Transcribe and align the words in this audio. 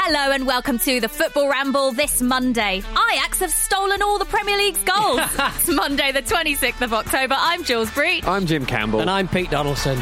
Hello 0.00 0.32
and 0.32 0.46
welcome 0.46 0.78
to 0.78 1.00
the 1.00 1.08
Football 1.08 1.50
Ramble 1.50 1.90
this 1.90 2.22
Monday. 2.22 2.84
Ajax 3.12 3.40
have 3.40 3.50
stolen 3.50 4.00
all 4.00 4.16
the 4.16 4.24
Premier 4.26 4.56
League's 4.56 4.82
goals. 4.84 5.20
it's 5.38 5.68
Monday, 5.68 6.12
the 6.12 6.22
26th 6.22 6.80
of 6.82 6.94
October. 6.94 7.34
I'm 7.36 7.64
Jules 7.64 7.90
Breach. 7.90 8.24
I'm 8.24 8.46
Jim 8.46 8.64
Campbell. 8.64 9.00
And 9.00 9.10
I'm 9.10 9.26
Pete 9.26 9.50
Donaldson. 9.50 9.98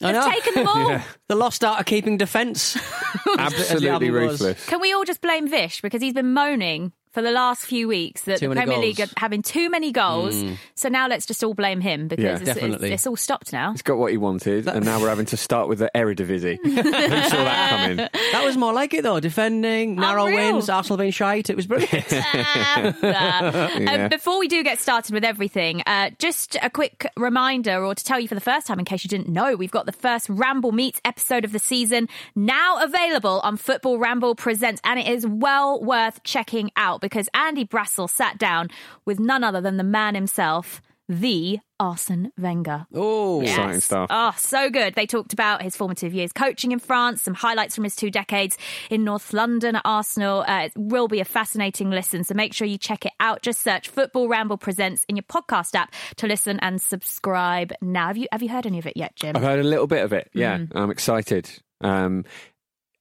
They've 0.00 0.14
oh, 0.14 0.30
taken 0.30 0.54
them 0.54 0.68
all. 0.68 0.76
Yeah. 0.90 1.02
The 1.28 1.34
lost 1.34 1.64
art 1.64 1.80
of 1.80 1.86
keeping 1.86 2.16
defence. 2.16 2.76
Absolutely 3.38 4.10
ruthless. 4.10 4.66
Can 4.66 4.80
we 4.80 4.92
all 4.92 5.04
just 5.04 5.20
blame 5.20 5.48
Vish 5.48 5.80
because 5.80 6.02
he's 6.02 6.12
been 6.12 6.32
moaning 6.32 6.92
for 7.16 7.22
the 7.22 7.30
last 7.30 7.64
few 7.64 7.88
weeks 7.88 8.20
that 8.24 8.40
Too 8.40 8.50
the 8.50 8.54
many 8.54 8.66
Premier 8.66 8.86
League 8.86 9.00
are 9.00 9.06
having 9.16 9.40
too 9.40 9.70
many 9.70 9.90
goals. 9.90 10.44
So 10.74 10.90
now 10.90 11.08
let's 11.08 11.24
just 11.24 11.42
all 11.42 11.54
blame 11.54 11.80
him 11.80 12.08
because 12.08 12.42
Yeah, 12.42 12.52
it's, 12.52 12.60
it's, 12.62 12.82
it's 12.84 13.06
all 13.06 13.16
stopped 13.16 13.54
now. 13.54 13.72
He's 13.72 13.80
got 13.80 13.96
what 13.96 14.10
he 14.12 14.18
wanted, 14.18 14.68
and 14.68 14.84
now 14.84 15.00
we're 15.00 15.08
having 15.08 15.24
to 15.26 15.38
start 15.38 15.66
with 15.70 15.78
the 15.78 15.90
Eredivisie. 15.94 16.58
Who 16.62 16.74
saw 16.82 16.82
that 16.82 17.70
coming? 17.70 17.96
that 17.96 18.42
was 18.44 18.58
more 18.58 18.74
like 18.74 18.92
it 18.92 19.02
though. 19.02 19.18
Defending, 19.18 19.94
narrow 19.96 20.26
Unreal. 20.26 20.52
wins, 20.56 20.68
Arsenal 20.68 20.98
being 20.98 21.10
shite. 21.10 21.48
It 21.48 21.56
was 21.56 21.66
brilliant. 21.66 22.04
Ah, 22.12 22.94
Yeah. 23.02 24.02
um, 24.04 24.08
before 24.10 24.38
we 24.38 24.46
do 24.48 24.62
get 24.62 24.78
started 24.78 25.14
with 25.14 25.24
everything, 25.24 25.82
uh, 25.86 26.10
just 26.18 26.58
a 26.62 26.68
quick 26.68 27.06
reminder, 27.16 27.82
or 27.82 27.94
to 27.94 28.04
tell 28.04 28.20
you 28.20 28.28
for 28.28 28.34
the 28.34 28.42
first 28.42 28.66
time, 28.66 28.78
in 28.78 28.84
case 28.84 29.04
you 29.04 29.08
didn't 29.08 29.30
know, 29.30 29.56
we've 29.56 29.70
got 29.70 29.86
the 29.86 29.92
first 29.92 30.28
Ramble 30.28 30.72
Meets 30.72 31.00
episode 31.02 31.46
of 31.46 31.52
the 31.52 31.58
season 31.58 32.10
now 32.34 32.82
available 32.82 33.40
on 33.42 33.56
Football 33.56 33.98
Ramble 33.98 34.34
Presents, 34.34 34.82
and 34.84 35.00
it 35.00 35.06
is 35.08 35.26
well 35.26 35.82
worth 35.82 36.22
checking 36.22 36.70
out 36.76 37.00
because 37.06 37.28
Andy 37.34 37.64
Brassell 37.64 38.10
sat 38.10 38.38
down 38.38 38.68
with 39.04 39.20
none 39.20 39.44
other 39.44 39.60
than 39.60 39.76
the 39.76 39.84
man 39.84 40.14
himself, 40.14 40.80
the 41.08 41.60
Arsene 41.78 42.32
Wenger. 42.36 42.86
oh, 42.92 43.40
Exciting 43.42 43.80
stuff. 43.80 44.08
Oh, 44.10 44.34
so 44.36 44.70
good. 44.70 44.94
They 44.94 45.06
talked 45.06 45.32
about 45.32 45.62
his 45.62 45.76
formative 45.76 46.12
years 46.12 46.32
coaching 46.32 46.72
in 46.72 46.80
France, 46.80 47.22
some 47.22 47.34
highlights 47.34 47.76
from 47.76 47.84
his 47.84 47.94
two 47.94 48.10
decades 48.10 48.58
in 48.90 49.04
North 49.04 49.32
London 49.32 49.76
at 49.76 49.82
Arsenal. 49.84 50.44
Uh, 50.48 50.62
it 50.64 50.72
will 50.74 51.06
be 51.06 51.20
a 51.20 51.24
fascinating 51.24 51.90
listen, 51.90 52.24
so 52.24 52.34
make 52.34 52.52
sure 52.52 52.66
you 52.66 52.76
check 52.78 53.06
it 53.06 53.12
out. 53.20 53.42
Just 53.42 53.60
search 53.60 53.88
Football 53.88 54.26
Ramble 54.26 54.56
Presents 54.58 55.04
in 55.08 55.14
your 55.14 55.22
podcast 55.22 55.76
app 55.76 55.94
to 56.16 56.26
listen 56.26 56.58
and 56.60 56.82
subscribe 56.82 57.72
now. 57.80 58.08
Have 58.08 58.16
you 58.16 58.26
have 58.32 58.42
you 58.42 58.48
heard 58.48 58.66
any 58.66 58.78
of 58.80 58.86
it 58.86 58.96
yet, 58.96 59.14
Jim? 59.14 59.36
I've 59.36 59.42
heard 59.44 59.60
a 59.60 59.68
little 59.68 59.86
bit 59.86 60.02
of 60.02 60.12
it. 60.12 60.28
Yeah, 60.34 60.58
Mm. 60.58 60.72
I'm 60.74 60.90
excited. 60.90 61.48
Um, 61.82 62.24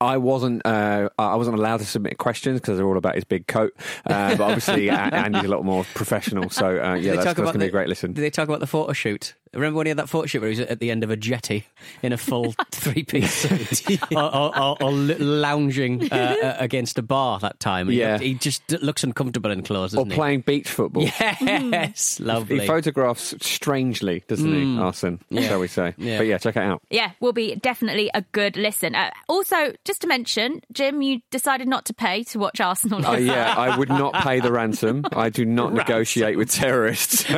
I 0.01 0.17
wasn't. 0.17 0.65
Uh, 0.65 1.09
I 1.17 1.35
wasn't 1.35 1.57
allowed 1.57 1.77
to 1.77 1.85
submit 1.85 2.17
questions 2.17 2.59
because 2.59 2.77
they're 2.77 2.87
all 2.87 2.97
about 2.97 3.15
his 3.15 3.23
big 3.23 3.47
coat. 3.47 3.73
Uh, 4.05 4.35
but 4.35 4.41
obviously, 4.41 4.89
Andy's 4.91 5.45
a 5.45 5.47
lot 5.47 5.63
more 5.63 5.85
professional. 5.93 6.49
So 6.49 6.67
uh, 6.67 6.95
yeah, 6.95 7.13
that's, 7.13 7.25
that's 7.25 7.39
going 7.39 7.53
to 7.53 7.59
be 7.59 7.65
a 7.65 7.71
great 7.71 7.87
listen. 7.87 8.13
Did 8.13 8.21
they 8.21 8.29
talk 8.29 8.47
about 8.47 8.59
the 8.59 8.67
photo 8.67 8.91
shoot? 8.93 9.35
Remember 9.55 9.77
when 9.77 9.87
he 9.87 9.89
had 9.89 9.97
that 9.97 10.09
photo 10.09 10.25
shoot 10.27 10.41
where 10.41 10.51
he 10.51 10.59
was 10.59 10.67
at 10.69 10.79
the 10.79 10.91
end 10.91 11.03
of 11.03 11.09
a 11.09 11.15
jetty 11.17 11.65
in 12.01 12.11
a 12.13 12.17
full 12.17 12.53
three 12.71 13.03
piece 13.03 13.33
suit 13.33 13.99
or, 14.11 14.23
or, 14.35 14.59
or, 14.59 14.77
or 14.83 14.91
lounging 14.91 16.11
uh, 16.11 16.35
uh, 16.43 16.55
against 16.59 16.97
a 16.97 17.01
bar 17.01 17.39
that 17.39 17.59
time? 17.59 17.87
And 17.87 17.93
he 17.93 17.99
Yeah. 18.01 18.13
looked- 18.13 18.23
He, 18.23 18.33
just 18.35 18.69
looks 18.83 19.03
uncomfortable 19.03 19.51
in 19.51 19.63
clothes, 19.63 19.93
Or 19.95 20.03
doesn't 20.03 20.11
playing 20.15 20.41
beach 20.41 20.69
football. 20.69 21.05
he? 21.07 21.11
Yes, 21.45 22.19
lovely. 22.19 22.59
He 22.59 22.67
photographs 22.67 23.33
strangely, 23.41 24.23
doesn't 24.27 24.53
he, 24.53 24.77
Arsene? 24.79 25.19
Shall 25.33 25.59
we 25.59 25.67
say? 25.67 25.93
Yeah. 25.97 26.17
But 26.19 26.27
yeah, 26.27 26.37
check 26.37 26.55
it 26.57 26.63
out. 26.63 26.81
Yeah, 26.89 27.11
will 27.19 27.33
be 27.33 27.55
definitely 27.55 28.09
a 28.13 28.21
good 28.33 28.57
listen. 28.57 28.93
Uh, 28.95 29.11
also, 29.27 29.73
just 29.85 30.01
to 30.01 30.07
mention, 30.07 30.61
Jim, 30.71 31.01
you 31.01 31.21
decided 31.31 31.67
not 31.67 31.85
to 31.85 31.93
pay 31.93 32.23
to 32.25 32.39
watch 32.39 32.59
Arsenal. 32.59 32.99
Oh 33.05 33.11
last 33.11 33.21
yeah, 33.21 33.53
I 33.57 33.77
would 33.77 33.89
not 33.89 34.13
pay 34.15 34.39
the 34.39 34.51
ransom. 34.51 35.05
I 35.13 35.29
do 35.29 35.45
not 35.45 35.73
negotiate 35.73 36.37
with 36.37 36.51
terrorists. 36.51 37.25
so, 37.25 37.35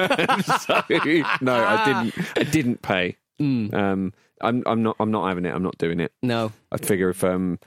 no, 1.41 1.53
I 1.55 2.06
didn't. 2.11 2.27
I 2.37 2.43
didn't 2.43 2.81
pay. 2.81 3.17
Um, 3.39 4.13
I'm, 4.41 4.63
I'm 4.65 4.83
not. 4.83 4.95
I'm 4.99 5.11
not 5.11 5.27
having 5.27 5.45
it. 5.45 5.53
I'm 5.53 5.63
not 5.63 5.77
doing 5.77 5.99
it. 5.99 6.11
no. 6.21 6.51
I 6.71 6.77
figure 6.77 7.09
if 7.09 7.23
um, 7.23 7.59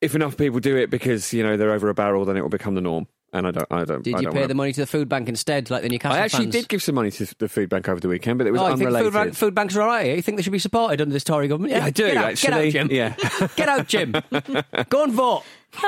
if 0.00 0.14
enough 0.14 0.36
people 0.36 0.60
do 0.60 0.76
it 0.76 0.90
because 0.90 1.32
you 1.32 1.42
know 1.42 1.56
they're 1.56 1.72
over 1.72 1.88
a 1.88 1.94
barrel, 1.94 2.24
then 2.24 2.36
it 2.36 2.42
will 2.42 2.48
become 2.48 2.74
the 2.74 2.80
norm. 2.80 3.06
And 3.32 3.46
I 3.46 3.50
don't. 3.50 3.66
I 3.70 3.84
don't. 3.84 4.02
Did 4.02 4.14
I 4.14 4.18
you 4.20 4.24
don't 4.24 4.32
pay 4.32 4.38
wanna- 4.40 4.48
the 4.48 4.54
money 4.54 4.72
to 4.72 4.80
the 4.80 4.86
food 4.86 5.06
bank 5.08 5.28
instead, 5.28 5.70
like 5.70 5.82
the 5.82 5.90
Newcastle 5.90 6.16
I 6.16 6.20
actually 6.20 6.44
fans? 6.46 6.54
did 6.54 6.68
give 6.68 6.82
some 6.82 6.94
money 6.94 7.10
to 7.10 7.26
the 7.38 7.48
food 7.48 7.68
bank 7.68 7.86
over 7.88 8.00
the 8.00 8.08
weekend, 8.08 8.38
but 8.38 8.46
it 8.46 8.52
was 8.52 8.60
Oh, 8.62 8.68
you 8.68 8.76
think 8.78 8.86
unrelated. 8.88 9.12
food, 9.12 9.18
bank, 9.18 9.34
food 9.34 9.54
banks 9.54 9.76
are 9.76 9.82
all 9.82 9.88
right? 9.88 10.16
You 10.16 10.22
think 10.22 10.38
they 10.38 10.42
should 10.42 10.52
be 10.52 10.58
supported 10.58 11.02
under 11.02 11.12
this 11.12 11.24
Tory 11.24 11.46
government? 11.46 11.72
yeah, 11.74 11.84
I 11.84 11.90
do 11.90 12.06
Get 12.06 12.16
out, 12.16 12.24
actually. 12.24 12.70
Get 12.72 12.74
out, 12.74 12.88
Jim. 12.88 12.88
Yeah. 12.90 13.48
Get 13.56 13.68
out, 13.68 13.86
Jim. 13.86 14.12
Go 14.88 15.04
and 15.04 15.12
vote. 15.12 15.42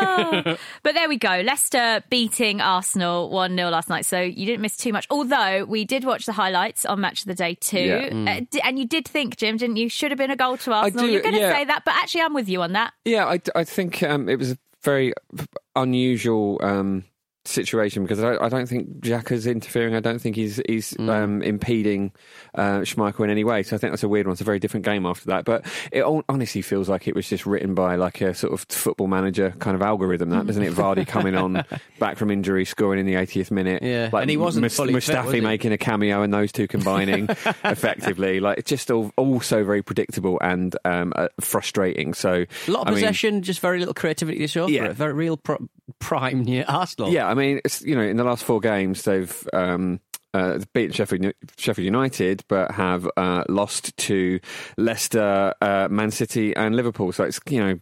But 0.83 0.95
there 0.95 1.09
we 1.09 1.17
go. 1.17 1.41
Leicester 1.45 2.03
beating 2.11 2.61
Arsenal 2.61 3.31
1 3.31 3.57
0 3.57 3.71
last 3.71 3.89
night. 3.89 4.05
So 4.05 4.21
you 4.21 4.45
didn't 4.45 4.61
miss 4.61 4.77
too 4.77 4.93
much. 4.93 5.07
Although 5.11 5.65
we 5.65 5.87
did 5.87 6.05
watch 6.05 6.27
the 6.27 6.33
highlights 6.33 6.85
on 6.85 7.01
Match 7.01 7.21
of 7.23 7.27
the 7.27 7.35
Day 7.35 7.55
too. 7.55 7.79
Yeah. 7.79 8.37
Uh, 8.37 8.41
d- 8.51 8.61
and 8.63 8.79
you 8.79 8.87
did 8.87 9.09
think, 9.09 9.37
Jim, 9.37 9.57
didn't 9.57 9.77
you? 9.79 9.89
Should 9.89 10.11
have 10.11 10.19
been 10.19 10.31
a 10.31 10.37
goal 10.37 10.59
to 10.59 10.73
Arsenal. 10.73 11.07
do, 11.07 11.11
You're 11.11 11.23
going 11.23 11.35
to 11.35 11.41
yeah. 11.41 11.53
say 11.55 11.65
that. 11.65 11.85
But 11.87 11.95
actually, 11.95 12.21
I'm 12.21 12.35
with 12.35 12.49
you 12.51 12.61
on 12.61 12.73
that. 12.75 12.93
Yeah, 13.07 13.25
I, 13.27 13.41
I 13.55 13.65
think 13.65 14.03
um, 14.03 14.29
it 14.29 14.39
was 14.39 14.53
a 14.53 14.59
very 14.83 15.15
unusual 15.75 16.59
um, 16.63 17.05
situation 17.51 18.03
because 18.05 18.23
I, 18.23 18.37
I 18.45 18.49
don't 18.49 18.67
think 18.67 19.01
Xhaka's 19.01 19.47
interfering. 19.47 19.95
I 19.95 20.01
don't 20.01 20.19
think 20.21 20.37
he's 20.37 20.61
he's 20.67 20.99
um, 20.99 21.43
impeding 21.43 22.13
uh, 22.55 22.81
Schmeichel 22.81 23.25
in 23.25 23.31
any 23.31 23.45
way. 23.45 23.63
So 23.63 23.77
I 23.77 23.79
think 23.79 23.93
that's 23.93 24.03
a 24.03 24.09
weird 24.09 24.27
one. 24.27 24.33
It's 24.33 24.41
a 24.41 24.45
very 24.45 24.59
different 24.59 24.87
game 24.87 25.05
after 25.07 25.27
that. 25.27 25.45
But 25.45 25.67
it 25.93 26.03
hon- 26.03 26.25
honestly 26.29 26.63
feels 26.63 26.89
like 26.89 27.09
it 27.09 27.15
was 27.15 27.29
just 27.29 27.47
written 27.47 27.75
by 27.75 27.97
like 27.97 28.21
a 28.21 28.35
sort 28.35 28.53
of 28.53 28.61
football 28.69 29.07
manager 29.09 29.55
kind 29.59 29.75
of 29.75 29.83
algorithm. 29.83 30.31
That 30.31 30.47
doesn't 30.47 30.63
it? 30.63 30.73
Vardy 30.73 31.07
coming 31.07 31.35
on 31.35 31.65
back 31.99 32.17
from 32.17 32.31
injury, 32.31 32.65
scoring 32.65 33.01
in 33.01 33.07
the 33.07 33.15
80th 33.15 33.51
minute. 33.51 33.83
Yeah, 33.83 34.11
like 34.13 34.23
and 34.23 34.31
he 34.31 34.37
wasn't 34.37 34.63
Mus- 34.63 34.77
fully 34.77 34.95
fit, 35.01 35.15
Mustafi 35.17 35.25
was 35.25 35.35
he? 35.35 35.41
making 35.41 35.73
a 35.73 35.79
cameo, 35.79 36.23
and 36.23 36.33
those 36.33 36.53
two 36.53 36.69
combining 36.69 37.29
effectively. 37.65 38.41
Like 38.41 38.59
it's 38.59 38.69
just 38.69 38.91
all 38.91 39.13
also 39.17 39.65
very 39.65 39.83
predictable 39.83 40.39
and 40.41 40.77
um, 40.85 41.13
uh, 41.17 41.29
frustrating. 41.41 42.15
So 42.15 42.45
A 42.67 42.71
lot 42.71 42.83
of 42.83 42.89
I 42.89 42.91
mean, 42.91 42.95
possession, 43.01 43.43
just 43.43 43.61
very 43.61 43.79
little 43.79 43.95
creativity 43.95 44.39
to 44.39 44.47
show 44.49 44.67
Yeah. 44.69 44.85
for 44.85 44.91
it. 44.91 44.95
Very 44.97 45.13
real 45.13 45.37
pro- 45.37 45.69
prime 45.99 46.43
near 46.43 46.65
Arsenal. 46.69 47.11
Yeah, 47.11 47.27
I 47.29 47.35
mean, 47.35 47.61
it's, 47.65 47.83
you 47.83 47.95
know, 47.95 48.03
in 48.03 48.17
the 48.17 48.25
last 48.25 48.45
four 48.45 48.61
games, 48.61 49.03
they've 49.03 49.49
um, 49.53 50.01
uh, 50.35 50.59
beaten 50.73 50.93
Sheffield, 50.93 51.33
Sheffield 51.57 51.85
United, 51.85 52.45
but 52.49 52.71
have 52.73 53.09
uh, 53.17 53.45
lost 53.49 53.97
to 53.99 54.41
Leicester, 54.77 55.55
uh, 55.61 55.89
Man 55.91 56.11
City, 56.11 56.55
and 56.57 56.75
Liverpool. 56.77 57.13
So 57.13 57.25
it's 57.25 57.41
you 57.49 57.61
know. 57.61 57.79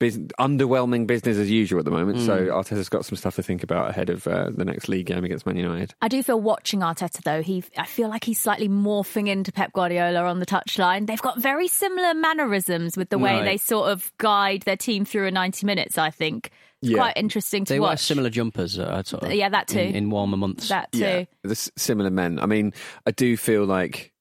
Bus- 0.00 0.18
underwhelming 0.40 1.06
business 1.06 1.36
as 1.36 1.48
usual 1.48 1.78
at 1.78 1.84
the 1.84 1.90
moment, 1.92 2.18
so 2.18 2.46
Arteta's 2.46 2.88
got 2.88 3.04
some 3.04 3.14
stuff 3.14 3.36
to 3.36 3.44
think 3.44 3.62
about 3.62 3.90
ahead 3.90 4.10
of 4.10 4.26
uh, 4.26 4.50
the 4.50 4.64
next 4.64 4.88
league 4.88 5.06
game 5.06 5.22
against 5.22 5.46
Man 5.46 5.56
United. 5.56 5.94
I 6.02 6.08
do 6.08 6.20
feel 6.20 6.40
watching 6.40 6.80
Arteta 6.80 7.22
though. 7.22 7.42
He, 7.42 7.62
I 7.78 7.86
feel 7.86 8.08
like 8.08 8.24
he's 8.24 8.40
slightly 8.40 8.68
morphing 8.68 9.28
into 9.28 9.52
Pep 9.52 9.72
Guardiola 9.72 10.24
on 10.24 10.40
the 10.40 10.46
touchline. 10.46 11.06
They've 11.06 11.22
got 11.22 11.38
very 11.38 11.68
similar 11.68 12.12
mannerisms 12.12 12.96
with 12.96 13.08
the 13.10 13.18
way 13.18 13.34
Right. 13.34 13.44
they 13.44 13.56
sort 13.56 13.88
of 13.92 14.10
guide 14.18 14.62
their 14.62 14.76
team 14.76 15.04
through 15.04 15.28
a 15.28 15.30
90 15.30 15.64
minutes. 15.64 15.96
I 15.96 16.10
think 16.10 16.46
it's 16.46 16.50
Yeah. 16.80 16.96
quite 16.98 17.16
interesting 17.16 17.64
to 17.66 17.72
They 17.74 17.80
wear 17.80 17.96
similar 17.96 18.30
jumpers, 18.30 18.78
uh, 18.78 19.02
sort 19.02 19.24
of, 19.24 19.32
Yeah, 19.32 19.48
that 19.48 19.68
too. 19.68 19.78
In, 19.80 19.94
in 19.94 20.10
warmer 20.10 20.36
months. 20.36 20.68
that 20.68 20.92
too. 20.92 20.98
Yeah, 21.00 21.24
there's 21.42 21.70
similar 21.76 22.10
men. 22.10 22.38
I 22.38 22.46
mean, 22.46 22.72
I 23.06 23.10
do 23.10 23.36
feel 23.36 23.64
like 23.64 24.12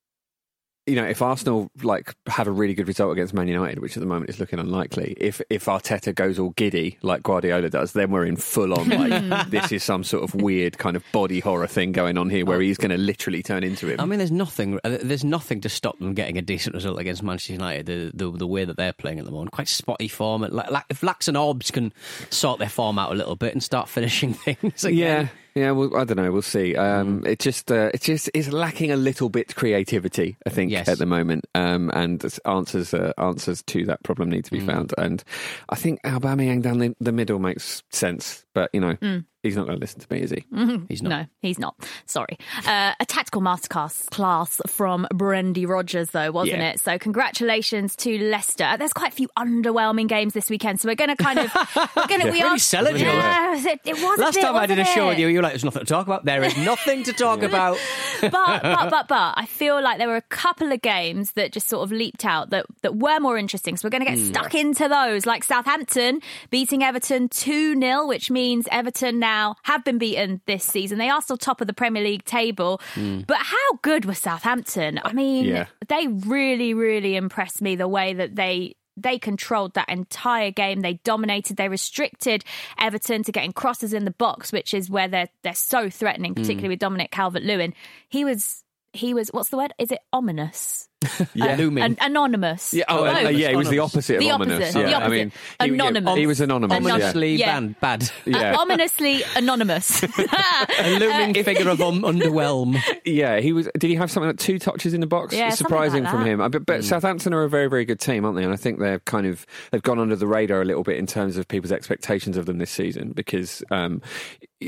you 0.86 0.96
know 0.96 1.06
if 1.06 1.22
Arsenal 1.22 1.70
like 1.82 2.14
have 2.28 2.48
a 2.48 2.52
really 2.52 2.74
good 2.74 2.88
result 2.88 3.12
against 3.14 3.34
Man 3.34 3.48
United, 3.48 3.80
which 3.80 3.96
at 3.96 4.02
the 4.02 4.06
moment 4.08 4.30
is 4.30 4.40
looking 4.40 4.60
unlikely, 4.60 5.16
if 5.18 5.42
if 5.50 5.66
Arteta 5.66 6.14
goes 6.14 6.38
all 6.40 6.50
giddy 6.52 6.98
like 7.02 7.24
Guardiola 7.24 7.70
does, 7.70 7.94
then 7.94 8.12
we're 8.12 8.26
in 8.26 8.36
full 8.36 8.74
on 8.74 8.90
like 8.90 9.48
this 9.50 9.72
is 9.72 9.84
some 9.84 10.04
sort 10.04 10.24
of 10.24 10.36
weird 10.36 10.78
kind 10.78 10.96
of 10.96 11.04
body 11.12 11.40
horror 11.40 11.68
thing 11.68 11.92
going 11.92 12.18
on 12.18 12.30
here 12.30 12.46
where 12.46 12.60
he's 12.62 12.78
going 12.78 12.92
to 12.92 12.98
literally 12.98 13.42
turn 13.44 13.64
into 13.64 13.88
him. 13.88 14.00
I 14.00 14.06
mean, 14.06 14.20
there's 14.20 14.32
nothing. 14.32 14.80
uh, 14.84 14.98
There's 15.02 15.24
nothing 15.24 15.62
to 15.62 15.70
stop 15.70 15.98
them 16.00 16.14
getting 16.14 16.38
a 16.38 16.42
decent 16.42 16.76
result 16.76 17.00
against 17.00 17.24
Manchester 17.24 17.54
United. 17.54 17.86
The 17.86 18.12
the, 18.14 18.38
the 18.38 18.48
way 18.48 18.66
that 18.66 18.78
they're 18.78 18.94
playing 18.94 19.20
at 19.20 19.26
the 19.26 19.32
moment, 19.32 19.52
quite 19.52 19.68
spotty 19.68 20.08
form. 20.08 20.42
Like, 20.42 20.70
like 20.72 20.86
if 20.90 21.04
Lax 21.04 21.28
and 21.28 21.38
Orbs 21.38 21.72
can 21.72 21.94
sort 22.30 22.60
their 22.60 22.70
form 22.70 23.00
out 23.00 23.12
a 23.12 23.16
little 23.16 23.36
bit 23.36 23.54
and 23.54 23.64
start 23.64 23.88
finishing 23.90 24.34
things. 24.34 24.84
Again. 24.84 24.98
yeah, 24.98 25.28
yeah. 25.56 25.72
Well, 25.72 25.96
I 25.96 26.04
don't 26.04 26.18
know. 26.18 26.32
We'll 26.32 26.42
see. 26.42 26.76
Um, 26.76 27.26
It 27.26 27.40
just, 27.40 27.72
uh, 27.72 27.92
it 27.94 28.02
just 28.02 28.30
is 28.34 28.52
lacking 28.52 28.92
a 28.92 28.96
little 28.96 29.30
bit 29.30 29.56
creativity. 29.56 30.38
I 30.46 30.50
think 30.50 30.72
Yes. 30.72 30.88
at 30.88 30.98
the 30.98 31.06
moment, 31.06 31.46
um, 31.56 31.92
and 31.94 32.24
answers 32.46 32.94
uh, 32.94 33.14
answers 33.18 33.62
to 33.64 33.86
that 33.86 34.04
problem 34.04 34.30
need 34.30 34.46
to 34.46 34.52
be 34.52 34.60
found. 34.60 34.94
And 34.98 35.24
I 35.70 35.76
think 35.76 36.02
Aubameyang 36.04 36.62
down 36.62 36.80
the, 36.80 36.96
the 37.00 37.12
middle 37.12 37.40
makes 37.40 37.84
sense. 37.92 38.46
But 38.54 38.70
you 38.74 38.82
know, 38.82 38.98
he's 39.44 39.56
not 39.56 39.66
going 39.68 39.78
to 39.78 39.82
listen 39.82 40.00
to 40.00 40.08
me, 40.12 40.22
is 40.22 40.32
he? 40.32 40.46
He's 40.90 41.02
not. 41.04 41.10
No, 41.10 41.26
he's 41.42 41.60
not. 41.60 41.76
Sorry. 42.06 42.38
Uh, 42.66 42.94
a 43.00 43.06
tactical 43.06 43.42
masterclass 43.42 44.10
class 44.10 44.60
from 44.68 45.08
Brendy 45.14 45.68
Rodgers, 45.68 46.10
though, 46.12 46.32
wasn't 46.32 46.60
Yeah. 46.60 46.70
it? 46.72 46.80
So 46.80 46.98
congratulations 46.98 47.96
to 47.98 48.18
Leicester. 48.18 48.76
There's 48.78 48.94
quite 48.94 49.12
a 49.14 49.16
few 49.16 49.28
underwhelming 49.38 50.08
games 50.08 50.34
this 50.34 50.50
weekend, 50.50 50.80
so 50.82 50.88
we're 50.88 50.96
going 50.96 51.16
to 51.16 51.22
kind 51.22 51.40
of 51.40 51.52
we're 51.96 52.08
going 52.08 52.22
to 52.22 52.32
we 52.32 52.42
Really 52.42 52.56
are 52.56 52.58
selling 52.58 52.98
you. 52.98 53.06
Yeah, 53.06 53.56
it, 53.58 53.80
it 53.86 53.94
was. 53.96 54.18
a 54.18 54.22
Last 54.22 54.36
bit, 54.36 54.42
time 54.42 54.56
I 54.56 54.66
did 54.66 54.80
a 54.80 54.86
show 54.86 55.06
it? 55.06 55.10
with 55.10 55.20
you, 55.20 55.28
you 55.28 55.38
were 55.38 55.44
like, 55.44 55.52
"There's 55.54 55.64
nothing 55.66 55.82
to 55.82 55.86
talk 55.86 56.06
about." 56.08 56.26
There 56.26 56.44
is 56.44 56.56
nothing 56.58 57.04
to 57.04 57.14
talk 57.14 57.42
about. 57.50 57.78
but 58.22 58.32
but 58.32 58.90
but 58.90 59.08
but 59.08 59.34
I 59.38 59.46
feel 59.46 59.82
like 59.82 59.98
there 59.98 60.08
were 60.08 60.16
a 60.16 60.22
couple 60.22 60.72
of 60.72 60.82
games 60.82 61.34
that 61.34 61.52
just 61.52 61.68
sort 61.68 61.84
of 61.84 61.92
leaped 61.92 62.24
out 62.26 62.50
that 62.52 62.66
that 62.82 62.96
were 62.96 63.20
more 63.20 63.38
interesting. 63.38 63.76
So 63.78 63.86
we're 63.86 63.92
going 63.92 64.06
to 64.06 64.10
get 64.10 64.18
Hmm. 64.20 64.26
stuck 64.26 64.56
into 64.56 64.88
those, 64.88 65.26
like 65.26 65.44
Southampton 65.44 66.22
beating 66.50 66.84
Everton 66.84 67.28
two 67.30 67.80
0 67.80 68.08
which 68.08 68.30
means 68.32 68.68
Everton 68.72 69.20
now 69.20 69.33
have 69.64 69.84
been 69.84 69.98
beaten 69.98 70.42
this 70.46 70.64
season. 70.64 70.98
They 70.98 71.10
are 71.10 71.22
still 71.22 71.38
top 71.38 71.62
of 71.62 71.68
the 71.68 71.74
Premier 71.74 72.04
League 72.04 72.26
table, 72.26 72.80
Hmm. 72.94 73.22
but 73.28 73.38
how 73.38 73.74
good 73.82 74.06
was 74.06 74.18
Southampton? 74.20 75.00
I 75.04 75.14
mean, 75.14 75.46
Yeah. 75.46 75.66
they 75.88 76.08
really 76.08 76.74
really 76.74 77.16
impressed 77.16 77.62
me 77.62 77.76
the 77.76 77.88
way 77.88 78.14
that 78.14 78.36
they. 78.36 78.76
They 78.96 79.18
controlled 79.18 79.74
that 79.74 79.90
entire 79.90 80.52
game. 80.52 80.82
They 80.82 81.00
dominated. 81.04 81.58
They 81.58 81.68
restricted 81.68 82.46
Everton 82.78 83.24
to 83.24 83.32
getting 83.32 83.52
crosses 83.52 83.92
in 83.92 84.06
the 84.06 84.12
box, 84.12 84.52
which 84.52 84.72
is 84.72 84.88
where 84.88 85.08
they're 85.08 85.30
they're 85.42 85.56
so 85.56 85.90
threatening, 85.90 86.36
particularly 86.36 86.70
with 86.70 86.80
Dominic 86.80 87.10
Calvert 87.10 87.42
Lewin. 87.42 87.74
He 88.08 88.24
was 88.24 88.64
he 88.94 89.16
was 89.16 89.30
what's 89.30 89.50
the 89.50 89.58
word? 89.58 89.74
Is 89.80 89.90
it 89.92 89.98
ominous? 90.14 90.90
Yeah, 91.34 91.56
looming. 91.56 91.84
An- 91.84 91.98
anonymous. 92.02 92.74
Yeah, 92.74 92.86
oh, 92.90 93.04
No. 93.06 93.12
uh, 93.12 93.30
yeah, 93.30 93.50
he 93.50 93.56
was 93.56 93.70
the 93.70 93.80
opposite 93.80 94.20
The 94.20 94.30
of 94.30 94.36
ominous. 94.36 94.58
opposite, 94.76 94.80
Yeah, 94.90 95.00
the 95.00 95.06
I 95.06 95.10
mean, 95.10 95.28
opposite. 95.28 95.66
he, 95.66 95.70
Anonymous. 95.74 96.18
he 96.18 96.28
was 96.28 96.42
anonymous. 96.42 96.78
Ominously 96.78 97.36
Yeah. 97.36 97.60
bad. 97.60 97.80
bad. 97.80 98.12
Yeah, 98.26 98.52
Uh, 98.56 98.62
ominously 98.62 99.24
anonymous. 99.36 100.04
A 100.80 101.00
looming 101.00 101.34
figure 101.44 101.70
of 101.70 101.82
um, 101.82 102.02
underwhelm. 102.04 102.78
Yeah, 103.06 103.40
he 103.40 103.54
was. 103.54 103.68
Did 103.78 103.90
he 103.90 103.96
have 103.96 104.12
something 104.12 104.28
like 104.30 104.38
two 104.38 104.60
touches 104.60 104.94
in 104.94 105.02
the 105.02 105.08
box? 105.08 105.34
Yeah, 105.34 105.48
It's 105.48 105.58
something 105.58 105.68
surprising 105.70 106.04
like 106.04 106.12
from 106.12 106.24
that. 106.24 106.30
him. 106.30 106.42
Uh, 106.42 106.50
But, 106.50 106.66
but 106.66 106.84
Southampton 106.84 107.34
are 107.34 107.44
a 107.44 107.50
very, 107.50 107.68
very 107.70 107.86
good 107.86 108.00
team, 108.00 108.26
aren't 108.26 108.38
they? 108.38 108.44
And 108.44 108.54
I 108.54 108.58
think 108.58 108.80
they're 108.80 109.00
kind 109.00 109.26
of 109.28 109.46
they've 109.72 109.82
gone 109.82 110.00
under 110.00 110.16
the 110.16 110.28
radar 110.28 110.62
a 110.62 110.66
little 110.66 110.84
bit 110.84 110.98
in 110.98 111.08
terms 111.08 111.38
of 111.38 111.48
people's 111.48 111.72
expectations 111.72 112.38
of 112.38 112.46
them 112.46 112.58
this 112.58 112.72
season 112.72 113.12
because 113.14 113.64
um, 113.72 114.02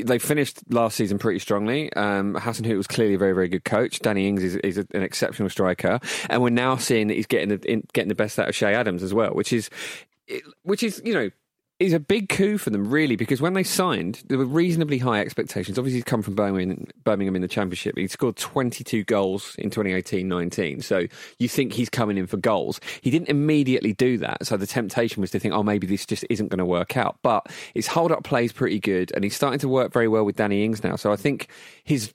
they 0.03 0.19
finished 0.19 0.59
last 0.69 0.95
season 0.95 1.17
pretty 1.17 1.39
strongly. 1.39 1.91
Um, 1.93 2.35
Hasenhüttl 2.35 2.77
was 2.77 2.87
clearly 2.87 3.15
a 3.15 3.17
very, 3.17 3.33
very 3.33 3.47
good 3.47 3.63
coach. 3.63 3.99
Danny 3.99 4.27
Ings 4.27 4.43
is, 4.43 4.55
is 4.57 4.77
an 4.77 5.03
exceptional 5.03 5.49
striker, 5.49 5.99
and 6.29 6.41
we're 6.41 6.49
now 6.49 6.75
seeing 6.77 7.07
that 7.07 7.15
he's 7.15 7.27
getting 7.27 7.49
the, 7.49 7.71
in, 7.71 7.83
getting 7.93 8.09
the 8.09 8.15
best 8.15 8.39
out 8.39 8.49
of 8.49 8.55
Che 8.55 8.73
Adams 8.73 9.03
as 9.03 9.13
well, 9.13 9.33
which 9.33 9.53
is 9.53 9.69
which 10.63 10.83
is 10.83 11.01
you 11.05 11.13
know 11.13 11.29
is 11.77 11.91
a 11.91 11.99
big 11.99 12.29
coup 12.29 12.57
for 12.57 12.69
them, 12.69 12.89
really, 12.89 13.17
because 13.17 13.41
when 13.41 13.53
they 13.53 13.63
signed, 13.63 14.23
there 14.27 14.37
were 14.37 14.45
reasonably 14.45 14.97
high 14.97 15.19
expectations. 15.19 15.77
Obviously, 15.77 15.97
he's 15.97 16.05
come 16.05 16.21
from 16.21 16.33
Birmingham, 16.33 17.35
in 17.35 17.41
the 17.41 17.47
Championship. 17.49 17.97
He 17.97 18.07
scored 18.07 18.37
22 18.37 19.03
goals 19.03 19.55
in 19.57 19.69
2018-19, 19.69 20.83
so 20.83 21.05
you 21.37 21.49
think 21.49 21.73
he's 21.73 21.89
coming 21.89 22.17
in 22.17 22.27
for 22.27 22.37
goals. 22.37 22.79
He 23.01 23.11
didn't 23.11 23.27
immediately 23.27 23.91
do 23.91 24.17
that, 24.19 24.45
so 24.45 24.55
the 24.55 24.65
temptation 24.65 25.19
was 25.19 25.31
to 25.31 25.39
think, 25.39 25.53
oh, 25.53 25.63
maybe 25.63 25.85
this 25.85 26.05
just 26.05 26.25
isn't 26.29 26.47
going 26.47 26.59
to 26.59 26.65
work 26.65 26.95
out. 26.95 27.17
But 27.21 27.51
his 27.73 27.87
hold-up 27.87 28.23
play 28.23 28.45
is 28.45 28.53
pretty 28.53 28.79
good, 28.79 29.11
and 29.13 29.25
he's 29.25 29.35
starting 29.35 29.59
to 29.59 29.67
work 29.67 29.91
very 29.91 30.07
well 30.07 30.23
with 30.23 30.37
Danny 30.37 30.63
Ings 30.63 30.81
now. 30.81 30.95
So 30.95 31.11
I 31.11 31.17
think 31.17 31.49
his 31.83 32.13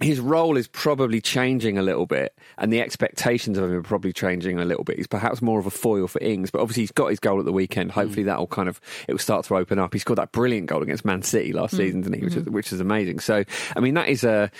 his 0.00 0.20
role 0.20 0.56
is 0.56 0.68
probably 0.68 1.20
changing 1.20 1.78
a 1.78 1.82
little 1.82 2.06
bit, 2.06 2.36
and 2.58 2.72
the 2.72 2.80
expectations 2.80 3.56
of 3.56 3.64
him 3.64 3.72
are 3.72 3.82
probably 3.82 4.12
changing 4.12 4.58
a 4.58 4.64
little 4.64 4.84
bit. 4.84 4.96
He's 4.96 5.06
perhaps 5.06 5.40
more 5.40 5.58
of 5.58 5.66
a 5.66 5.70
foil 5.70 6.06
for 6.06 6.20
Ings, 6.20 6.50
but 6.50 6.60
obviously 6.60 6.82
he's 6.82 6.92
got 6.92 7.08
his 7.08 7.20
goal 7.20 7.38
at 7.38 7.46
the 7.46 7.52
weekend. 7.52 7.92
Hopefully 7.92 8.22
mm. 8.22 8.26
that 8.26 8.38
will 8.38 8.46
kind 8.46 8.68
of 8.68 8.80
it 9.08 9.12
will 9.12 9.18
start 9.18 9.46
to 9.46 9.56
open 9.56 9.78
up. 9.78 9.92
He 9.92 9.98
scored 9.98 10.18
that 10.18 10.32
brilliant 10.32 10.66
goal 10.66 10.82
against 10.82 11.04
Man 11.04 11.22
City 11.22 11.52
last 11.52 11.74
mm. 11.74 11.78
season, 11.78 12.02
didn't 12.02 12.18
he? 12.18 12.24
Which 12.24 12.36
is 12.36 12.44
mm. 12.44 12.52
which 12.52 12.72
is 12.72 12.80
amazing. 12.80 13.20
So 13.20 13.44
I 13.74 13.80
mean 13.80 13.94
that 13.94 14.08
is 14.08 14.24
a, 14.24 14.50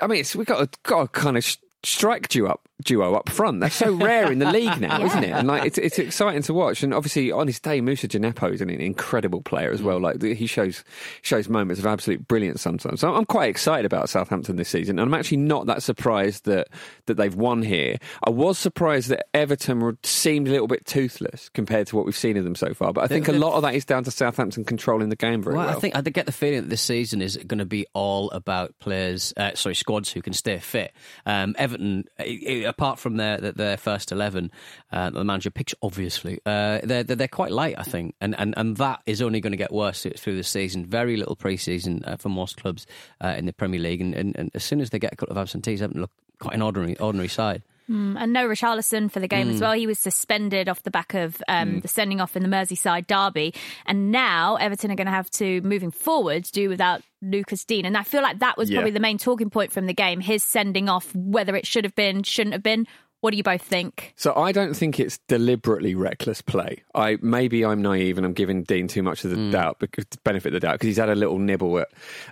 I 0.00 0.06
mean 0.06 0.20
it's 0.20 0.34
we've 0.34 0.46
got 0.46 0.62
a, 0.62 0.68
got 0.82 1.00
a 1.02 1.08
kind 1.08 1.36
of. 1.36 1.44
sh- 1.44 1.56
Strike 1.84 2.26
duo 2.26 2.50
up, 2.50 2.65
duo 2.82 3.14
up 3.14 3.28
front. 3.28 3.60
That's 3.60 3.74
so 3.74 3.92
rare 3.92 4.30
in 4.30 4.38
the 4.38 4.50
league 4.50 4.80
now, 4.80 5.02
isn't 5.04 5.24
it? 5.24 5.30
And 5.30 5.48
like, 5.48 5.64
it's 5.64 5.78
it's 5.78 5.98
exciting 5.98 6.42
to 6.42 6.54
watch. 6.54 6.82
And 6.82 6.92
obviously, 6.92 7.30
on 7.32 7.46
his 7.46 7.60
day, 7.60 7.80
Moussa 7.80 8.08
Djenepo 8.08 8.52
is 8.52 8.60
an 8.60 8.70
incredible 8.70 9.42
player 9.42 9.70
as 9.70 9.82
well. 9.82 10.00
Like 10.00 10.22
he 10.22 10.46
shows 10.46 10.84
shows 11.22 11.48
moments 11.48 11.80
of 11.80 11.86
absolute 11.86 12.26
brilliance 12.26 12.62
sometimes. 12.62 13.00
So 13.00 13.14
I'm 13.14 13.24
quite 13.24 13.50
excited 13.50 13.86
about 13.86 14.08
Southampton 14.08 14.56
this 14.56 14.68
season, 14.68 14.98
and 14.98 15.06
I'm 15.06 15.18
actually 15.18 15.38
not 15.38 15.66
that 15.66 15.82
surprised 15.82 16.44
that 16.46 16.68
that 17.06 17.16
they've 17.16 17.34
won 17.34 17.62
here. 17.62 17.98
I 18.26 18.30
was 18.30 18.58
surprised 18.58 19.08
that 19.10 19.26
Everton 19.34 19.98
seemed 20.02 20.48
a 20.48 20.50
little 20.50 20.68
bit 20.68 20.86
toothless 20.86 21.50
compared 21.50 21.86
to 21.88 21.96
what 21.96 22.04
we've 22.04 22.16
seen 22.16 22.36
of 22.36 22.44
them 22.44 22.54
so 22.54 22.74
far. 22.74 22.92
But 22.92 23.04
I 23.04 23.06
think 23.08 23.28
a 23.28 23.32
lot 23.32 23.54
of 23.54 23.62
that 23.62 23.74
is 23.74 23.84
down 23.84 24.04
to 24.04 24.10
Southampton 24.10 24.64
controlling 24.64 25.08
the 25.08 25.16
game 25.16 25.42
very 25.42 25.56
well. 25.56 25.66
Well, 25.66 25.76
I 25.76 25.80
think 25.80 25.96
I 25.96 26.02
get 26.16 26.26
the 26.26 26.32
feeling 26.32 26.62
that 26.62 26.70
this 26.70 26.82
season 26.82 27.20
is 27.20 27.36
going 27.36 27.58
to 27.58 27.66
be 27.66 27.86
all 27.92 28.30
about 28.30 28.74
players, 28.78 29.34
uh, 29.36 29.54
sorry, 29.54 29.74
squads 29.74 30.10
who 30.10 30.22
can 30.22 30.32
stay 30.32 30.58
fit. 30.58 30.92
Um, 31.26 31.54
Everton, 31.58 32.04
uh, 32.18 32.65
uh, 32.65 32.65
apart 32.66 32.98
from 32.98 33.16
their 33.16 33.38
their, 33.38 33.76
first 33.76 34.12
eleven, 34.12 34.50
uh, 34.92 35.10
the 35.10 35.24
manager 35.24 35.50
picks 35.50 35.74
obviously, 35.82 36.40
uh, 36.46 36.80
they're, 36.82 37.02
they're 37.02 37.16
they're 37.16 37.28
quite 37.28 37.52
light, 37.52 37.76
I 37.78 37.82
think, 37.82 38.14
and 38.20 38.38
and 38.38 38.54
and 38.56 38.76
that 38.76 39.02
is 39.06 39.22
only 39.22 39.40
going 39.40 39.52
to 39.52 39.56
get 39.56 39.72
worse 39.72 40.06
through 40.16 40.36
the 40.36 40.44
season. 40.44 40.86
Very 40.86 41.16
little 41.16 41.36
pre-season 41.36 42.02
uh, 42.04 42.16
for 42.16 42.28
most 42.28 42.56
clubs 42.56 42.86
uh, 43.22 43.34
in 43.36 43.46
the 43.46 43.52
Premier 43.52 43.80
League, 43.80 44.00
and, 44.00 44.14
and, 44.14 44.36
and 44.36 44.50
as 44.54 44.64
soon 44.64 44.80
as 44.80 44.90
they 44.90 44.98
get 44.98 45.12
a 45.12 45.16
couple 45.16 45.36
of 45.36 45.38
absentees, 45.38 45.82
Everton 45.82 46.00
look 46.02 46.12
quite 46.38 46.54
an 46.54 46.62
ordinary 46.62 46.98
ordinary 46.98 47.28
side. 47.28 47.62
And 47.88 48.32
no 48.32 48.46
Richarlison 48.48 49.10
for 49.10 49.20
the 49.20 49.28
game 49.28 49.48
Mm. 49.48 49.54
as 49.54 49.60
well. 49.60 49.72
He 49.72 49.86
was 49.86 49.98
suspended 49.98 50.68
off 50.68 50.82
the 50.82 50.90
back 50.90 51.14
of 51.14 51.40
um, 51.48 51.80
the 51.80 51.88
sending 51.88 52.20
off 52.20 52.36
in 52.36 52.42
the 52.42 52.48
Merseyside 52.48 53.06
derby. 53.06 53.54
And 53.86 54.10
now 54.10 54.56
Everton 54.56 54.90
are 54.90 54.96
going 54.96 55.06
to 55.06 55.12
have 55.12 55.30
to, 55.32 55.60
moving 55.62 55.90
forward, 55.92 56.44
do 56.52 56.68
without 56.68 57.02
Lucas 57.22 57.64
Digne. 57.64 57.86
And 57.86 57.96
I 57.96 58.02
feel 58.02 58.22
like 58.22 58.40
that 58.40 58.56
was 58.58 58.70
Yeah. 58.70 58.78
probably 58.78 58.90
the 58.90 59.00
main 59.00 59.18
talking 59.18 59.50
point 59.50 59.70
from 59.72 59.86
the 59.86 59.94
game, 59.94 60.20
his 60.20 60.42
sending 60.42 60.88
off, 60.88 61.14
whether 61.14 61.54
it 61.54 61.66
should 61.66 61.84
have 61.84 61.94
been, 61.94 62.22
shouldn't 62.24 62.54
have 62.54 62.62
been. 62.62 62.86
What 63.20 63.30
do 63.30 63.38
you 63.38 63.42
both 63.42 63.62
think? 63.62 64.12
So 64.16 64.34
I 64.34 64.52
don't 64.52 64.74
think 64.74 65.00
it's 65.00 65.18
deliberately 65.26 65.94
reckless 65.94 66.42
play. 66.42 66.82
I 66.94 67.18
maybe 67.22 67.64
I'm 67.64 67.80
naive 67.82 68.18
and 68.18 68.26
I'm 68.26 68.34
giving 68.34 68.62
Digne 68.62 68.88
too 68.88 69.02
much 69.02 69.24
of 69.24 69.30
the 69.30 69.36
mm. 69.36 69.50
doubt, 69.50 69.78
because, 69.78 70.04
benefit 70.22 70.48
of 70.48 70.52
the 70.54 70.60
doubt, 70.60 70.74
because 70.74 70.88
he's 70.88 70.98
had 70.98 71.08
a 71.08 71.14
little 71.14 71.38
nibble 71.38 71.78
at 71.78 71.88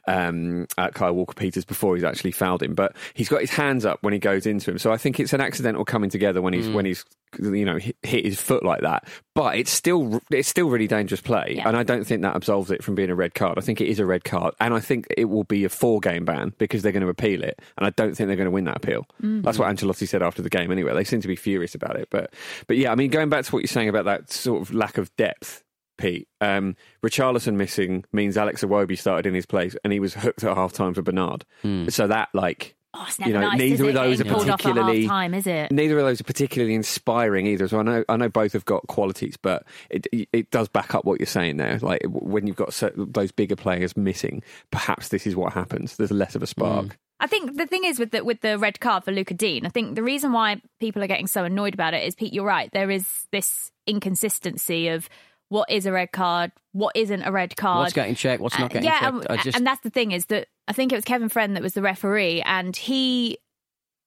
um, 0.07 0.67
at 0.77 0.95
Kyle 0.95 1.13
Walker 1.15 1.35
Peters 1.35 1.65
before 1.65 1.95
he's 1.95 2.05
actually 2.05 2.33
fouled 2.33 2.63
him. 2.63 2.75
But 2.75 2.95
he's 3.15 3.29
got 3.29 3.41
his 3.41 3.51
hands 3.51 3.85
up 3.85 4.03
when 4.03 4.13
he 4.13 4.19
goes 4.19 4.47
into 4.47 4.71
him, 4.71 4.79
so 4.79 4.93
I 4.93 4.97
think 4.99 5.19
it's 5.19 5.33
an 5.33 5.41
accidental 5.41 5.85
coming 5.85 6.11
together 6.11 6.43
when 6.43 6.53
he's 6.53 6.67
mm. 6.67 6.75
when 6.75 6.85
he's 6.85 7.05
you 7.41 7.65
know 7.65 7.79
hit, 7.79 7.97
hit 8.03 8.25
his 8.25 8.41
foot 8.41 8.65
like 8.65 8.83
that. 8.83 9.09
But 9.35 9.57
it's 9.57 9.71
still 9.71 10.21
it's 10.31 10.49
still 10.49 10.69
really 10.69 10.87
dangerous 10.87 11.21
play, 11.21 11.55
Yeah. 11.57 11.69
and 11.69 11.77
I 11.77 11.83
don't 11.83 12.05
think 12.05 12.23
that 12.23 12.37
absolves 12.37 12.71
it 12.71 12.85
from 12.85 12.95
being 12.95 13.11
a 13.11 13.17
red 13.17 13.35
card. 13.35 13.59
I 13.59 13.63
think 13.63 13.81
it 13.81 13.89
is 13.89 13.99
a 13.99 14.07
red 14.07 14.23
card, 14.23 14.55
and 14.61 14.75
I 14.75 14.81
think 14.81 15.07
it 15.17 15.25
will 15.25 15.45
be 15.45 15.65
a 15.65 15.69
four 15.69 15.99
game 16.01 16.25
ban 16.25 16.53
because 16.59 16.83
they're 16.83 16.93
going 16.93 17.03
to 17.03 17.09
appeal 17.09 17.43
it, 17.43 17.59
and 17.79 17.87
I 17.87 17.91
don't 17.91 18.15
think 18.15 18.29
they're 18.29 18.37
going 18.37 18.45
to 18.47 18.53
win 18.53 18.65
that 18.65 18.77
appeal. 18.77 19.07
Mm. 19.23 19.43
That's 19.43 19.59
what 19.59 19.75
Ancelotti 19.75 20.07
said 20.07 20.23
after 20.23 20.43
the 20.43 20.51
game. 20.51 20.71
Anyway, 20.75 20.93
they 20.93 21.05
seem 21.05 21.21
to 21.21 21.29
be 21.29 21.37
furious 21.37 21.75
about 21.75 21.97
it, 21.97 22.09
but 22.11 22.35
but 22.67 22.77
yeah, 22.77 22.93
I 22.93 22.95
mean, 22.97 23.11
going 23.11 23.29
back 23.29 23.45
to 23.45 23.53
what 23.53 23.61
you're 23.61 23.69
saying 23.69 23.89
about 23.89 24.05
that 24.05 24.31
sort 24.31 24.61
of 24.61 24.75
lack 24.75 24.99
of 24.99 25.15
depth. 25.17 25.63
Pete, 25.97 26.27
um, 26.41 26.75
Richarlison 27.07 27.55
missing 27.55 28.05
means 28.13 28.37
Alex 28.37 28.65
Iwobi 28.65 28.99
started 28.99 29.27
in 29.27 29.35
his 29.35 29.47
place, 29.47 29.77
and 29.85 29.93
he 29.93 30.01
was 30.01 30.13
hooked 30.13 30.43
at 30.43 30.57
half 30.57 30.73
time 30.73 30.93
for 30.93 31.03
Bernard. 31.03 31.45
So 31.89 32.09
that, 32.09 32.31
like, 32.35 32.75
Oh, 32.97 33.05
it's 33.09 33.19
never 33.19 33.29
you 33.29 33.35
know, 33.35 33.41
nice, 33.49 33.59
neither 33.59 33.85
is 33.85 33.89
of 33.89 33.95
those 33.95 34.21
are 34.21 34.25
getting 34.25 34.39
pulled 34.39 34.49
off 34.51 34.61
at 34.61 34.67
particularly 34.67 35.03
half-time, 35.03 35.35
is 35.35 35.47
it? 35.49 35.73
Neither 35.73 35.99
of 35.99 36.05
those 36.05 36.21
are 36.21 36.25
particularly 36.25 36.75
inspiring 36.75 37.47
either. 37.47 37.67
So 37.67 37.81
I 37.81 37.83
know 37.83 38.05
I 38.09 38.17
know 38.17 38.29
both 38.29 38.53
have 38.53 38.65
got 38.65 38.87
qualities, 38.87 39.37
but 39.37 39.65
it 39.91 40.07
it 40.33 40.51
does 40.53 40.69
back 40.69 40.95
up 40.95 41.05
what 41.05 41.19
you're 41.19 41.27
saying 41.27 41.57
there. 41.57 41.79
Like 41.81 42.03
when 42.09 42.47
you've 42.47 42.57
got 42.57 42.73
so, 42.73 42.93
those 42.97 43.33
bigger 43.33 43.57
players 43.57 43.97
missing, 43.97 44.45
perhaps 44.71 45.09
this 45.09 45.27
is 45.27 45.35
what 45.35 45.53
happens. 45.53 45.97
There's 45.97 46.13
less 46.13 46.37
of 46.37 46.43
a 46.45 46.47
spark. 46.47 46.97
I 47.25 47.27
think 47.27 47.57
the 47.57 47.67
thing 47.67 47.85
is 47.85 47.99
with 47.99 48.11
the 48.11 48.23
with 48.23 48.41
the 48.43 48.59
red 48.59 48.79
card 48.81 49.03
for 49.05 49.11
Luca 49.11 49.33
Digne. 49.35 49.67
I 49.67 49.71
think 49.71 49.95
the 49.97 50.03
reason 50.03 50.33
why 50.33 50.61
people 50.79 51.03
are 51.03 51.07
getting 51.07 51.27
so 51.27 51.45
annoyed 51.45 51.73
about 51.73 51.95
it 51.95 52.05
is 52.07 52.15
Pete. 52.15 52.35
You're 52.35 52.45
right. 52.45 52.69
There 52.73 52.91
is 52.91 53.09
this 53.33 53.71
inconsistency 53.87 54.89
of 54.89 55.09
what 55.49 55.71
is 55.71 55.87
a 55.87 55.93
red 55.93 56.13
card, 56.13 56.53
what 56.73 56.95
isn't 56.97 57.23
a 57.23 57.33
red 57.33 57.57
card. 57.57 57.79
What's 57.81 57.93
getting 57.95 58.15
checked? 58.15 58.43
What's 58.43 58.59
not 58.59 58.67
Uh, 58.67 58.69
getting 58.75 58.85
yeah, 58.89 59.01
checked? 59.01 59.27
I 59.31 59.35
and, 59.35 59.43
just 59.43 59.57
and 59.57 59.67
that's 59.67 59.81
the 59.81 59.91
thing 59.91 60.13
is 60.13 60.27
that 60.27 60.49
I 60.69 60.73
think 60.75 60.93
it 60.93 60.97
was 60.97 61.05
Kevin 61.05 61.29
Friend 61.31 61.57
that 61.57 61.63
was 61.63 61.75
the 61.75 61.83
referee, 61.83 62.43
and 62.43 62.77
he 62.77 63.39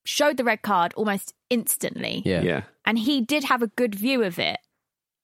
showed 0.05 0.37
the 0.37 0.43
red 0.43 0.61
card 0.61 0.93
almost 0.95 1.33
instantly. 1.49 2.21
yeah. 2.25 2.41
Yeah. 2.41 2.61
and 2.85 2.97
he 2.99 3.21
did 3.21 3.43
have 3.45 3.61
a 3.61 3.67
good 3.67 3.95
view 3.95 4.23
of 4.23 4.37
it. 4.39 4.57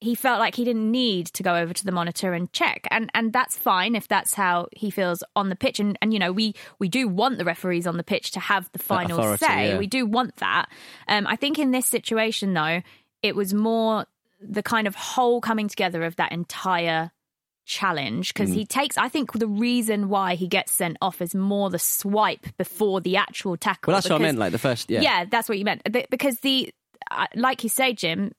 He 0.04 0.16
felt 0.16 0.40
like 0.40 0.56
he 0.56 0.66
didn't 0.66 0.92
need 0.92 1.28
to 1.28 1.44
go 1.44 1.56
over 1.56 1.74
to 1.74 1.86
the 1.86 1.92
monitor 1.94 2.34
and 2.34 2.52
check, 2.52 2.88
and 2.92 3.10
and 3.14 3.32
that's 3.32 3.58
fine 3.58 3.96
if 3.96 4.08
that's 4.08 4.34
how 4.34 4.68
he 4.74 4.90
feels 4.92 5.24
on 5.36 5.50
the 5.50 5.56
pitch. 5.56 5.80
And 5.80 5.98
and 6.02 6.12
you 6.14 6.20
know 6.20 6.32
we 6.32 6.54
we 6.78 6.90
do 6.90 7.08
want 7.08 7.38
the 7.38 7.46
referees 7.46 7.88
on 7.88 7.96
the 7.98 8.04
pitch 8.04 8.32
to 8.32 8.40
have 8.40 8.70
the 8.74 8.80
final 8.80 9.18
authority, 9.20 9.46
say. 9.46 9.68
yeah. 9.70 9.78
We 9.78 9.88
do 9.88 10.06
want 10.06 10.36
that. 10.38 10.66
Um, 11.08 11.26
I 11.26 11.36
think 11.38 11.58
in 11.58 11.72
this 11.72 11.88
situation 11.88 12.54
though, 12.54 12.82
it 13.22 13.36
was 13.36 13.54
more 13.54 14.06
the 14.42 14.62
kind 14.62 14.88
of 14.88 14.96
whole 14.96 15.40
coming 15.40 15.70
together 15.70 16.04
of 16.04 16.18
that 16.18 16.34
entire 16.34 17.12
challenge 17.66 18.34
because 18.34 18.50
Mm. 18.50 18.56
he 18.56 18.66
takes 18.66 18.98
i 18.98 19.08
think 19.08 19.32
the 19.32 19.48
reason 19.48 20.10
why 20.10 20.36
he 20.36 20.48
gets 20.50 20.70
sent 20.74 20.98
off 21.02 21.22
is 21.22 21.34
more 21.34 21.70
the 21.70 21.80
swipe 21.80 22.46
before 22.58 23.00
the 23.00 23.16
actual 23.16 23.56
tackle 23.56 23.92
Well, 23.94 23.96
that's 24.02 24.10
what 24.10 24.20
I 24.20 24.26
meant. 24.26 24.38
Like 24.38 24.52
the 24.52 24.58
first, 24.60 24.90
yeah, 24.92 25.00
yeah, 25.00 25.24
that's 25.32 25.48
what 25.48 25.58
you 25.58 25.64
meant. 25.64 25.82
Because 26.10 26.40
the, 26.42 26.74
uh, 27.10 27.28
like 27.36 27.64
you 27.64 27.70
say, 27.70 27.94
Jim, 27.94 28.34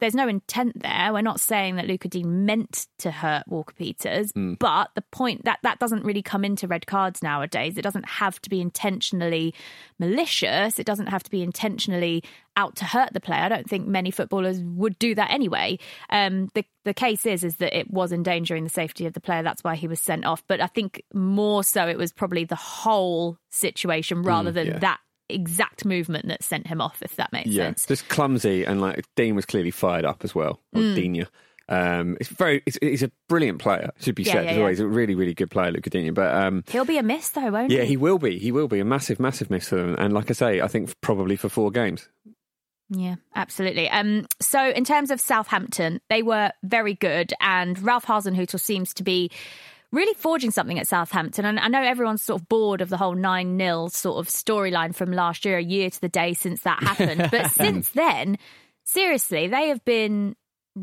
there's 0.00 0.14
no 0.14 0.28
intent 0.28 0.82
there. 0.82 1.12
We're 1.12 1.20
not 1.20 1.40
saying 1.40 1.76
that 1.76 1.86
Luca 1.86 2.08
Digne 2.08 2.28
meant 2.28 2.86
to 2.98 3.10
hurt 3.10 3.46
Walker 3.46 3.74
Peters, 3.74 4.32
Hmm. 4.32 4.54
but 4.54 4.90
the 4.94 5.04
point 5.12 5.44
that 5.44 5.58
that 5.62 5.78
doesn't 5.78 6.04
really 6.04 6.22
come 6.22 6.44
into 6.44 6.66
red 6.66 6.86
cards 6.86 7.22
nowadays. 7.22 7.76
It 7.76 7.82
doesn't 7.82 8.08
have 8.08 8.40
to 8.42 8.50
be 8.50 8.60
intentionally 8.60 9.54
malicious. 9.98 10.78
It 10.78 10.86
doesn't 10.86 11.06
have 11.08 11.22
to 11.22 11.30
be 11.30 11.42
intentionally 11.42 12.24
out 12.56 12.76
to 12.76 12.84
hurt 12.84 13.12
the 13.12 13.20
player. 13.20 13.42
I 13.42 13.48
don't 13.48 13.68
think 13.68 13.86
many 13.86 14.10
footballers 14.10 14.60
would 14.60 14.98
do 14.98 15.14
that 15.14 15.30
anyway. 15.30 15.78
Um, 16.10 16.48
the 16.54 16.64
the 16.84 16.94
case 16.94 17.26
is 17.26 17.44
is 17.44 17.56
that 17.56 17.76
it 17.76 17.90
was 17.90 18.12
endangering 18.12 18.64
the 18.64 18.70
safety 18.70 19.06
of 19.06 19.12
the 19.12 19.20
player. 19.20 19.42
That's 19.42 19.62
why 19.62 19.76
he 19.76 19.86
was 19.86 20.00
sent 20.00 20.24
off. 20.24 20.42
But 20.46 20.60
I 20.60 20.66
think 20.66 21.02
more 21.12 21.62
so 21.62 21.86
it 21.86 21.98
was 21.98 22.12
probably 22.12 22.44
the 22.44 22.56
whole 22.56 23.38
situation 23.50 24.22
rather 24.22 24.50
than 24.50 24.66
yeah. 24.66 24.78
that 24.78 25.00
exact 25.34 25.84
movement 25.84 26.28
that 26.28 26.42
sent 26.42 26.66
him 26.66 26.80
off. 26.80 27.02
If 27.02 27.16
that 27.16 27.32
makes 27.32 27.46
sense. 27.46 27.54
Yeah, 27.56 27.64
sense. 27.66 27.86
just 27.86 28.08
clumsy, 28.08 28.64
and 28.64 28.80
like 28.80 29.04
Digne 29.16 29.34
was 29.34 29.46
clearly 29.46 29.70
fired 29.70 30.04
up 30.04 30.24
as 30.24 30.34
well. 30.34 30.60
Or 30.74 30.80
Mm. 30.82 30.94
Dina. 30.94 31.28
Um, 31.68 32.16
it's 32.18 32.28
very. 32.28 32.62
It's, 32.66 32.76
he's 32.82 33.02
a 33.04 33.12
brilliant 33.28 33.60
player. 33.60 33.90
Should 34.00 34.16
be 34.16 34.24
Yeah, 34.24 34.32
said 34.32 34.44
yeah, 34.46 34.50
as 34.50 34.56
well. 34.56 34.66
yeah. 34.66 34.70
He's 34.70 34.80
a 34.80 34.88
really, 34.88 35.14
really 35.14 35.34
good 35.34 35.50
player, 35.52 35.70
Luca 35.70 35.88
Digne. 35.88 36.10
But 36.10 36.34
um, 36.34 36.64
He'll 36.68 36.84
be 36.84 36.98
a 36.98 37.02
miss 37.02 37.28
though, 37.30 37.50
won't 37.50 37.70
he? 37.70 37.76
yeah, 37.76 37.82
he? 37.84 37.90
he 37.90 37.96
will 37.96 38.18
be. 38.18 38.38
He 38.40 38.50
will 38.50 38.66
be 38.66 38.80
a 38.80 38.84
massive, 38.84 39.20
massive 39.20 39.50
miss 39.50 39.68
for 39.68 39.76
them. 39.76 39.94
And 39.98 40.12
like 40.12 40.30
I 40.30 40.34
say, 40.34 40.60
I 40.60 40.66
think 40.66 40.92
probably 41.00 41.36
for 41.36 41.48
four 41.48 41.70
games. 41.70 42.08
Yeah, 42.92 43.14
absolutely. 43.36 43.88
Um, 43.88 44.26
so 44.40 44.68
in 44.70 44.82
terms 44.84 45.12
of 45.12 45.20
Southampton, 45.20 46.00
they 46.10 46.24
were 46.24 46.50
very 46.64 46.94
good, 46.94 47.32
and 47.40 47.80
Ralph 47.80 48.04
Hasenhüttl 48.04 48.58
seems 48.58 48.92
to 48.94 49.04
be 49.04 49.30
really 49.92 50.14
forging 50.14 50.50
something 50.50 50.78
at 50.78 50.86
Southampton. 50.86 51.44
And 51.44 51.58
I 51.58 51.68
know 51.68 51.82
everyone's 51.82 52.22
sort 52.22 52.40
of 52.40 52.48
bored 52.48 52.80
of 52.80 52.88
the 52.88 52.96
whole 52.96 53.14
9 53.14 53.58
0 53.58 53.88
sort 53.88 54.18
of 54.18 54.28
storyline 54.32 54.94
from 54.94 55.12
last 55.12 55.44
year, 55.44 55.58
a 55.58 55.62
year 55.62 55.90
to 55.90 56.00
the 56.00 56.08
day 56.08 56.34
since 56.34 56.62
that 56.62 56.82
happened. 56.82 57.28
but 57.30 57.50
since 57.52 57.90
then, 57.90 58.38
seriously, 58.84 59.48
they 59.48 59.68
have 59.68 59.84
been 59.84 60.36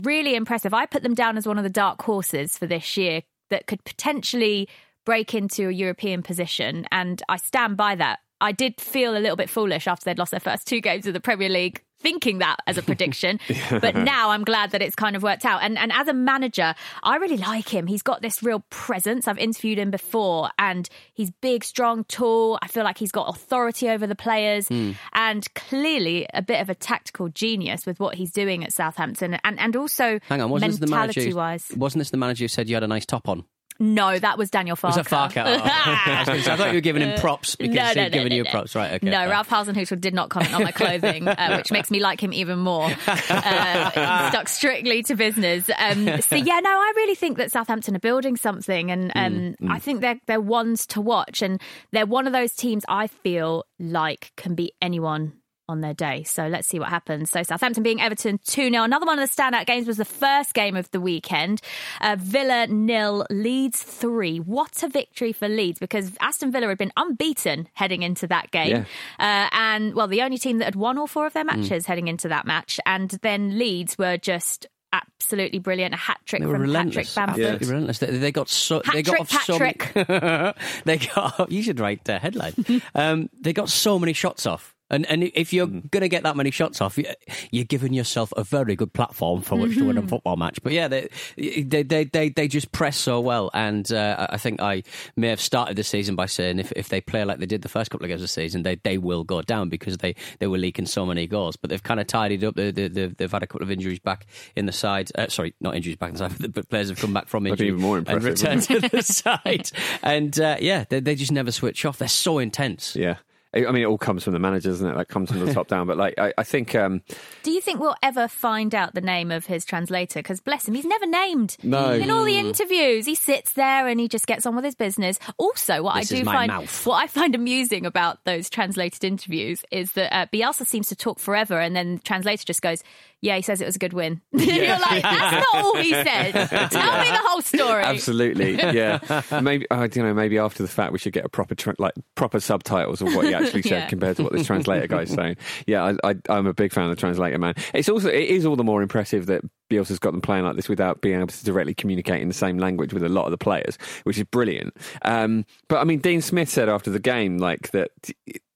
really 0.03 0.35
impressive. 0.35 0.73
I 0.73 0.85
put 0.85 1.03
them 1.03 1.13
down 1.13 1.37
as 1.37 1.47
one 1.47 1.57
of 1.57 1.63
the 1.63 1.69
dark 1.69 2.01
horses 2.01 2.57
for 2.57 2.67
this 2.67 2.97
year 2.97 3.23
that 3.49 3.67
could 3.67 3.83
potentially 3.83 4.67
break 5.05 5.33
into 5.33 5.69
a 5.69 5.71
European 5.71 6.21
position. 6.21 6.85
And 6.91 7.21
I 7.29 7.37
stand 7.37 7.77
by 7.77 7.95
that. 7.95 8.19
I 8.41 8.51
did 8.51 8.79
feel 8.79 9.17
a 9.17 9.19
little 9.19 9.37
bit 9.37 9.49
foolish 9.49 9.87
after 9.87 10.03
they'd 10.05 10.19
lost 10.19 10.31
their 10.31 10.39
first 10.39 10.67
two 10.67 10.81
games 10.81 11.07
of 11.07 11.13
the 11.13 11.19
Premier 11.19 11.49
League, 11.49 11.81
thinking 11.99 12.39
that 12.39 12.57
as 12.67 12.77
a 12.77 12.81
prediction. 12.81 13.39
but 13.69 13.95
now 13.95 14.31
I'm 14.31 14.43
glad 14.43 14.71
that 14.71 14.81
it's 14.81 14.95
kind 14.95 15.15
of 15.15 15.23
worked 15.23 15.45
out. 15.45 15.63
And 15.63 15.77
and 15.77 15.91
as 15.91 16.07
a 16.07 16.13
manager, 16.13 16.75
I 17.03 17.17
really 17.17 17.37
like 17.37 17.69
him. 17.69 17.87
He's 17.87 18.01
got 18.01 18.21
this 18.21 18.43
real 18.43 18.63
presence. 18.69 19.27
I've 19.27 19.37
interviewed 19.37 19.79
him 19.79 19.91
before, 19.91 20.49
and 20.57 20.87
he's 21.13 21.31
big, 21.41 21.63
strong, 21.63 22.03
tall. 22.05 22.59
I 22.61 22.67
feel 22.67 22.83
like 22.83 22.97
he's 22.97 23.11
got 23.11 23.29
authority 23.29 23.89
over 23.89 24.07
the 24.07 24.15
players, 24.15 24.67
hmm. 24.67 24.91
and 25.13 25.53
clearly 25.53 26.27
a 26.33 26.41
bit 26.41 26.61
of 26.61 26.69
a 26.69 26.75
tactical 26.75 27.29
genius 27.29 27.85
with 27.85 27.99
what 27.99 28.15
he's 28.15 28.31
doing 28.31 28.63
at 28.63 28.73
Southampton, 28.73 29.39
and 29.43 29.59
and 29.59 29.75
also 29.75 30.19
Hang 30.27 30.41
on, 30.41 30.49
wasn't 30.49 30.71
this 30.71 30.79
the 30.79 30.87
manager? 30.87 31.35
wise. 31.35 31.71
Wasn't 31.75 31.99
this 31.99 32.11
the 32.11 32.17
manager 32.17 32.43
who 32.43 32.47
said 32.47 32.69
you 32.69 32.75
had 32.75 32.83
a 32.83 32.87
nice 32.87 33.05
top 33.05 33.27
on? 33.27 33.45
No, 33.79 34.17
that 34.17 34.37
was 34.37 34.49
Daniel 34.49 34.75
Farke. 34.75 34.95
Was 34.95 34.95
that 34.95 35.05
Farker? 35.05 35.43
Oh, 35.45 35.61
I, 35.63 36.23
say, 36.39 36.51
I 36.51 36.55
thought 36.57 36.67
you 36.69 36.75
were 36.75 36.81
giving 36.81 37.01
him 37.01 37.19
props 37.19 37.55
because 37.55 37.75
No, 37.75 37.81
no, 37.81 37.87
he'd 37.89 37.95
no, 37.95 38.09
given 38.09 38.31
you 38.31 38.45
props, 38.45 38.75
right? 38.75 38.93
Okay. 38.93 39.09
no, 39.09 39.17
fine. 39.17 39.29
Ralph 39.29 39.49
Hasenhüttl 39.49 40.01
did 40.01 40.13
not 40.13 40.29
comment 40.29 40.53
on 40.53 40.63
my 40.63 40.71
clothing, 40.71 41.27
uh, 41.27 41.53
which 41.57 41.71
makes 41.71 41.91
me 41.91 41.99
like 41.99 42.21
him 42.21 42.33
even 42.33 42.59
more. 42.59 42.89
Uh, 43.29 44.29
stuck 44.29 44.47
strictly 44.47 45.03
to 45.03 45.15
business. 45.15 45.69
Um, 45.77 46.21
so 46.21 46.35
yeah, 46.35 46.59
no, 46.59 46.69
I 46.69 46.93
really 46.95 47.15
think 47.15 47.37
that 47.37 47.51
Southampton 47.51 47.95
are 47.95 47.99
building 47.99 48.35
something, 48.35 48.91
and 48.91 49.11
um, 49.15 49.55
I 49.69 49.79
think 49.79 50.01
they're 50.01 50.19
they're 50.27 50.41
ones 50.41 50.85
to 50.87 51.01
watch, 51.01 51.41
and 51.41 51.61
they're 51.91 52.05
one 52.05 52.27
of 52.27 52.33
those 52.33 52.53
teams 52.53 52.83
I 52.87 53.07
feel 53.07 53.65
like 53.79 54.31
can 54.35 54.55
beat 54.55 54.73
anyone. 54.81 55.33
On 55.69 55.81
their 55.81 55.93
day. 55.93 56.23
So 56.23 56.47
let's 56.47 56.67
see 56.67 56.79
what 56.79 56.87
happens. 56.87 57.29
So 57.29 57.43
Southampton 57.43 57.83
being 57.83 57.99
Everton 57.99 58.39
2 58.45 58.69
0. 58.69 58.83
Another 58.83 59.05
one 59.05 59.19
of 59.19 59.29
the 59.29 59.35
standout 59.35 59.65
games 59.65 59.85
was 59.85 59.97
the 59.97 60.05
first 60.05 60.53
game 60.53 60.77
of 60.77 60.89
the 60.91 61.01
weekend. 61.01 61.59
Uh, 61.99 62.15
Villa 62.17 62.67
nil, 62.67 63.25
Leeds 63.29 63.83
3. 63.83 64.39
What 64.39 64.81
a 64.83 64.87
victory 64.87 65.33
for 65.33 65.49
Leeds 65.49 65.77
because 65.79 66.11
Aston 66.21 66.53
Villa 66.53 66.67
had 66.67 66.77
been 66.77 66.93
unbeaten 66.95 67.67
heading 67.73 68.01
into 68.01 68.27
that 68.27 68.49
game. 68.51 68.85
Uh, 69.19 69.49
and, 69.51 69.93
well, 69.93 70.07
the 70.07 70.21
only 70.21 70.37
team 70.37 70.59
that 70.59 70.65
had 70.65 70.75
won 70.75 70.97
all 70.97 71.07
four 71.07 71.25
of 71.25 71.33
their 71.33 71.43
matches 71.43 71.85
heading 71.85 72.07
into 72.07 72.29
that 72.29 72.45
match. 72.45 72.79
And 72.85 73.09
then 73.21 73.59
Leeds 73.59 73.97
were 73.97 74.15
just 74.15 74.67
absolutely 74.93 75.59
brilliant. 75.59 75.93
A 75.93 75.97
hat 75.97 76.19
trick 76.25 76.41
They 76.41 76.47
from 76.47 76.61
relentless. 76.61 77.13
Patrick 77.13 77.35
Bamford. 77.35 77.43
Absolutely 77.43 77.67
relentless. 77.67 77.99
They, 77.99 78.17
they 78.17 78.31
got 78.31 78.49
so. 78.49 78.81
they 78.93 79.03
got 79.03 79.27
Hat-trick, 79.29 79.97
off 79.97 80.05
so 80.05 80.13
many, 80.13 80.53
they 80.85 80.97
got. 80.97 81.51
You 81.51 81.61
should 81.61 81.79
write 81.79 82.05
the 82.05 82.19
headline. 82.19 82.53
um, 82.95 83.29
they 83.41 83.53
got 83.53 83.69
so 83.69 83.99
many 83.99 84.13
shots 84.13 84.45
off. 84.45 84.73
And 84.89 85.05
and 85.07 85.23
if 85.23 85.51
you're 85.51 85.67
Mm. 85.67 85.91
going 85.91 86.01
to 86.01 86.09
get 86.09 86.23
that 86.23 86.35
many 86.37 86.49
shots 86.51 86.79
off, 86.81 86.97
you- 86.97 87.05
you're 87.51 87.65
giving 87.65 87.93
yourself 87.93 88.31
a 88.37 88.43
very 88.43 88.75
good 88.75 88.93
platform 88.93 89.41
for 89.41 89.55
which 89.57 89.75
to 89.77 89.85
win 89.85 89.95
Mm-hmm. 89.97 90.05
a 90.05 90.09
football 90.09 90.35
match. 90.37 90.59
But 90.63 90.73
yeah, 90.73 90.87
they 90.87 91.09
they 91.37 91.83
they 91.83 92.03
they, 92.05 92.29
they 92.29 92.47
just 92.47 92.71
press 92.71 92.95
so 92.97 93.19
well, 93.19 93.49
and 93.53 93.91
uh, 93.91 94.27
I 94.29 94.37
think 94.37 94.61
I 94.61 94.83
may 95.15 95.27
have 95.29 95.41
started 95.41 95.75
the 95.77 95.83
season 95.83 96.15
by 96.15 96.25
saying 96.25 96.59
if, 96.59 96.71
if 96.73 96.89
they 96.89 97.01
play 97.01 97.25
like 97.25 97.39
they 97.39 97.45
did 97.45 97.63
the 97.63 97.69
first 97.69 97.91
couple 97.91 98.05
of 98.05 98.09
games 98.09 98.21
of 98.21 98.25
the 98.25 98.29
season, 98.29 98.63
they 98.63 98.75
they 98.75 98.97
will 98.97 99.23
go 99.23 99.41
down 99.41 99.69
because 99.69 99.97
they, 99.97 100.15
they 100.39 100.47
were 100.47 100.57
leaking 100.57 100.85
so 100.85 101.05
many 101.05 101.27
goals. 101.27 101.55
But 101.57 101.69
they've 101.69 101.83
kind 101.83 101.99
of 101.99 102.07
tidied 102.07 102.43
up. 102.43 102.55
They, 102.55 102.71
they, 102.71 102.87
they've, 102.87 103.15
they've 103.17 103.31
had 103.31 103.43
a 103.43 103.47
couple 103.47 103.63
of 103.63 103.71
injuries 103.71 103.99
back 103.99 104.25
in 104.55 104.65
the 104.67 104.71
side. 104.71 105.11
Uh, 105.15 105.27
sorry, 105.27 105.53
not 105.59 105.75
injuries 105.75 105.97
back 105.97 106.09
in 106.11 106.15
the 106.15 106.29
side, 106.29 106.53
but 106.53 106.69
players 106.69 106.89
have 106.89 106.97
come 106.99 107.13
back 107.13 107.27
from 107.27 107.43
That'd 107.43 107.59
injury 107.59 107.67
even 107.69 107.81
more 107.81 107.97
and 107.97 108.07
impressive, 108.07 108.41
returned 108.41 108.61
to 108.63 108.79
the 108.89 109.01
side. 109.03 109.69
And 110.01 110.39
uh, 110.39 110.57
yeah, 110.61 110.85
they, 110.89 110.99
they 111.01 111.15
just 111.15 111.31
never 111.31 111.51
switch 111.51 111.83
off. 111.85 111.97
They're 111.97 112.07
so 112.07 112.39
intense. 112.39 112.95
Yeah. 112.95 113.17
I 113.53 113.65
I 113.65 113.71
mean, 113.71 113.81
it 113.83 113.85
all 113.85 113.97
comes 113.97 114.23
from 114.23 114.33
the 114.33 114.39
managers, 114.39 114.75
doesn't 114.75 114.89
it? 114.89 114.95
That 114.97 115.07
comes 115.07 115.31
from 115.31 115.45
the 115.45 115.53
top 115.53 115.67
down. 115.67 115.87
But 115.87 115.97
like, 115.97 116.17
I, 116.17 116.33
I 116.37 116.43
think 116.43 116.75
um, 116.75 117.01
Do 117.43 117.51
you 117.51 117.61
think 117.61 117.79
we'll 117.79 117.95
ever 118.03 118.27
find 118.27 118.73
out 118.75 118.93
the 118.93 119.01
name 119.01 119.31
of 119.31 119.45
his 119.45 119.65
translator? 119.65 120.19
Because 120.19 120.39
bless 120.41 120.67
him, 120.67 120.73
he's 120.73 120.85
never 120.85 121.05
named. 121.05 121.57
No. 121.63 121.93
In 121.93 122.09
all 122.11 122.23
the 122.25 122.37
interviews, 122.37 123.05
he 123.05 123.15
sits 123.15 123.53
there 123.53 123.87
and 123.87 123.99
he 123.99 124.07
just 124.07 124.27
gets 124.27 124.45
on 124.45 124.55
with 124.55 124.65
his 124.65 124.75
business. 124.75 125.17
Also, 125.37 125.83
what 125.83 125.95
This 125.95 126.11
I 126.11 126.15
do 126.17 126.23
find 126.25 126.47
mouth. 126.49 126.85
what 126.85 127.03
I 127.03 127.07
find 127.07 127.35
amusing 127.35 127.85
about 127.85 128.23
those 128.25 128.49
translated 128.49 129.03
interviews 129.03 129.63
is 129.71 129.93
that 129.93 130.13
uh, 130.15 130.25
Bielsa 130.27 130.65
seems 130.65 130.89
to 130.89 130.95
talk 130.95 131.19
forever, 131.19 131.59
and 131.59 131.75
then 131.75 131.95
the 131.95 132.01
translator 132.01 132.43
just 132.45 132.61
goes, 132.61 132.83
"Yeah, 133.21 133.35
he 133.35 133.41
says 133.41 133.61
it 133.61 133.65
was 133.65 133.75
a 133.75 133.79
good 133.79 133.93
win." 133.93 134.21
and 134.33 134.41
you're 134.41 134.67
like, 134.79 135.01
"That's 135.03 135.47
not 135.53 135.65
all 135.65 135.75
he 135.77 135.91
said. 135.91 136.31
Tell 136.71 136.99
me 136.99 137.09
the 137.09 137.21
whole 137.23 137.41
story." 137.41 137.83
absolutely, 137.83 138.53
yeah. 138.55 138.99
maybe 139.41 139.65
I 139.71 139.87
don't 139.87 140.05
know. 140.05 140.13
Maybe 140.13 140.37
after 140.37 140.63
the 140.63 140.69
fact, 140.69 140.91
we 140.91 140.99
should 140.99 141.13
get 141.13 141.25
a 141.25 141.29
proper 141.29 141.55
tra- 141.55 141.75
like 141.79 141.93
proper 142.15 142.39
subtitles 142.39 143.01
of 143.01 143.13
what 143.15 143.25
he 143.25 143.33
actually 143.33 143.61
said 143.63 143.83
Yeah. 143.83 143.87
compared 143.87 144.17
to 144.17 144.23
what 144.23 144.33
this 144.33 144.45
translator 144.47 144.87
guy's 144.87 145.09
saying. 145.11 145.37
Yeah, 145.65 145.95
I, 146.03 146.11
I, 146.11 146.15
I'm 146.29 146.47
a 146.47 146.53
big 146.53 146.71
fan 146.73 146.85
of 146.85 146.89
the 146.91 146.99
translator 146.99 147.37
man. 147.37 147.53
It's 147.73 147.89
also 147.89 148.09
it 148.09 148.29
is 148.29 148.45
all 148.45 148.55
the 148.55 148.63
more 148.63 148.81
impressive 148.81 149.25
that 149.27 149.41
Bielsa's 149.69 149.99
got 149.99 150.11
them 150.11 150.21
playing 150.21 150.45
like 150.45 150.55
this 150.55 150.69
without 150.69 151.01
being 151.01 151.17
able 151.17 151.27
to 151.27 151.45
directly 151.45 151.73
communicate 151.73 152.21
in 152.21 152.27
the 152.29 152.33
same 152.33 152.57
language 152.57 152.93
with 152.93 153.03
a 153.03 153.09
lot 153.09 153.25
of 153.25 153.31
the 153.31 153.37
players, 153.37 153.77
which 154.03 154.17
is 154.17 154.23
brilliant. 154.23 154.75
Um, 155.01 155.45
but 155.67 155.79
I 155.79 155.83
mean, 155.83 155.99
Dean 155.99 156.21
Smith 156.21 156.47
said 156.49 156.69
after 156.69 156.89
the 156.89 156.99
game 156.99 157.37
like 157.37 157.71
that. 157.71 157.91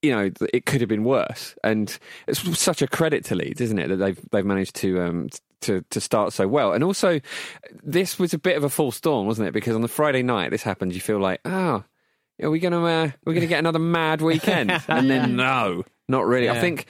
You 0.01 0.11
know, 0.11 0.31
it 0.53 0.65
could 0.65 0.81
have 0.81 0.89
been 0.89 1.03
worse, 1.03 1.55
and 1.63 1.97
it's 2.27 2.59
such 2.59 2.81
a 2.81 2.87
credit 2.87 3.23
to 3.25 3.35
Leeds, 3.35 3.61
isn't 3.61 3.77
it, 3.77 3.87
that 3.89 3.97
they've 3.97 4.19
they've 4.31 4.45
managed 4.45 4.75
to 4.77 4.99
um, 5.01 5.29
to 5.61 5.83
to 5.91 6.01
start 6.01 6.33
so 6.33 6.47
well. 6.47 6.73
And 6.73 6.83
also, 6.83 7.19
this 7.83 8.19
was 8.19 8.33
a 8.33 8.39
bit 8.39 8.57
of 8.57 8.63
a 8.63 8.69
false 8.69 8.99
dawn, 8.99 9.27
wasn't 9.27 9.47
it? 9.47 9.51
Because 9.53 9.75
on 9.75 9.81
the 9.81 9.87
Friday 9.87 10.23
night 10.23 10.49
this 10.49 10.63
happened, 10.63 10.93
you 10.93 11.01
feel 11.01 11.19
like, 11.19 11.39
oh, 11.45 11.83
are 12.41 12.49
we 12.49 12.59
gonna 12.59 12.83
uh, 12.83 13.11
we're 13.25 13.33
gonna 13.33 13.45
get 13.45 13.59
another 13.59 13.79
mad 13.79 14.21
weekend? 14.21 14.71
and 14.87 15.09
then 15.09 15.35
no, 15.35 15.83
not 16.07 16.25
really. 16.25 16.49
I 16.49 16.59
think. 16.59 16.85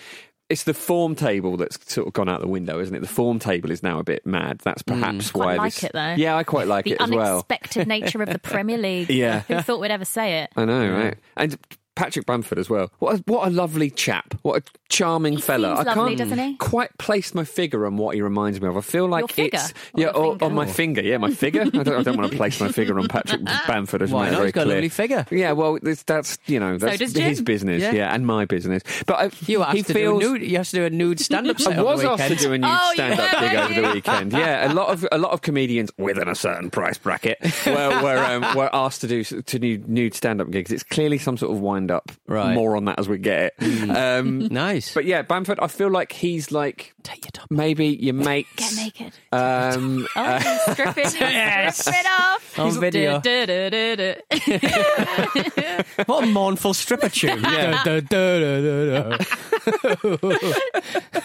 It's 0.50 0.64
the 0.64 0.74
form 0.74 1.16
table 1.16 1.56
that's 1.56 1.80
sort 1.90 2.08
of 2.08 2.12
gone 2.12 2.28
out 2.28 2.42
the 2.42 2.48
window, 2.48 2.82
isn't 2.82 2.94
it? 2.94 3.00
The 3.00 3.08
form 3.08 3.40
table 3.40 3.72
is 3.72 3.82
now 3.82 4.00
a 4.00 4.04
bit 4.04 4.26
mad. 4.26 4.60
That's 4.60 4.82
perhaps 4.82 5.32
Quite 5.32 5.46
why 5.46 5.56
like 5.56 5.76
this. 5.76 5.84
it, 5.86 5.92
though. 5.94 6.16
Yeah, 6.16 6.36
I 6.36 6.44
quite 6.44 6.68
like 6.68 6.84
the 6.84 6.92
it 6.92 7.02
as 7.02 7.10
well. 7.10 7.26
The 7.26 7.32
unexpected 7.32 7.88
nature 7.88 8.22
of 8.22 8.28
the 8.28 8.38
Premier 8.38 8.78
League. 8.78 9.10
Yeah. 9.10 9.44
Who 9.48 9.62
thought 9.62 9.80
we'd 9.80 9.92
ever 9.92 10.04
say 10.04 10.40
it? 10.40 10.52
I 10.58 10.66
know, 10.66 10.92
right? 10.92 11.18
And 11.38 11.58
Patrick 12.02 12.26
Bamford 12.26 12.58
as 12.58 12.68
well. 12.70 12.92
What 13.00 13.20
a, 13.20 13.24
what 13.28 13.48
a 13.48 13.52
lovely 13.52 13.92
chap. 13.92 14.34
What 14.42 14.64
a 14.64 14.72
charming 14.90 15.34
He 15.34 15.42
fella. 15.42 15.76
seems 15.76 15.88
I 15.88 15.94
lovely, 15.94 16.16
can't 16.16 16.30
doesn't 16.30 16.46
he? 16.48 16.56
quite 16.58 16.98
place 16.98 17.36
my 17.36 17.44
figure 17.44 17.86
on 17.86 17.98
what 17.98 18.16
he 18.16 18.22
reminds 18.22 18.60
me 18.60 18.68
of. 18.68 18.76
I 18.76 18.82
feel 18.82 19.08
like 19.08 19.38
Your 19.38 19.48
it's 19.48 19.72
Or 19.72 19.74
yeah, 19.96 20.06
your 20.08 20.18
or, 20.18 20.32
finger? 20.32 20.46
on 20.46 20.54
my 20.56 20.66
finger. 20.66 21.02
Yeah, 21.02 21.18
my 21.18 21.30
figure. 21.32 21.62
I 21.62 21.70
don't, 21.70 21.88
I 21.90 22.02
don't 22.04 22.18
want 22.18 22.32
to 22.32 22.38
place 22.38 22.60
my 22.60 22.70
figure 22.70 22.98
on 23.00 23.08
Patrick 23.08 23.42
Bamford. 23.68 24.02
As 24.02 24.12
Why 24.12 24.26
made 24.26 24.32
not? 24.32 24.38
very 24.38 24.48
He's 24.48 24.54
got 24.54 24.66
a 24.68 24.70
lovely 24.72 24.90
figure. 24.90 25.26
Yeah, 25.30 25.52
well, 25.52 25.78
this, 25.82 26.02
that's 26.04 26.40
you 26.48 26.60
know 26.60 26.78
that's 26.80 26.98
does 26.98 27.14
his 27.16 27.42
business. 27.42 27.82
Yeah. 27.84 27.92
Yeah. 27.94 28.16
and 28.16 28.26
my 28.26 28.46
business. 28.46 28.82
But 29.06 29.14
I, 29.20 29.30
You 29.46 29.62
asked 29.62 29.76
he 29.78 29.84
to 29.84 29.94
feels. 29.94 30.22
do 30.24 30.30
a 30.36 30.40
nude. 30.40 30.50
You 30.50 30.58
asked 30.58 30.72
to 30.72 30.78
do 30.78 30.86
a 30.86 30.90
nude 30.90 31.20
stand-up 31.20 31.62
I 31.68 31.82
was 31.84 32.04
asked 32.04 32.28
to 32.28 32.36
do 32.36 32.54
a 32.54 32.58
new 32.58 32.68
Oh, 32.68 32.92
stand-up 32.94 33.32
gig 33.40 33.42
weren't 33.54 33.60
over 33.66 33.74
you? 33.74 33.82
the 33.88 33.94
weekend. 33.94 34.32
Yeah, 34.34 34.72
a 34.72 34.74
lot 34.74 34.88
of 34.90 35.06
a 35.12 35.18
lot 35.20 35.32
of 35.32 35.42
comedians 35.42 35.92
within 36.00 36.28
a 36.28 36.36
certain 36.36 36.72
price 36.72 36.98
bracket 36.98 37.38
were 37.68 38.02
were, 38.02 38.18
um, 38.26 38.42
were 38.58 38.70
asked 38.74 39.02
to 39.02 39.08
do 39.08 39.24
to 39.24 39.60
nude, 39.60 39.88
nude 39.88 40.14
stand-up 40.16 40.50
gigs. 40.50 40.72
It's 40.72 40.84
clearly 40.84 41.18
some 41.20 41.38
sort 41.38 41.52
of 41.54 41.60
wind-up. 41.92 42.12
Right. 42.28 42.54
More 42.56 42.76
on 42.78 42.86
that 42.86 43.00
as 43.00 43.08
we 43.10 43.18
get 43.18 43.54
it. 43.60 43.90
Um, 43.90 44.40
Nice. 44.52 44.94
but 44.94 45.06
yeah, 45.06 45.22
Bamford, 45.22 45.60
I 45.60 45.68
feel 45.68 45.90
like 45.90 46.12
he's 46.12 46.52
like 46.52 46.94
Take 47.04 47.26
your 47.26 47.32
top. 47.32 47.48
maybe 47.52 47.88
you 47.88 48.14
make 48.14 48.48
Get 48.56 48.74
naked. 48.76 49.14
um, 49.32 50.08
Oh, 50.16 50.38
he's 50.38 50.62
stripping, 50.74 51.04
he's 51.06 51.76
stripping 51.78 52.12
off. 52.20 52.60
On 52.60 52.80
video. 52.80 53.20
Du- 53.22 53.46
du- 53.46 53.70
du- 53.70 53.96
du- 53.96 54.14
du. 54.16 55.84
What 56.06 56.24
a 56.24 56.28
mournful 56.28 56.74
stripper 56.74 57.10
tune. 57.10 57.42
Yeah. 57.44 57.84
Da, 57.92 58.00
da, 58.00 58.40
da, 58.40 58.62
da, 58.62 59.10
da. 59.10 59.18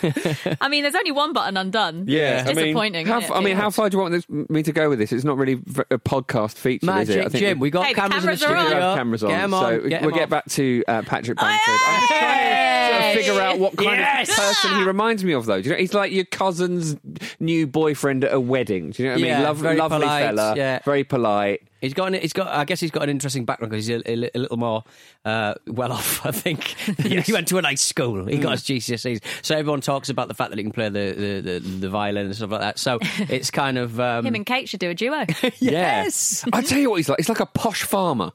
I 0.60 0.68
mean, 0.68 0.82
there's 0.82 0.94
only 0.94 1.12
one 1.12 1.32
button 1.32 1.56
undone. 1.56 2.04
Yeah, 2.06 2.40
It's 2.42 2.50
disappointing. 2.52 3.08
I 3.10 3.14
mean, 3.18 3.22
how, 3.22 3.34
it? 3.34 3.38
I 3.38 3.40
mean, 3.40 3.56
how 3.56 3.70
far 3.70 3.88
do 3.90 3.96
you 3.96 4.00
want 4.02 4.12
this, 4.12 4.28
me 4.28 4.62
to 4.62 4.72
go 4.72 4.88
with 4.88 4.98
this? 4.98 5.12
It's 5.12 5.24
not 5.24 5.36
really 5.38 5.54
a 5.90 5.98
podcast 5.98 6.54
feature, 6.56 6.98
is 7.00 7.08
it? 7.08 7.18
I 7.26 7.28
think 7.28 7.40
Jim, 7.40 7.58
we 7.58 7.70
got 7.70 7.86
Hey, 7.86 7.94
cameras, 7.94 8.20
cameras 8.22 8.42
in 8.42 8.48
the 8.48 8.54
are 8.54 8.56
on. 8.56 8.64
we 8.64 8.68
studio. 8.70 8.80
have 8.88 8.96
cameras 8.98 9.24
on, 9.24 9.30
Get 9.30 9.40
'em 9.42 9.50
so 9.50 9.56
on. 9.56 9.72
we'll 9.80 9.88
Get 9.88 10.02
'em 10.02 10.10
get 10.10 10.22
on. 10.24 10.28
back 10.28 10.44
to 10.46 10.84
uh, 10.88 11.02
Patrick 11.02 11.38
Bamford. 11.38 11.74
I'm 11.86 12.06
trying 12.08 12.88
to 12.88 12.92
sort 12.92 13.04
of 13.04 13.14
figure 13.26 13.40
out 13.40 13.58
what 13.58 13.76
kind 13.76 13.98
Yes! 13.98 14.28
of 14.30 14.36
person 14.36 14.76
he 14.78 14.84
reminds 14.84 15.24
me 15.24 15.32
of, 15.32 15.46
though. 15.46 15.60
Do 15.60 15.68
you 15.68 15.74
know, 15.74 15.80
he's 15.80 15.94
like 15.94 16.12
your 16.12 16.24
cousin's 16.24 16.96
new 17.40 17.66
boyfriend 17.66 18.24
at 18.24 18.32
a 18.32 18.40
wedding. 18.40 18.90
Do 18.90 19.02
you 19.02 19.08
know 19.10 19.14
what 19.16 19.22
I 19.22 19.26
Yeah, 19.26 19.34
mean? 19.38 19.44
Lov- 19.44 19.56
very 19.58 19.76
lovely 19.76 19.98
polite, 20.00 20.24
fella, 20.24 20.54
yeah. 20.56 20.78
very 20.84 21.04
polite. 21.04 21.62
He's 21.86 21.94
got, 21.94 22.08
an, 22.08 22.20
he's 22.20 22.32
got. 22.32 22.48
I 22.48 22.64
guess 22.64 22.80
he's 22.80 22.90
got 22.90 23.04
an 23.04 23.10
interesting 23.10 23.44
background 23.44 23.70
because 23.70 23.86
he's 23.86 24.00
a, 24.00 24.10
a, 24.10 24.30
a 24.34 24.38
little 24.40 24.56
more 24.56 24.82
uh, 25.24 25.54
well 25.68 25.92
off. 25.92 26.26
I 26.26 26.32
think 26.32 26.64
he 26.98 27.32
went 27.32 27.46
to 27.48 27.58
a 27.58 27.62
nice 27.62 27.80
school. 27.80 28.26
He 28.26 28.38
got 28.38 28.50
his 28.50 28.62
GCSEs, 28.62 29.22
so 29.42 29.56
everyone 29.56 29.80
talks 29.80 30.08
about 30.08 30.26
the 30.26 30.34
fact 30.34 30.50
that 30.50 30.58
he 30.58 30.64
can 30.64 30.72
play 30.72 30.88
the 30.88 31.12
the, 31.12 31.40
the, 31.40 31.58
the 31.60 31.88
violin 31.88 32.26
and 32.26 32.34
stuff 32.34 32.50
like 32.50 32.60
that. 32.60 32.78
So 32.80 32.98
it's 33.02 33.52
kind 33.52 33.78
of 33.78 34.00
um, 34.00 34.26
Him 34.26 34.34
and 34.34 34.44
Kate 34.44 34.68
should 34.68 34.80
do 34.80 34.90
a 34.90 34.94
duo. 34.94 35.24
yes. 35.58 36.44
I 36.52 36.62
tell 36.62 36.78
you 36.78 36.90
what, 36.90 36.96
he's 36.96 37.08
like. 37.08 37.18
He's 37.20 37.28
like 37.28 37.40
a 37.40 37.46
posh 37.46 37.84
farmer. 37.84 38.32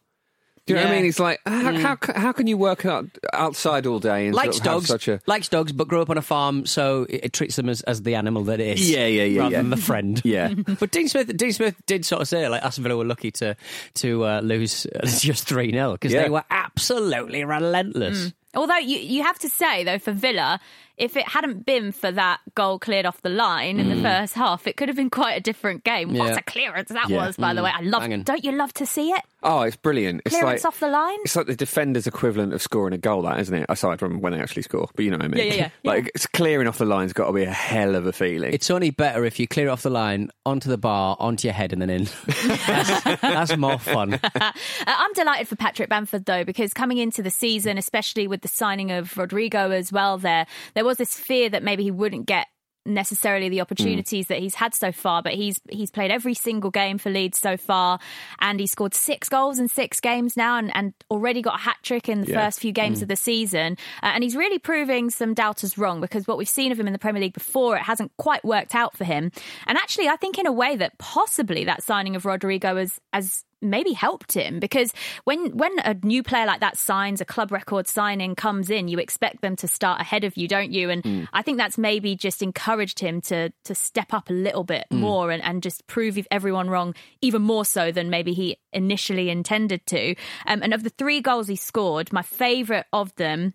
Do 0.66 0.74
you 0.74 0.80
know 0.80 0.86
what 0.86 0.92
I 0.92 0.96
mean? 0.96 1.06
He's 1.06 1.20
like, 1.20 1.42
uh, 1.46 1.50
how, 1.50 1.72
mm. 1.72 1.82
how, 1.82 2.22
how 2.22 2.32
can 2.32 2.46
you 2.46 2.56
work 2.56 2.86
out 2.86 3.06
outside 3.34 3.88
all 3.88 4.00
day 4.00 4.28
and 4.28 4.36
likes 4.36 4.58
sort 4.58 4.68
of 4.68 4.74
dogs, 4.74 4.88
such 4.88 5.08
a 5.08 5.20
likes 5.26 5.50
dogs, 5.50 5.72
but 5.72 5.88
grew 5.88 6.02
up 6.02 6.10
on 6.10 6.18
a 6.18 6.22
farm, 6.22 6.66
so 6.66 7.08
it, 7.10 7.26
it 7.26 7.34
treats 7.34 7.56
them 7.56 7.68
as, 7.68 7.82
as 7.82 8.04
the 8.04 8.16
animal 8.16 8.44
that 8.44 8.60
it 8.60 8.80
is. 8.80 8.90
Yeah, 8.90 9.08
yeah, 9.08 9.24
yeah, 9.24 9.40
rather 9.42 9.52
yeah. 9.54 9.62
than 9.62 9.70
the 9.72 9.78
friend. 9.78 10.22
yeah. 10.26 10.54
But 10.80 10.92
Dean 10.92 11.08
Smith, 11.10 11.36
Dean 11.36 11.52
Smith 11.52 11.76
did 11.86 12.06
sort 12.06 12.22
of 12.22 12.28
say 12.28 12.48
like 12.48 12.64
Aston 12.64 12.84
Villa 12.84 12.96
were 12.96 13.06
lucky 13.06 13.32
to 13.32 13.56
to 13.96 14.26
uh, 14.26 14.42
lose 14.42 14.86
uh, 14.86 15.06
just 15.06 15.48
three 15.48 15.72
0 15.72 15.94
because 15.94 16.14
Yeah. 16.14 16.24
they 16.24 16.30
were 16.30 16.44
absolutely 16.50 17.44
relentless. 17.44 18.28
Mm. 18.28 18.34
Although 18.54 18.78
you, 18.78 18.98
you 18.98 19.24
have 19.24 19.40
to 19.40 19.50
say 19.50 19.84
though 19.84 20.00
for 20.00 20.12
Villa, 20.12 20.60
if 20.98 21.18
it 21.18 21.28
hadn't 21.28 21.66
been 21.66 21.92
for 21.92 22.12
that 22.12 22.40
goal 22.54 22.78
cleared 22.80 23.06
off 23.06 23.22
the 23.22 23.30
line 23.30 23.80
in 23.80 23.90
the 23.90 23.96
mm. 23.96 24.04
first 24.04 24.34
half, 24.36 24.68
it 24.68 24.78
could 24.78 24.90
have 24.90 24.96
been 24.98 25.10
quite 25.10 25.34
a 25.34 25.40
different 25.40 25.84
game. 25.84 26.14
What 26.14 26.38
a 26.38 26.44
clearance 26.44 26.90
that 26.90 27.10
Yeah. 27.10 27.26
was, 27.26 27.38
by 27.38 27.54
the 27.54 27.64
way. 27.64 27.72
I 27.74 27.82
love. 27.82 28.02
Banging. 28.02 28.24
Don't 28.24 28.44
you 28.44 28.52
love 28.52 28.74
to 28.74 28.86
see 28.86 29.10
it? 29.12 29.24
Oh, 29.44 29.62
it's 29.62 29.76
brilliant. 29.76 30.22
It's 30.26 30.36
Clearance 30.36 30.64
like 30.64 30.68
off 30.68 30.80
the 30.80 30.88
line. 30.88 31.18
It's 31.24 31.36
like 31.36 31.48
the 31.48 31.56
defender's 31.56 32.06
equivalent 32.06 32.54
of 32.54 32.62
scoring 32.62 32.94
a 32.94 32.98
goal, 32.98 33.24
that 33.24 33.40
isn't 33.40 33.56
it? 33.56 33.66
Aside 33.70 34.00
from 34.00 34.22
when 34.22 34.34
they 34.34 34.40
actually 34.40 34.62
score, 34.62 34.88
but 34.96 35.04
you 35.04 35.10
know 35.10 35.18
what 35.18 35.26
I 35.26 35.30
mean. 35.30 35.48
Yeah, 35.48 35.54
yeah, 35.54 35.56
yeah. 35.56 35.70
like 35.84 36.12
it's 36.14 36.28
clearing 36.28 36.68
off 36.68 36.78
the 36.78 36.86
line's 36.86 37.14
got 37.14 37.28
to 37.28 37.34
be 37.34 37.44
a 37.44 37.52
hell 37.52 37.96
of 37.96 38.06
a 38.06 38.14
feeling. 38.14 38.54
It's 38.54 38.70
only 38.70 38.92
better 38.92 39.26
if 39.26 39.40
you 39.40 39.48
clear 39.48 39.68
it 39.68 39.70
off 39.70 39.82
the 39.82 39.90
line 39.90 40.30
onto 40.46 40.70
the 40.70 40.78
bar, 40.78 41.18
onto 41.20 41.48
your 41.48 41.54
head, 41.54 41.74
and 41.74 41.82
then 41.82 41.90
in. 41.90 42.08
that's, 42.68 43.22
that's 43.22 43.58
more 43.58 43.80
fun. 43.80 44.20
Uh, 44.42 44.52
I'm 44.88 45.14
delighted 45.14 45.48
for 45.48 45.56
Patrick 45.56 45.90
Bamford 45.90 46.26
though, 46.26 46.44
because 46.44 46.74
coming 46.74 46.98
into 46.98 47.22
the 47.22 47.30
season, 47.30 47.78
especially 47.78 48.28
with 48.28 48.42
the 48.42 48.48
signing 48.48 48.92
of 48.92 49.16
Rodrigo 49.18 49.72
as 49.72 49.92
well, 49.92 50.18
there 50.18 50.48
there 50.74 50.84
was 50.84 50.98
this 50.98 51.18
fear 51.18 51.50
that 51.50 51.64
maybe 51.64 51.84
he 51.84 51.92
wouldn't 51.92 52.26
get 52.26 52.48
necessarily 52.86 53.50
the 53.50 53.62
opportunities 53.62 54.28
that 54.28 54.40
he's 54.40 54.56
had 54.56 54.74
so 54.74 54.92
far 54.92 55.22
but 55.22 55.34
he's 55.34 55.62
he's 55.70 55.92
played 55.92 56.10
every 56.10 56.34
single 56.34 56.72
game 56.72 56.98
for 56.98 57.10
Leeds 57.12 57.38
so 57.38 57.56
far 57.58 58.00
and 58.40 58.60
he 58.60 58.66
scored 58.68 58.94
six 58.94 59.30
goals 59.30 59.60
in 59.60 59.68
six 59.68 60.00
games 60.00 60.36
now 60.36 60.58
and, 60.58 60.76
and 60.76 60.94
already 61.12 61.42
got 61.42 61.56
a 61.56 61.62
hat 61.62 61.78
trick 61.84 62.10
in 62.10 62.22
the 62.22 62.28
Yeah. 62.32 62.46
first 62.46 62.60
few 62.60 62.72
games 62.72 63.02
of 63.02 63.08
the 63.08 63.16
season. 63.16 63.78
Uh, 64.02 64.08
and 64.14 64.24
he's 64.24 64.36
really 64.36 64.58
proving 64.60 65.10
some 65.10 65.34
doubters 65.34 65.78
wrong 65.78 66.02
because 66.02 66.28
what 66.28 66.38
we've 66.38 66.50
seen 66.50 66.72
of 66.72 66.80
him 66.80 66.88
in 66.88 66.94
the 66.94 67.00
Premier 67.00 67.22
League 67.22 67.34
before 67.34 67.76
it 67.78 67.84
hasn't 67.84 68.12
quite 68.18 68.44
worked 68.44 68.74
out 68.74 68.98
for 68.98 69.04
him. 69.04 69.32
And 69.68 69.78
actually 69.78 70.08
I 70.08 70.16
think 70.16 70.38
in 70.40 70.48
a 70.48 70.52
way 70.52 70.76
that 70.76 70.98
possibly 70.98 71.66
that 71.66 71.84
signing 71.84 72.16
of 72.16 72.26
Rodrigo 72.26 72.78
has 72.78 73.00
as 73.14 73.44
maybe 73.62 73.94
helped 73.94 74.34
him 74.34 74.60
because 74.60 74.94
when 75.24 75.56
when 75.58 75.72
a 75.80 75.96
new 76.04 76.24
player 76.24 76.46
like 76.46 76.60
that 76.60 76.78
signs 76.78 77.22
a 77.22 77.26
club 77.26 77.52
record 77.52 77.88
signing 77.88 78.36
comes 78.36 78.70
in 78.70 78.88
you 78.88 79.00
expect 79.00 79.42
them 79.42 79.56
to 79.56 79.68
start 79.68 80.02
ahead 80.02 80.24
of 80.24 80.38
you 80.38 80.48
don't 80.48 80.72
you? 80.72 80.90
And 80.90 81.28
I 81.34 81.42
think 81.42 81.58
that's 81.58 81.78
maybe 81.78 82.16
just 82.16 82.42
encouraged 82.42 83.00
him 83.00 83.22
to 83.22 83.52
to 83.66 83.76
step 83.76 84.14
up 84.14 84.30
a 84.30 84.34
little 84.34 84.64
bit 84.64 84.86
more 84.92 85.32
and, 85.32 85.44
and 85.44 85.64
just 85.64 85.86
prove 85.88 86.18
everyone 86.30 86.70
wrong 86.70 86.96
even 87.22 87.42
more 87.42 87.66
so 87.66 87.92
than 87.92 88.10
maybe 88.10 88.34
he 88.34 88.58
initially 88.74 89.30
intended 89.30 89.86
to. 89.88 90.16
Um, 90.46 90.62
and 90.64 90.74
of 90.74 90.84
the 90.84 90.90
three 90.90 91.22
goals 91.22 91.48
he 91.48 91.56
scored 91.56 92.12
my 92.12 92.22
favorite 92.22 92.86
of 92.94 93.16
them 93.16 93.54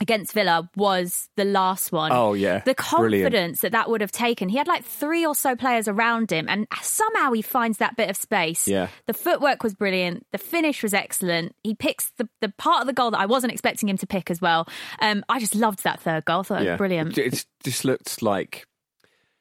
against 0.00 0.32
Villa 0.32 0.68
was 0.74 1.28
the 1.36 1.44
last 1.44 1.92
one. 1.92 2.10
Oh, 2.12 2.34
yeah. 2.34 2.58
The 2.64 2.74
Brilliant. 2.74 3.24
confidence 3.32 3.60
that 3.60 3.72
that 3.72 3.88
would 3.88 4.00
have 4.00 4.10
taken. 4.10 4.48
He 4.48 4.56
had 4.56 4.66
like 4.66 4.84
three 4.84 5.24
or 5.24 5.34
so 5.34 5.54
players 5.54 5.86
around 5.86 6.32
him 6.32 6.46
and 6.48 6.66
somehow 6.82 7.32
he 7.32 7.42
finds 7.42 7.78
that 7.78 7.96
bit 7.96 8.10
of 8.10 8.16
space. 8.16 8.66
Yeah. 8.66 8.88
The 9.06 9.14
footwork 9.14 9.62
was 9.62 9.74
brilliant. 9.74 10.26
The 10.32 10.38
finish 10.38 10.82
was 10.82 10.92
excellent. 10.92 11.54
He 11.62 11.74
picks 11.74 12.10
the, 12.18 12.28
the 12.40 12.48
part 12.58 12.80
of 12.80 12.86
the 12.88 12.92
goal 12.92 13.12
that 13.12 13.20
I 13.20 13.26
wasn't 13.26 13.52
expecting 13.52 13.88
him 13.88 13.98
to 13.98 14.06
pick 14.06 14.30
as 14.30 14.40
well. 14.40 14.66
Um, 15.00 15.24
I 15.28 15.38
just 15.38 15.54
loved 15.54 15.84
that 15.84 16.00
third 16.00 16.24
goal. 16.24 16.40
I 16.40 16.42
thought 16.42 16.62
it 16.62 16.70
was 16.70 16.78
brilliant. 16.78 17.16
It 17.16 17.34
it 17.34 17.46
just 17.62 17.84
looked 17.84 18.22
like 18.22 18.66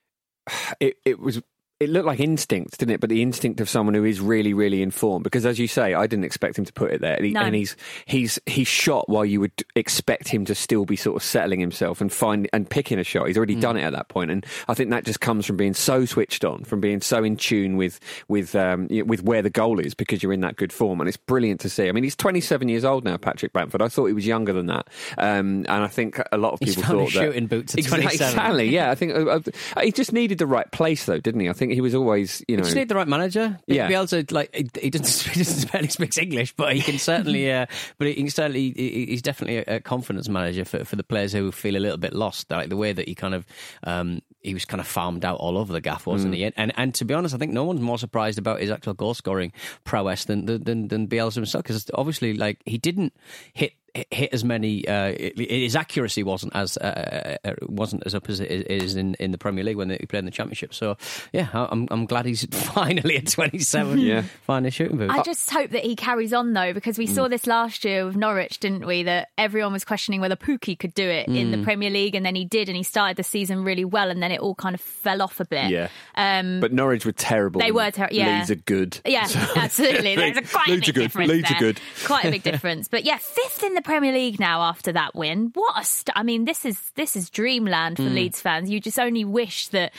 it. 0.80 0.98
It 1.06 1.20
was. 1.20 1.42
It 1.82 1.90
looked 1.90 2.06
like 2.06 2.20
instinct, 2.20 2.78
didn't 2.78 2.94
it? 2.94 3.00
But 3.02 3.10
the 3.10 3.22
instinct 3.22 3.60
of 3.60 3.68
someone 3.70 3.96
who 3.96 4.06
is 4.06 4.20
really, 4.22 4.54
really 4.54 4.82
informed. 4.84 5.24
Because 5.24 5.46
as 5.46 5.58
you 5.60 5.68
say, 5.68 5.94
I 5.96 6.06
didn't 6.08 6.26
expect 6.26 6.58
him 6.60 6.66
to 6.66 6.74
put 6.74 6.92
it 6.92 7.02
there, 7.02 7.16
and, 7.16 7.26
he, 7.26 7.32
No. 7.32 7.42
and 7.42 7.56
he's 7.56 7.76
he's 8.06 8.40
he's 8.46 8.68
shot 8.68 9.10
while 9.10 9.26
you 9.26 9.40
would 9.40 9.52
expect 9.76 10.28
him 10.28 10.46
to 10.46 10.54
still 10.56 10.86
be 10.86 10.96
sort 10.96 11.16
of 11.16 11.24
settling 11.24 11.60
himself 11.60 12.00
and 12.02 12.14
find 12.14 12.48
and 12.54 12.70
picking 12.70 13.00
a 13.00 13.04
shot. 13.04 13.28
He's 13.28 13.38
already 13.38 13.56
Mm. 13.56 13.62
done 13.62 13.78
it 13.78 13.82
at 13.84 13.94
that 13.94 14.10
point, 14.10 14.30
and 14.32 14.46
I 14.68 14.74
think 14.76 14.92
that 14.92 15.06
just 15.06 15.22
comes 15.22 15.46
from 15.46 15.58
being 15.58 15.74
so 15.74 16.06
switched 16.06 16.46
on, 16.46 16.64
from 16.66 16.82
being 16.82 17.02
so 17.02 17.24
in 17.24 17.36
tune 17.36 17.78
with 17.78 18.00
with 18.28 18.56
um, 18.56 18.88
with 19.06 19.24
where 19.24 19.42
the 19.42 19.50
goal 19.50 19.80
is, 19.80 19.94
because 19.96 20.22
you're 20.22 20.34
in 20.34 20.42
that 20.42 20.56
good 20.58 20.72
form, 20.72 21.02
and 21.02 21.08
it's 21.08 21.18
brilliant 21.18 21.60
to 21.62 21.70
see. 21.70 21.90
I 21.90 21.92
mean, 21.94 22.04
he's 22.04 22.16
27 22.16 22.70
years 22.70 22.86
old 22.86 23.04
now, 23.04 23.18
Patrick 23.18 23.54
Bamford. 23.54 23.82
I 23.82 23.88
thought 23.88 24.06
he 24.06 24.14
was 24.14 24.28
younger 24.28 24.54
than 24.54 24.68
that, 24.68 24.88
um, 25.18 25.66
and 25.68 25.84
I 25.84 25.88
think 25.88 26.22
a 26.32 26.38
lot 26.38 26.54
of 26.54 26.60
people 26.60 26.84
found 26.84 27.00
thought 27.00 27.14
that 27.14 27.26
shooting 27.26 27.48
boots 27.48 27.74
at 27.74 27.80
Exactly, 27.80 28.04
27. 28.04 28.28
Exactly, 28.32 28.70
yeah. 28.70 28.92
I 28.92 28.96
think 28.96 29.14
uh, 29.16 29.40
uh, 29.76 29.82
he 29.82 29.92
just 29.92 30.14
needed 30.14 30.38
the 30.38 30.46
right 30.46 30.72
place, 30.72 31.06
though, 31.06 31.20
didn't 31.20 31.42
he? 31.42 31.50
I 31.50 31.54
think 31.54 31.71
he 31.72 31.82
was 31.82 31.96
always, 31.96 32.44
you 32.48 32.58
know, 32.58 32.64
Just 32.64 32.76
need 32.76 32.90
the 32.90 32.96
right 32.96 33.08
manager. 33.08 33.58
Yeah. 33.68 33.88
Be 33.88 33.94
able 33.96 34.08
to 34.08 34.26
like 34.32 34.54
he, 34.56 34.70
he 34.82 34.90
doesn't 34.90 35.32
he 35.34 35.40
doesn't 35.40 35.72
barely 35.72 35.88
speaks 35.90 36.18
English, 36.18 36.54
but 36.56 36.76
he 36.76 36.82
can 36.82 36.98
certainly. 37.00 37.52
Uh, 37.62 37.66
but 37.98 38.08
he 38.08 38.14
can 38.16 38.30
certainly. 38.30 38.74
he- 38.76 39.06
He's 39.08 39.22
definitely 39.22 39.58
a, 39.58 39.78
a 39.78 39.80
confidence 39.80 40.30
manager 40.30 40.64
for 40.66 40.86
for 40.86 40.96
the 40.96 41.04
players 41.04 41.34
who 41.34 41.52
feel 41.52 41.76
a 41.76 41.80
little 41.80 41.98
bit 41.98 42.14
lost. 42.14 42.50
Like 42.52 42.70
the 42.70 42.78
way 42.78 42.94
that 42.94 43.08
he 43.08 43.16
kind 43.16 43.34
of 43.34 43.46
um, 43.84 44.22
he 44.42 44.54
was 44.54 44.66
kind 44.66 44.80
of 44.82 44.88
farmed 44.88 45.26
out 45.26 45.38
all 45.40 45.58
over 45.58 45.72
the 45.74 45.82
gaff, 45.82 46.06
wasn't 46.06 46.34
he? 46.36 46.46
And 46.46 46.72
and 46.78 46.94
to 46.96 47.06
be 47.06 47.14
honest, 47.14 47.34
I 47.36 47.38
think 47.38 47.52
no 47.54 47.64
one's 47.64 47.82
more 47.82 47.98
surprised 47.98 48.38
about 48.40 48.60
his 48.62 48.70
actual 48.72 48.94
goal 48.94 49.14
scoring 49.14 49.52
prowess 49.84 50.26
than 50.26 50.46
than 50.46 50.88
than 50.88 51.08
Bielsa 51.08 51.36
himself 51.36 51.64
because 51.64 51.90
obviously 51.94 52.34
like 52.34 52.62
he 52.66 52.78
didn't 52.78 53.14
hit 53.54 53.74
hit 54.12 54.34
as 54.34 54.44
many. 54.44 54.88
Uh, 54.88 55.14
his 55.36 55.76
accuracy 55.76 56.24
wasn't 56.24 56.56
as 56.56 56.78
uh, 56.78 57.38
uh, 57.44 57.54
wasn't 57.64 58.04
as 58.06 58.16
up 58.16 58.30
as 58.30 58.40
it 58.40 58.50
is 58.70 58.96
in, 58.96 59.16
in 59.16 59.32
the 59.32 59.38
Premier 59.38 59.64
League 59.64 59.78
when 59.78 59.90
he 59.90 59.98
played 60.06 60.20
in 60.20 60.26
the 60.26 60.32
Championship. 60.32 60.74
So 60.74 60.98
yeah, 61.34 61.48
I'm 61.54 61.88
I'm 61.92 62.06
glad 62.06 62.26
he's 62.26 62.46
finally 62.52 63.18
at 63.18 63.28
27. 63.28 64.00
Yeah. 64.00 64.24
finding 64.46 64.68
a 64.68 64.72
shooting 64.72 64.98
boot. 64.98 65.10
I 65.12 65.22
just 65.24 65.50
hope 65.50 65.72
that 65.72 65.84
he 65.84 65.96
carries 65.96 66.34
on 66.34 66.54
though, 66.54 66.74
because 66.74 66.98
we 66.98 67.08
saw 67.08 67.28
this 67.28 67.48
last 67.48 67.86
year 67.86 68.06
with 68.06 68.16
Norwich, 68.16 68.60
didn't 68.60 68.86
we? 68.86 69.04
That 69.04 69.30
everyone 69.38 69.74
was 69.74 69.84
questioning 69.86 70.22
whether 70.22 70.36
Pukki 70.36 70.78
could 70.78 70.94
do 70.94 71.08
it 71.08 71.28
in 71.28 71.52
the 71.52 71.64
Premier 71.64 71.90
League, 71.90 72.16
and 72.16 72.26
then 72.26 72.36
he 72.36 72.46
did, 72.46 72.70
and 72.70 72.76
he 72.76 72.84
started 72.84 73.18
the 73.18 73.24
season 73.24 73.64
really 73.64 73.86
well, 73.86 74.10
and 74.10 74.22
then 74.22 74.32
it 74.32 74.40
all 74.40 74.56
kind 74.56 74.74
of 74.76 74.82
fell 74.82 75.22
off 75.22 75.40
a 75.40 75.46
bit. 75.46 75.70
yeah. 75.70 75.90
Um, 76.16 76.60
but 76.60 76.72
Norwich 76.74 77.06
were 77.06 77.12
terrible. 77.12 77.62
They 77.62 77.72
were 77.72 77.92
terrible. 77.92 78.16
yeah. 78.16 78.38
Leeds 78.40 78.52
are 78.52 78.56
good. 78.56 79.00
Yeah, 79.06 79.28
absolutely. 79.56 80.16
There's 80.16 80.38
a 80.38 80.42
quite 80.42 80.68
a 80.68 80.72
Leeds 80.72 80.86
big 80.86 80.90
are 80.90 80.94
good. 80.94 81.02
difference 81.02 81.30
Leeds 81.30 81.52
are 81.52 81.60
good. 81.60 81.80
Quite 82.06 82.26
a 82.26 82.32
big 82.32 82.44
difference. 82.44 82.88
But 82.88 83.04
yeah, 83.04 83.18
fifth 83.18 83.64
in 83.64 83.74
the 83.74 83.81
Premier 83.82 84.12
League 84.14 84.40
now 84.40 84.62
after 84.62 84.92
that 84.94 85.16
win. 85.16 85.52
What 85.54 85.80
a 85.80 85.84
st- 85.86 86.16
I 86.18 86.24
mean, 86.24 86.46
this 86.46 86.66
is 86.66 86.80
this 86.96 87.16
is 87.16 87.30
dreamland 87.30 87.98
for 87.98 88.04
Leeds 88.04 88.40
fans. 88.42 88.70
You 88.70 88.80
just 88.80 89.00
only 89.00 89.26
wish 89.26 89.68
that 89.70 89.92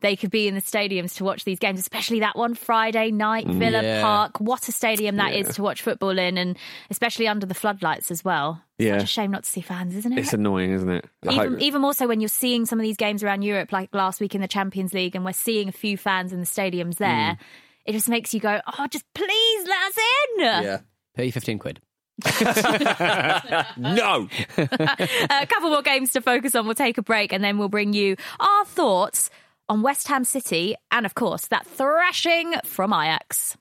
they 0.00 0.14
could 0.14 0.30
be 0.30 0.46
in 0.46 0.54
the 0.54 0.60
stadiums 0.60 1.14
to 1.16 1.24
watch 1.24 1.44
these 1.44 1.58
games, 1.58 1.80
especially 1.80 2.20
that 2.20 2.36
one 2.36 2.54
Friday 2.54 3.10
night, 3.10 3.46
Villa 3.46 3.82
Yeah. 3.82 4.02
Park. 4.02 4.38
What 4.40 4.68
a 4.68 4.72
stadium 4.72 5.16
that 5.16 5.32
is. 5.32 5.46
Yeah. 5.46 5.52
to 5.52 5.62
watch 5.62 5.80
football 5.80 6.18
in, 6.18 6.36
and 6.36 6.56
especially 6.90 7.26
under 7.26 7.46
the 7.46 7.54
floodlights 7.54 8.10
as 8.10 8.22
well. 8.22 8.62
Yeah. 8.78 8.98
Such 8.98 9.04
a 9.04 9.06
shame 9.06 9.30
not 9.30 9.44
to 9.44 9.50
see 9.50 9.62
fans, 9.62 9.96
isn't 9.96 10.12
it? 10.12 10.18
It's 10.18 10.34
annoying, 10.34 10.72
isn't 10.72 10.90
it? 10.90 11.06
I 11.26 11.32
even, 11.34 11.52
hope- 11.52 11.60
even 11.62 11.80
more 11.80 11.94
so 11.94 12.06
when 12.06 12.20
you're 12.20 12.28
seeing 12.28 12.66
some 12.66 12.78
of 12.78 12.82
these 12.82 12.98
games 12.98 13.22
around 13.24 13.40
Europe, 13.42 13.72
like 13.72 13.88
last 13.94 14.20
week 14.20 14.34
in 14.34 14.42
the 14.42 14.48
Champions 14.48 14.92
League, 14.92 15.16
and 15.16 15.24
we're 15.24 15.32
seeing 15.32 15.68
a 15.68 15.72
few 15.72 15.96
fans 15.96 16.30
in 16.32 16.40
the 16.40 16.46
stadiums 16.46 16.96
there. 16.96 17.08
Mm. 17.32 17.38
It 17.86 17.92
just 17.92 18.08
makes 18.08 18.34
you 18.34 18.40
go, 18.40 18.60
oh, 18.78 18.86
just 18.88 19.04
please 19.14 19.66
let 19.66 19.82
us 19.88 19.94
in. 19.96 20.40
yeah. 20.44 20.78
Pay 21.14 21.30
15 21.30 21.58
quid. 21.58 21.80
No. 23.76 24.28
a 24.56 25.46
couple 25.46 25.70
more 25.70 25.82
games 25.82 26.12
to 26.12 26.20
focus 26.20 26.54
on. 26.54 26.66
We'll 26.66 26.74
take 26.74 26.98
a 26.98 27.02
break 27.02 27.32
and 27.32 27.42
then 27.44 27.58
we'll 27.58 27.68
bring 27.68 27.92
you 27.92 28.16
our 28.40 28.64
thoughts 28.64 29.30
on 29.68 29.82
West 29.82 30.08
Ham 30.08 30.24
City 30.24 30.76
and, 30.90 31.04
of 31.04 31.14
course, 31.14 31.48
that 31.48 31.66
thrashing 31.66 32.54
from 32.64 32.92
Ajax. 32.92 33.56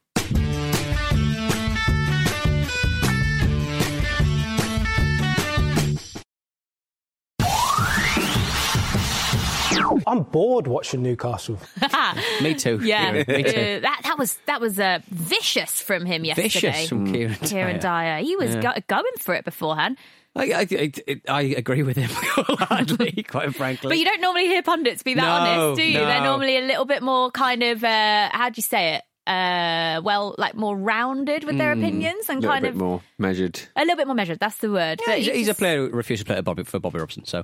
I'm 10.08 10.24
bored 10.24 10.68
watching 10.68 11.02
Newcastle. 11.02 11.60
Me 12.42 12.54
too. 12.54 12.80
Yeah, 12.84 13.12
Me 13.12 13.24
too. 13.24 13.32
Uh, 13.32 13.80
that 13.82 14.02
that 14.04 14.18
was 14.18 14.38
that 14.46 14.62
was 14.62 14.80
uh, 14.80 15.00
vicious 15.10 15.82
from 15.82 16.06
him 16.06 16.24
yesterday. 16.26 16.48
Vicious 16.50 16.90
from 16.90 17.12
Kieran. 17.12 17.36
Kieran 17.36 17.80
Dyer. 17.80 18.18
Dyer. 18.20 18.24
He 18.24 18.36
was 18.36 18.56
go- 18.56 18.74
going 18.88 19.04
for 19.20 19.34
it 19.36 19.46
beforehand. 19.46 19.98
I, 20.38 20.44
I, 20.52 20.68
I, 21.08 21.22
I 21.30 21.42
agree 21.44 21.84
with 21.84 21.96
him 21.96 22.10
wholeheartedly, 22.14 23.24
quite 23.24 23.56
frankly. 23.56 23.88
But 23.90 23.98
you 24.00 24.04
don't 24.04 24.20
normally 24.20 24.48
hear 24.48 24.62
pundits 24.64 25.02
be 25.02 25.14
that 25.14 25.22
No, 25.22 25.30
honest, 25.70 25.80
do 25.82 25.88
you? 25.88 25.98
They're 26.00 26.22
normally 26.24 26.58
a 26.58 26.62
little 26.62 26.84
bit 26.84 27.02
more 27.02 27.32
kind 27.32 27.64
of 27.64 27.82
uh, 27.84 28.30
how 28.34 28.50
do 28.50 28.54
you 28.58 28.64
say 28.64 28.96
it? 28.96 29.04
Uh, 29.28 30.02
well, 30.04 30.36
like 30.38 30.54
more 30.56 30.78
rounded 30.78 31.44
with 31.46 31.58
their 31.58 31.72
opinions 31.72 32.30
and 32.30 32.38
A 32.38 32.42
little 32.42 32.52
kind 32.52 32.62
bit 32.64 32.70
of 32.74 32.76
more 32.76 33.02
measured. 33.18 33.60
a 33.76 33.82
little 33.82 33.96
bit 33.96 34.06
more 34.06 34.16
measured. 34.16 34.40
That's 34.40 34.58
the 34.58 34.70
word. 34.72 35.02
Yeah, 35.02 35.14
But 35.14 35.18
he's, 35.18 35.26
he 35.28 35.34
he's 35.40 35.48
a 35.48 35.56
player 35.56 35.78
who 35.78 35.90
refused 35.96 36.22
to 36.22 36.32
play 36.32 36.40
Bobby, 36.42 36.64
for 36.64 36.80
Bobby 36.80 37.00
Robson. 37.00 37.26
So 37.26 37.44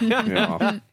Yeah. 0.00 0.78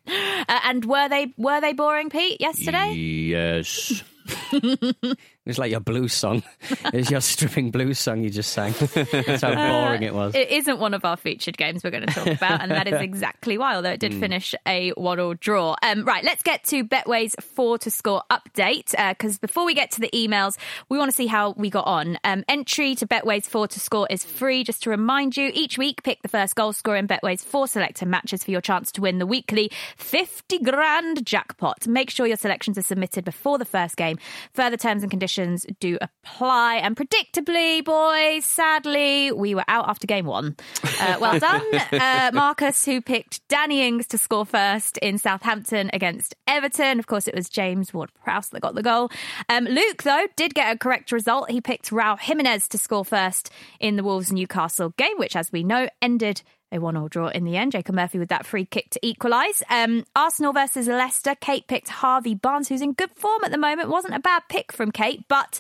Uh, 0.49 0.59
and 0.65 0.83
were 0.85 1.07
they 1.07 1.33
were 1.37 1.61
they 1.61 1.71
boring, 1.73 2.09
Pete? 2.09 2.41
Yesterday? 2.41 2.93
yes, 2.93 4.03
it's 5.45 5.57
like 5.57 5.71
your 5.71 5.79
blues 5.79 6.13
song. 6.13 6.43
It's 6.93 7.09
your 7.09 7.21
stripping 7.21 7.71
blues 7.71 7.99
song 7.99 8.21
you 8.21 8.29
just 8.29 8.51
sang. 8.51 8.73
That's 8.73 9.43
how 9.43 9.55
boring 9.55 10.03
it 10.03 10.13
was. 10.13 10.35
It 10.35 10.49
isn't 10.49 10.79
one 10.79 10.93
of 10.93 11.05
our 11.05 11.15
featured 11.15 11.57
games 11.57 11.83
we're 11.83 11.91
going 11.91 12.05
to 12.05 12.13
talk 12.13 12.27
about, 12.27 12.61
and 12.61 12.71
that 12.71 12.87
is 12.87 12.99
exactly 13.01 13.57
why, 13.57 13.75
although 13.75 13.91
it 13.91 13.99
did 13.99 14.13
finish 14.13 14.53
a 14.65 14.89
one-all 14.91 15.35
draw. 15.35 15.75
Um, 15.81 16.03
right, 16.03 16.23
let's 16.23 16.43
get 16.43 16.65
to 16.65 16.83
Betway's 16.83 17.33
four 17.39 17.77
to 17.79 17.91
score 17.91 18.23
update, 18.29 18.93
because 19.09 19.37
before 19.37 19.65
we 19.65 19.73
get 19.73 19.91
to 19.91 20.01
the 20.01 20.09
emails, 20.13 20.57
we 20.89 20.97
want 20.97 21.09
to 21.09 21.15
see 21.15 21.27
how 21.27 21.51
we 21.51 21.69
got 21.69 21.85
on. 21.85 22.17
Um, 22.25 22.43
entry 22.49 22.95
to 22.95 23.07
Betway's 23.07 23.47
four 23.47 23.67
to 23.69 23.79
score 23.79 24.07
is 24.09 24.25
free. 24.25 24.63
Just 24.65 24.83
to 24.83 24.89
remind 24.89 25.37
you, 25.37 25.49
each 25.53 25.77
week 25.77 26.03
pick 26.03 26.21
the 26.23 26.29
first 26.29 26.55
goal 26.55 26.73
scorer 26.73 26.97
in 26.97 27.07
Betway's 27.07 27.43
four 27.43 27.67
selector 27.67 28.05
matches 28.05 28.43
for 28.43 28.51
your 28.51 28.61
chance 28.61 28.91
to 28.93 29.01
win 29.01 29.19
the 29.19 29.27
weekly 29.27 29.71
50 29.97 30.59
grand 30.59 31.25
jackpot. 31.25 31.87
Make 31.87 32.09
sure 32.09 32.27
your 32.27 32.37
selections 32.37 32.77
are 32.77 32.83
submitted 32.83 33.23
before 33.23 33.57
the 33.57 33.65
first 33.65 33.95
game. 33.95 34.17
Further 34.53 34.77
terms 34.77 35.03
and 35.03 35.09
conditions 35.09 35.30
do 35.79 35.97
apply. 36.01 36.75
And 36.75 36.95
predictably, 36.95 37.83
boys, 37.83 38.45
sadly, 38.45 39.31
we 39.31 39.55
were 39.55 39.63
out 39.67 39.87
after 39.87 40.07
game 40.07 40.25
one. 40.25 40.55
Uh, 40.99 41.17
well 41.19 41.39
done, 41.39 41.61
uh, 41.91 42.31
Marcus, 42.33 42.85
who 42.85 43.01
picked 43.01 43.47
Danny 43.47 43.87
Ings 43.87 44.07
to 44.07 44.17
score 44.17 44.45
first 44.45 44.97
in 44.97 45.17
Southampton 45.17 45.89
against 45.93 46.35
Everton. 46.47 46.99
Of 46.99 47.07
course, 47.07 47.27
it 47.27 47.35
was 47.35 47.49
James 47.49 47.93
Ward 47.93 48.11
Prowse 48.23 48.49
that 48.49 48.61
got 48.61 48.75
the 48.75 48.83
goal. 48.83 49.09
Um, 49.49 49.65
Luke, 49.65 50.03
though, 50.03 50.27
did 50.35 50.53
get 50.53 50.75
a 50.75 50.77
correct 50.77 51.11
result. 51.11 51.49
He 51.49 51.61
picked 51.61 51.89
Raul 51.91 52.19
Jimenez 52.19 52.67
to 52.69 52.77
score 52.77 53.05
first 53.05 53.51
in 53.79 53.95
the 53.95 54.03
Wolves 54.03 54.31
Newcastle 54.31 54.93
game, 54.97 55.17
which, 55.17 55.35
as 55.35 55.51
we 55.51 55.63
know, 55.63 55.87
ended 56.01 56.41
a 56.71 56.79
one-all 56.79 57.07
draw 57.07 57.27
in 57.27 57.43
the 57.43 57.57
end. 57.57 57.73
Jacob 57.73 57.95
Murphy 57.95 58.19
with 58.19 58.29
that 58.29 58.45
free 58.45 58.65
kick 58.65 58.89
to 58.91 58.99
equalise. 59.01 59.63
Um, 59.69 60.05
Arsenal 60.15 60.53
versus 60.53 60.87
Leicester. 60.87 61.35
Kate 61.35 61.67
picked 61.67 61.89
Harvey 61.89 62.35
Barnes, 62.35 62.67
who's 62.67 62.81
in 62.81 62.93
good 62.93 63.11
form 63.15 63.43
at 63.43 63.51
the 63.51 63.57
moment. 63.57 63.89
Wasn't 63.89 64.15
a 64.15 64.19
bad 64.19 64.43
pick 64.49 64.71
from 64.71 64.91
Kate, 64.91 65.25
but 65.27 65.59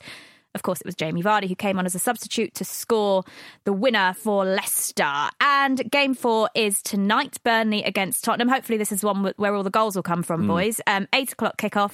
of 0.53 0.63
course, 0.63 0.81
it 0.81 0.85
was 0.85 0.95
Jamie 0.95 1.23
Vardy 1.23 1.47
who 1.47 1.55
came 1.55 1.79
on 1.79 1.85
as 1.85 1.95
a 1.95 1.99
substitute 1.99 2.53
to 2.55 2.65
score 2.65 3.23
the 3.63 3.73
winner 3.73 4.13
for 4.13 4.43
Leicester. 4.43 5.29
And 5.39 5.89
game 5.89 6.13
four 6.13 6.49
is 6.53 6.81
tonight, 6.81 7.37
Burnley 7.43 7.83
against 7.83 8.23
Tottenham. 8.23 8.49
Hopefully, 8.49 8.77
this 8.77 8.91
is 8.91 9.03
one 9.03 9.33
where 9.37 9.55
all 9.55 9.63
the 9.63 9.69
goals 9.69 9.95
will 9.95 10.03
come 10.03 10.23
from, 10.23 10.47
boys. 10.47 10.81
Um, 10.87 11.07
eight 11.13 11.31
o'clock 11.31 11.57
kickoff. 11.57 11.93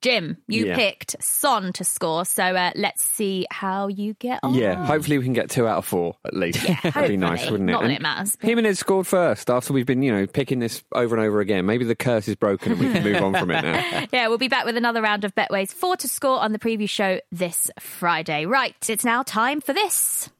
Jim, 0.00 0.36
you 0.46 0.66
Yeah. 0.66 0.76
picked 0.76 1.16
Son 1.22 1.72
to 1.74 1.84
score, 1.84 2.24
so 2.24 2.42
uh, 2.42 2.70
let's 2.76 3.02
see 3.02 3.46
how 3.50 3.88
you 3.88 4.14
get 4.14 4.40
on. 4.42 4.54
Yeah, 4.54 4.84
hopefully 4.86 5.18
we 5.18 5.24
can 5.24 5.32
get 5.32 5.50
two 5.50 5.66
out 5.66 5.78
of 5.78 5.84
four 5.86 6.14
at 6.24 6.34
least. 6.34 6.64
That'd 6.82 7.08
be 7.08 7.16
nice, 7.16 7.50
wouldn't 7.50 7.68
it? 7.68 7.72
Not 7.72 7.80
that 7.82 7.86
And 7.86 7.94
it 7.94 8.02
matters, 8.02 8.36
but- 8.36 8.48
Jimenez 8.48 8.78
scored 8.78 9.06
first 9.06 9.50
after 9.50 9.72
we've 9.72 9.86
been, 9.86 10.02
you 10.02 10.12
know, 10.12 10.26
picking 10.26 10.58
this 10.60 10.82
over 10.92 11.16
and 11.16 11.24
over 11.24 11.40
again. 11.40 11.66
Maybe 11.66 11.84
the 11.84 11.96
curse 11.96 12.28
is 12.28 12.36
broken 12.36 12.72
and 12.72 12.80
we 12.80 12.92
can 12.92 13.02
move 13.02 13.22
on 13.22 13.34
from 13.34 13.50
it 13.50 13.62
now. 13.62 14.06
Yeah, 14.12 14.28
we'll 14.28 14.38
be 14.38 14.48
back 14.48 14.64
with 14.64 14.76
another 14.76 15.02
round 15.02 15.24
of 15.24 15.34
Betway's 15.34 15.72
four 15.72 15.96
to 15.96 16.08
score 16.08 16.38
on 16.40 16.52
the 16.52 16.58
preview 16.58 16.88
show 16.88 17.20
this 17.32 17.70
Friday. 17.80 18.46
Right, 18.46 18.74
it's 18.88 19.04
now 19.04 19.22
time 19.22 19.60
for 19.60 19.72
this. 19.72 20.30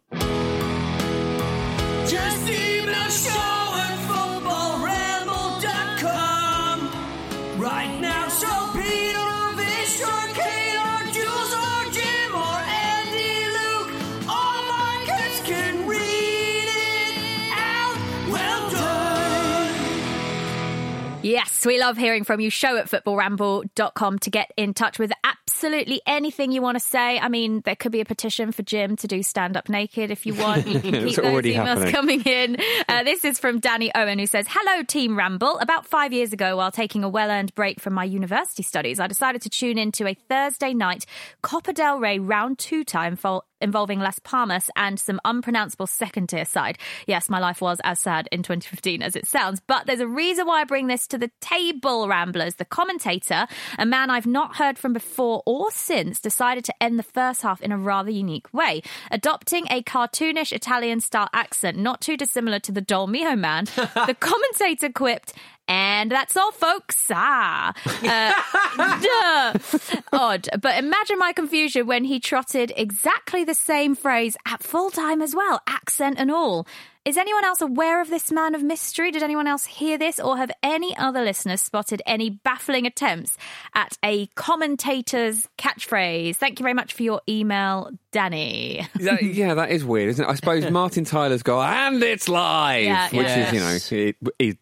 Yes, 21.38 21.57
we 21.66 21.80
love 21.80 21.96
hearing 21.96 22.24
from 22.24 22.40
you. 22.40 22.50
Show 22.50 22.76
at 22.76 22.88
footballramble.com 22.90 24.18
to 24.20 24.30
get 24.30 24.52
in 24.56 24.74
touch 24.74 24.98
with 24.98 25.12
absolutely 25.24 26.00
anything 26.06 26.52
you 26.52 26.62
want 26.62 26.76
to 26.76 26.80
say. 26.80 27.18
I 27.18 27.28
mean, 27.28 27.62
there 27.64 27.76
could 27.76 27.92
be 27.92 28.00
a 28.00 28.04
petition 28.04 28.52
for 28.52 28.62
Jim 28.62 28.96
to 28.96 29.06
do 29.08 29.22
stand 29.22 29.56
up 29.56 29.68
naked 29.68 30.10
if 30.10 30.26
you 30.26 30.34
want. 30.42 30.66
You 30.66 30.80
can 30.80 30.94
It's 30.94 31.16
keep 31.16 31.24
those 31.24 31.42
emails 31.44 31.54
happening. 31.66 31.92
coming 31.92 32.22
in. 32.22 32.56
Uh, 32.88 33.02
this 33.04 33.24
is 33.24 33.38
from 33.38 33.58
Danny 33.60 33.90
Owen 33.94 34.18
who 34.18 34.26
says, 34.26 34.46
Hello, 34.48 34.82
Team 34.82 35.16
Ramble. 35.16 35.58
About 35.58 35.86
five 35.86 36.12
years 36.12 36.32
ago, 36.32 36.56
while 36.56 36.70
taking 36.70 37.04
a 37.04 37.08
well 37.08 37.30
earned 37.30 37.54
break 37.54 37.80
from 37.80 37.94
my 37.94 38.04
university 38.04 38.62
studies, 38.62 39.00
I 39.00 39.06
decided 39.06 39.42
to 39.42 39.50
tune 39.50 39.78
into 39.78 40.06
a 40.06 40.14
Thursday 40.14 40.74
night 40.74 41.06
Copa 41.42 41.72
del 41.72 41.98
Rey 41.98 42.18
round 42.18 42.58
two 42.58 42.84
time 42.84 43.16
fol- 43.16 43.44
involving 43.60 43.98
Las 43.98 44.20
Palmas 44.20 44.70
and 44.76 45.00
some 45.00 45.20
unpronounceable 45.24 45.88
second 45.88 46.28
tier 46.28 46.44
side. 46.44 46.78
Yes, 47.08 47.28
my 47.28 47.40
life 47.40 47.60
was 47.60 47.80
as 47.82 47.98
sad 47.98 48.28
in 48.30 48.44
2015 48.44 49.02
as 49.02 49.16
it 49.16 49.26
sounds, 49.26 49.60
but 49.66 49.86
there's 49.86 49.98
a 50.00 50.06
reason 50.06 50.46
why 50.46 50.60
I 50.60 50.64
bring 50.64 50.86
this 50.86 51.08
to 51.08 51.18
the 51.18 51.28
table, 51.48 52.08
Ramblers. 52.08 52.56
The 52.56 52.64
commentator, 52.64 53.46
a 53.78 53.86
man 53.86 54.10
I've 54.10 54.26
not 54.26 54.56
heard 54.56 54.78
from 54.78 54.92
before 54.92 55.42
or 55.46 55.70
since, 55.70 56.20
decided 56.20 56.64
to 56.64 56.82
end 56.82 56.98
the 56.98 57.02
first 57.02 57.42
half 57.42 57.60
in 57.62 57.72
a 57.72 57.78
rather 57.78 58.10
unique 58.10 58.52
way, 58.52 58.82
adopting 59.10 59.66
a 59.70 59.82
cartoonish 59.82 60.52
Italian 60.52 61.00
style 61.00 61.28
accent, 61.32 61.78
not 61.78 62.00
too 62.00 62.16
dissimilar 62.16 62.58
to 62.60 62.72
the 62.72 62.82
Dolmio 62.82 63.38
man. 63.38 63.64
the 63.76 64.16
commentator 64.18 64.90
quipped, 64.90 65.34
and 65.68 66.10
that's 66.10 66.36
all, 66.36 66.50
folks. 66.52 67.04
Ah. 67.10 67.72
Uh, 68.02 69.02
duh. 69.52 69.98
Odd. 70.12 70.48
But 70.60 70.78
imagine 70.82 71.18
my 71.18 71.32
confusion 71.32 71.86
when 71.86 72.04
he 72.04 72.18
trotted 72.20 72.72
exactly 72.76 73.44
the 73.44 73.54
same 73.54 73.94
phrase 73.94 74.36
at 74.46 74.62
full 74.62 74.90
time 74.90 75.22
as 75.22 75.34
well, 75.34 75.60
accent 75.66 76.16
and 76.18 76.30
all. 76.30 76.66
Is 77.04 77.16
anyone 77.16 77.44
else 77.44 77.62
aware 77.62 78.02
of 78.02 78.10
this 78.10 78.30
man 78.30 78.54
of 78.54 78.62
mystery? 78.62 79.10
Did 79.10 79.22
anyone 79.22 79.46
else 79.46 79.64
hear 79.64 79.96
this? 79.96 80.20
Or 80.20 80.36
have 80.36 80.50
any 80.62 80.94
other 80.94 81.22
listeners 81.22 81.62
spotted 81.62 82.02
any 82.04 82.28
baffling 82.28 82.84
attempts 82.86 83.38
at 83.74 83.96
a 84.04 84.26
commentator's 84.34 85.48
catchphrase? 85.56 86.36
Thank 86.36 86.58
you 86.60 86.64
very 86.64 86.74
much 86.74 86.92
for 86.92 87.02
your 87.04 87.22
email, 87.26 87.90
Danny. 88.12 88.86
That- 88.96 89.22
yeah, 89.22 89.54
that 89.54 89.70
is 89.70 89.86
weird, 89.86 90.10
isn't 90.10 90.24
it? 90.24 90.28
I 90.28 90.34
suppose 90.34 90.70
Martin 90.70 91.04
Tyler's 91.04 91.42
got, 91.42 91.72
and 91.72 92.02
it's 92.02 92.28
live, 92.28 92.84
Yeah, 92.84 93.08
which 93.08 93.26
yeah. 93.26 93.46
is, 93.46 93.52
you 93.54 93.60
know, 93.60 94.04
it, 94.08 94.16
it, 94.38 94.58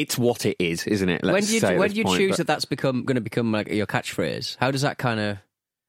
it's 0.00 0.18
what 0.18 0.46
it 0.46 0.56
is, 0.58 0.86
isn't 0.86 1.08
it? 1.08 1.22
when 1.22 1.34
Let's 1.34 1.48
do 1.48 1.54
you 1.58 1.78
when 1.78 1.90
do 1.90 1.96
you 1.96 2.04
point, 2.04 2.18
choose 2.18 2.30
but- 2.32 2.36
that 2.38 2.46
that's 2.46 2.64
become 2.64 3.04
going 3.04 3.16
to 3.16 3.20
become 3.20 3.52
like 3.52 3.68
your 3.68 3.86
catchphrase? 3.86 4.56
How 4.58 4.70
does 4.70 4.82
that 4.82 4.98
kind 4.98 5.20
of 5.20 5.38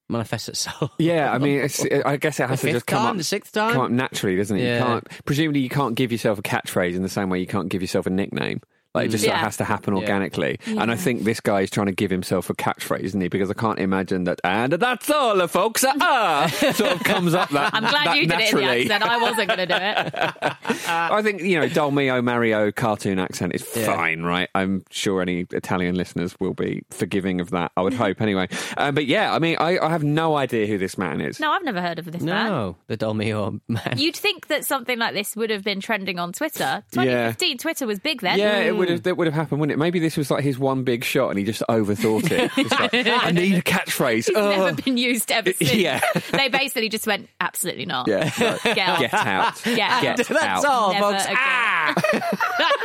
manifest 0.08 0.48
itself? 0.48 0.90
Yeah, 0.98 1.32
I 1.32 1.38
mean, 1.38 1.60
it's, 1.60 1.84
I 2.04 2.16
guess 2.16 2.38
it 2.40 2.48
has 2.48 2.60
The 2.60 2.68
to 2.68 2.72
just 2.74 2.86
come 2.86 2.98
time, 3.02 3.10
up, 3.12 3.16
the 3.16 3.24
sixth 3.24 3.52
time? 3.52 3.72
come 3.72 3.82
up 3.82 3.90
naturally, 3.90 4.36
doesn't 4.36 4.56
it? 4.56 4.62
Yeah. 4.64 4.78
You 4.78 4.84
can't, 4.84 5.24
presumably, 5.24 5.60
you 5.60 5.68
can't 5.68 5.94
give 5.94 6.12
yourself 6.12 6.38
a 6.38 6.42
catchphrase 6.42 6.94
in 6.94 7.02
the 7.02 7.08
same 7.08 7.30
way 7.30 7.38
you 7.40 7.46
can't 7.46 7.68
give 7.68 7.80
yourself 7.82 8.06
a 8.06 8.10
nickname. 8.10 8.60
Like, 8.94 9.06
it 9.06 9.08
just 9.10 9.24
sort 9.24 9.34
of 9.34 9.38
Yeah. 9.40 9.44
has 9.44 9.56
to 9.56 9.64
happen 9.64 9.94
Yeah. 9.94 10.00
organically. 10.00 10.58
And 10.66 10.90
I 10.90 10.96
think 10.96 11.24
this 11.24 11.40
guy 11.40 11.62
is 11.62 11.70
trying 11.70 11.86
to 11.86 11.92
give 11.94 12.10
himself 12.10 12.50
a 12.50 12.54
catchphrase, 12.54 13.00
isn't 13.00 13.20
he? 13.20 13.28
Because 13.28 13.50
I 13.50 13.54
can't 13.54 13.78
imagine 13.78 14.24
that, 14.24 14.40
and 14.44 14.72
that's 14.74 15.08
all, 15.10 15.36
the 15.36 15.48
folks, 15.48 15.84
ah, 15.86 16.46
sort 16.74 16.92
of 16.92 17.02
comes 17.04 17.32
up 17.34 17.48
that 17.50 17.74
I'm 17.74 17.84
glad 17.84 18.06
that 18.08 18.16
you 18.16 18.26
did 18.26 18.40
it 18.40 18.52
in 18.52 18.58
the 18.58 18.64
accent. 18.64 19.02
I 19.02 19.18
wasn't 19.18 19.48
going 19.48 19.58
to 19.58 19.66
do 19.66 19.74
it. 19.74 20.52
I 20.88 21.22
think, 21.22 21.42
you 21.42 21.58
know, 21.60 21.68
Dolmio 21.68 22.22
Mario 22.22 22.70
cartoon 22.70 23.18
accent 23.18 23.54
is 23.54 23.66
Yeah. 23.74 23.86
fine, 23.86 24.22
right? 24.22 24.48
I'm 24.54 24.84
sure 24.90 25.22
any 25.22 25.46
Italian 25.52 25.94
listeners 25.94 26.36
will 26.38 26.54
be 26.54 26.82
forgiving 26.90 27.40
of 27.40 27.50
that, 27.50 27.72
I 27.76 27.82
would 27.82 27.94
hope, 27.94 28.20
anyway. 28.20 28.48
Uh, 28.76 28.92
but 28.92 29.06
yeah, 29.06 29.32
I 29.34 29.38
mean, 29.38 29.56
I, 29.58 29.78
I 29.78 29.90
have 29.90 30.04
no 30.04 30.36
idea 30.36 30.66
who 30.66 30.76
this 30.78 30.98
man 30.98 31.20
is. 31.20 31.40
No, 31.40 31.50
I've 31.50 31.64
never 31.64 31.80
heard 31.80 31.98
of 31.98 32.10
this 32.12 32.22
man. 32.22 32.46
No, 32.50 32.76
the 32.88 32.96
Dolmio 32.96 33.60
man. 33.68 33.94
You'd 33.96 34.16
think 34.16 34.48
that 34.48 34.64
something 34.66 34.98
like 34.98 35.14
this 35.14 35.34
would 35.36 35.50
have 35.50 35.64
been 35.64 35.80
trending 35.80 36.18
on 36.18 36.32
Twitter. 36.32 36.82
2015, 36.92 37.58
Twitter 37.58 37.86
was 37.86 37.98
big 37.98 38.20
then. 38.20 38.38
Yeah, 38.38 38.58
it 38.58 38.76
would 38.82 38.90
have. 38.90 39.02
That 39.04 39.16
would 39.16 39.26
have 39.26 39.34
happened, 39.34 39.60
wouldn't 39.60 39.74
it? 39.74 39.78
Maybe 39.78 39.98
this 39.98 40.16
was 40.16 40.30
like 40.30 40.44
his 40.44 40.58
one 40.58 40.84
big 40.84 41.02
shot, 41.04 41.30
and 41.30 41.38
he 41.38 41.44
just 41.44 41.62
overthought 41.68 42.30
it. 42.30 42.50
Just 42.56 42.70
like, 42.80 42.92
I 42.94 43.30
need 43.30 43.54
a 43.54 43.62
catchphrase. 43.62 44.28
It's 44.28 44.30
Oh. 44.36 44.50
never 44.50 44.72
been 44.82 44.96
used 44.96 45.30
ever 45.32 45.52
since. 45.56 45.74
Yeah. 45.74 46.00
they 46.32 46.48
basically 46.48 46.88
just 46.88 47.06
went, 47.06 47.28
absolutely 47.40 47.86
not. 47.86 48.06
Yeah, 48.08 48.24
right. 48.24 48.62
Get 48.62 48.78
out. 48.78 48.98
get 49.00 49.14
out. 49.14 49.62
Get 49.64 49.78
out. 49.80 50.02
Get 50.02 50.16
That's 50.28 50.42
out. 50.42 50.64
all, 50.66 50.92
Never 50.92 51.10
folks. 51.12 51.24
again. 51.24 51.36
Ah! 51.38 51.94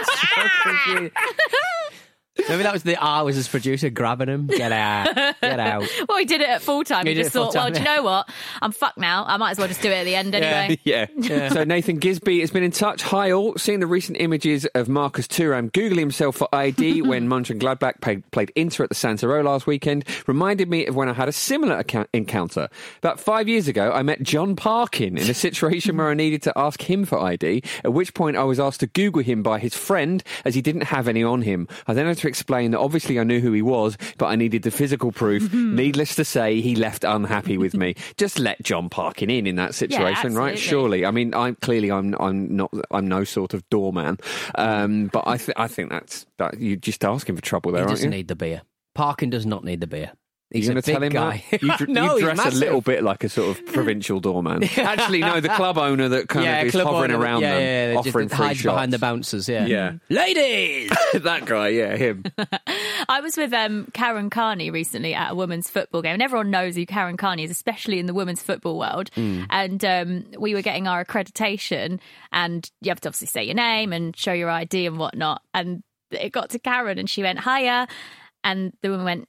So 0.08 0.44
confused. 0.64 1.14
Maybe 2.50 2.64
that 2.64 2.74
was 2.74 2.84
the 2.84 2.96
I 3.02 3.22
was 3.22 3.36
his 3.36 3.48
producer 3.48 3.90
grabbing 3.90 4.28
him. 4.30 4.48
Get 4.48 4.72
out. 4.72 5.14
Get 5.42 5.60
out. 5.60 5.84
Well, 6.08 6.20
he 6.20 6.26
did 6.26 6.42
it 6.42 6.50
at 6.50 6.62
full 6.62 6.84
time. 6.84 7.06
He 7.06 7.12
He 7.12 7.16
did 7.16 7.24
just 7.24 7.36
it 7.36 7.40
full 7.40 7.52
thought, 7.52 7.56
well, 7.56 7.64
time, 7.66 7.74
do 7.74 7.80
you 7.80 7.86
know 7.86 8.04
what? 8.04 8.30
I'm 8.62 8.72
fucked 8.72 8.98
now. 8.98 9.26
I 9.28 9.38
might 9.38 9.52
as 9.52 9.58
well 9.58 9.68
just 9.68 9.82
do 9.82 9.90
it 9.90 9.96
at 9.96 10.04
the 10.06 10.16
end 10.16 10.34
anyway. 10.36 10.80
Yeah. 10.84 11.50
So 11.50 11.64
Nathan 11.64 12.00
Gisby 12.00 12.40
has 12.42 12.52
been 12.52 12.64
in 12.64 12.72
touch. 12.72 13.02
Hi 13.04 13.32
all. 13.32 13.58
Seeing 13.58 13.80
the 13.80 13.88
recent 13.88 14.20
images 14.22 14.66
of 14.76 14.88
Marcus 14.88 15.28
Thuram 15.28 15.70
googling 15.72 16.00
himself 16.00 16.38
for 16.38 16.48
ID 16.54 17.02
when 17.02 17.28
Mönchengladbach 17.28 18.00
played, 18.02 18.30
played 18.32 18.52
Inter 18.56 18.84
at 18.84 18.90
the 18.90 18.96
San 18.96 19.18
Siro 19.18 19.44
last 19.44 19.68
weekend 19.68 20.06
reminded 20.28 20.70
me 20.70 20.86
of 20.86 20.96
when 20.96 21.10
I 21.10 21.14
had 21.14 21.28
a 21.28 21.34
similar 21.34 21.78
account- 21.78 22.10
encounter. 22.14 22.70
About 23.00 23.20
five 23.20 23.48
years 23.50 23.68
ago, 23.68 23.92
I 23.92 24.02
met 24.04 24.24
John 24.24 24.56
Parkin 24.56 25.18
in 25.18 25.30
a 25.30 25.34
situation 25.34 25.98
where 25.98 26.10
I 26.10 26.14
needed 26.14 26.42
to 26.44 26.54
ask 26.58 26.82
him 26.90 27.06
for 27.06 27.20
ID, 27.20 27.64
at 27.84 27.94
which 27.94 28.14
point 28.14 28.38
I 28.38 28.44
was 28.44 28.60
asked 28.60 28.80
to 28.82 28.88
Google 28.88 29.24
him 29.24 29.44
by 29.44 29.60
his 29.60 29.74
friend 29.76 30.24
as 30.46 30.56
he 30.56 30.62
didn't 30.62 30.84
have 30.84 31.08
any 31.08 31.24
on 31.24 31.42
him. 31.42 31.68
I 31.88 31.94
then 31.94 32.06
had 32.06 32.18
to 32.20 32.27
explain 32.28 32.72
that 32.72 32.80
obviously 32.80 33.20
I 33.20 33.24
knew 33.24 33.40
who 33.40 33.52
he 33.54 33.62
was, 33.62 33.98
but 34.18 34.28
I 34.28 34.36
needed 34.36 34.64
the 34.64 34.72
physical 34.72 35.12
proof. 35.12 35.52
Needless 35.54 36.16
to 36.16 36.26
say, 36.26 36.62
he 36.62 36.76
left 36.76 37.04
unhappy 37.04 37.58
with 37.58 37.74
me. 37.74 37.96
Just 38.18 38.38
let 38.40 38.62
John 38.62 38.90
Parkin 38.90 39.30
in 39.30 39.48
in 39.48 39.56
that 39.56 39.74
situation, 39.74 40.36
right? 40.36 40.58
Surely. 40.60 41.06
I 41.06 41.12
mean, 41.12 41.34
I'm 41.34 41.56
clearly 41.56 41.92
I'm 41.92 42.14
I'm 42.20 42.56
not 42.56 42.72
I'm 42.92 43.08
no 43.08 43.24
sort 43.24 43.54
of 43.54 43.68
doorman, 43.70 44.18
um, 44.56 45.08
but 45.08 45.24
I 45.28 45.38
th- 45.38 45.56
I 45.58 45.68
think 45.68 45.90
that's 45.90 46.26
that 46.38 46.60
you're 46.60 46.76
just 46.76 47.04
asking 47.04 47.36
for 47.36 47.42
trouble 47.42 47.72
there, 47.72 47.82
He 47.82 47.84
aren't 47.86 47.96
doesn't 47.98 48.12
you? 48.12 48.18
need 48.18 48.28
the 48.28 48.36
beer. 48.36 48.62
Parkin 48.96 49.30
does 49.30 49.46
not 49.46 49.64
need 49.64 49.82
the 49.82 49.88
beer. 49.88 50.12
He's 50.50 50.66
you 50.66 50.72
a 50.72 50.74
going 50.76 50.82
to 50.82 50.86
big 50.86 50.94
tell 50.96 51.04
him 51.04 51.12
guy. 51.12 51.44
that? 51.52 51.62
You, 51.62 51.78
dr- 51.78 51.90
no, 51.90 52.16
you 52.16 52.22
dress 52.22 52.46
a 52.46 52.52
little 52.58 52.80
bit 52.80 53.04
like 53.04 53.24
a 53.26 53.30
sort 53.30 53.58
of 53.58 53.66
provincial 53.74 54.22
doorman. 54.22 54.64
Actually, 54.78 55.20
no, 55.20 55.42
the 55.42 55.50
club 55.50 55.78
owner 55.78 56.08
that 56.08 56.30
kind 56.30 56.46
yeah, 56.46 56.62
of 56.62 56.68
is 56.68 56.74
hovering 56.74 57.12
owner, 57.12 57.20
around 57.20 57.42
yeah, 57.42 57.54
them, 57.54 57.62
yeah, 57.62 57.88
yeah, 57.90 57.94
just 57.96 58.08
offering 58.08 58.30
free 58.30 58.38
hides 58.38 58.60
shots. 58.60 58.74
behind 58.74 58.94
the 58.94 59.00
bouncers. 59.00 59.50
Yeah, 59.50 59.66
Yeah. 59.66 59.94
ladies. 60.10 60.90
that 61.16 61.44
guy, 61.46 61.68
yeah, 61.70 61.98
him. 61.98 62.24
I 63.10 63.20
was 63.20 63.36
with 63.36 63.52
um, 63.52 63.88
Karen 63.94 64.30
Carney 64.30 64.70
recently 64.72 65.14
at 65.14 65.32
a 65.32 65.36
women's 65.36 65.70
football 65.70 66.02
game, 66.02 66.14
and 66.14 66.22
everyone 66.22 66.50
knows 66.50 66.76
who 66.76 66.86
Karen 66.86 67.18
Carney 67.18 67.44
is, 67.44 67.52
especially 67.52 68.00
in 68.00 68.06
the 68.06 68.14
women's 68.14 68.42
football 68.42 68.78
world. 68.80 69.10
And 69.16 69.84
um, 69.84 70.26
we 70.40 70.54
were 70.54 70.62
getting 70.62 70.88
our 70.88 71.04
accreditation, 71.04 72.00
and 72.32 72.70
you 72.82 72.90
have 72.90 73.02
to 73.02 73.10
obviously 73.10 73.28
say 73.28 73.44
your 73.44 73.56
name 73.56 73.92
and 73.92 74.16
show 74.16 74.32
your 74.34 74.50
ID 74.50 74.86
and 74.86 74.98
whatnot. 74.98 75.42
And 75.54 75.84
it 76.12 76.32
got 76.32 76.52
to 76.52 76.60
Karen, 76.60 77.00
and 77.00 77.10
she 77.10 77.22
went, 77.22 77.40
"Hiya," 77.44 77.88
and 78.46 78.72
the 78.82 78.90
woman 78.92 79.06
went. 79.06 79.28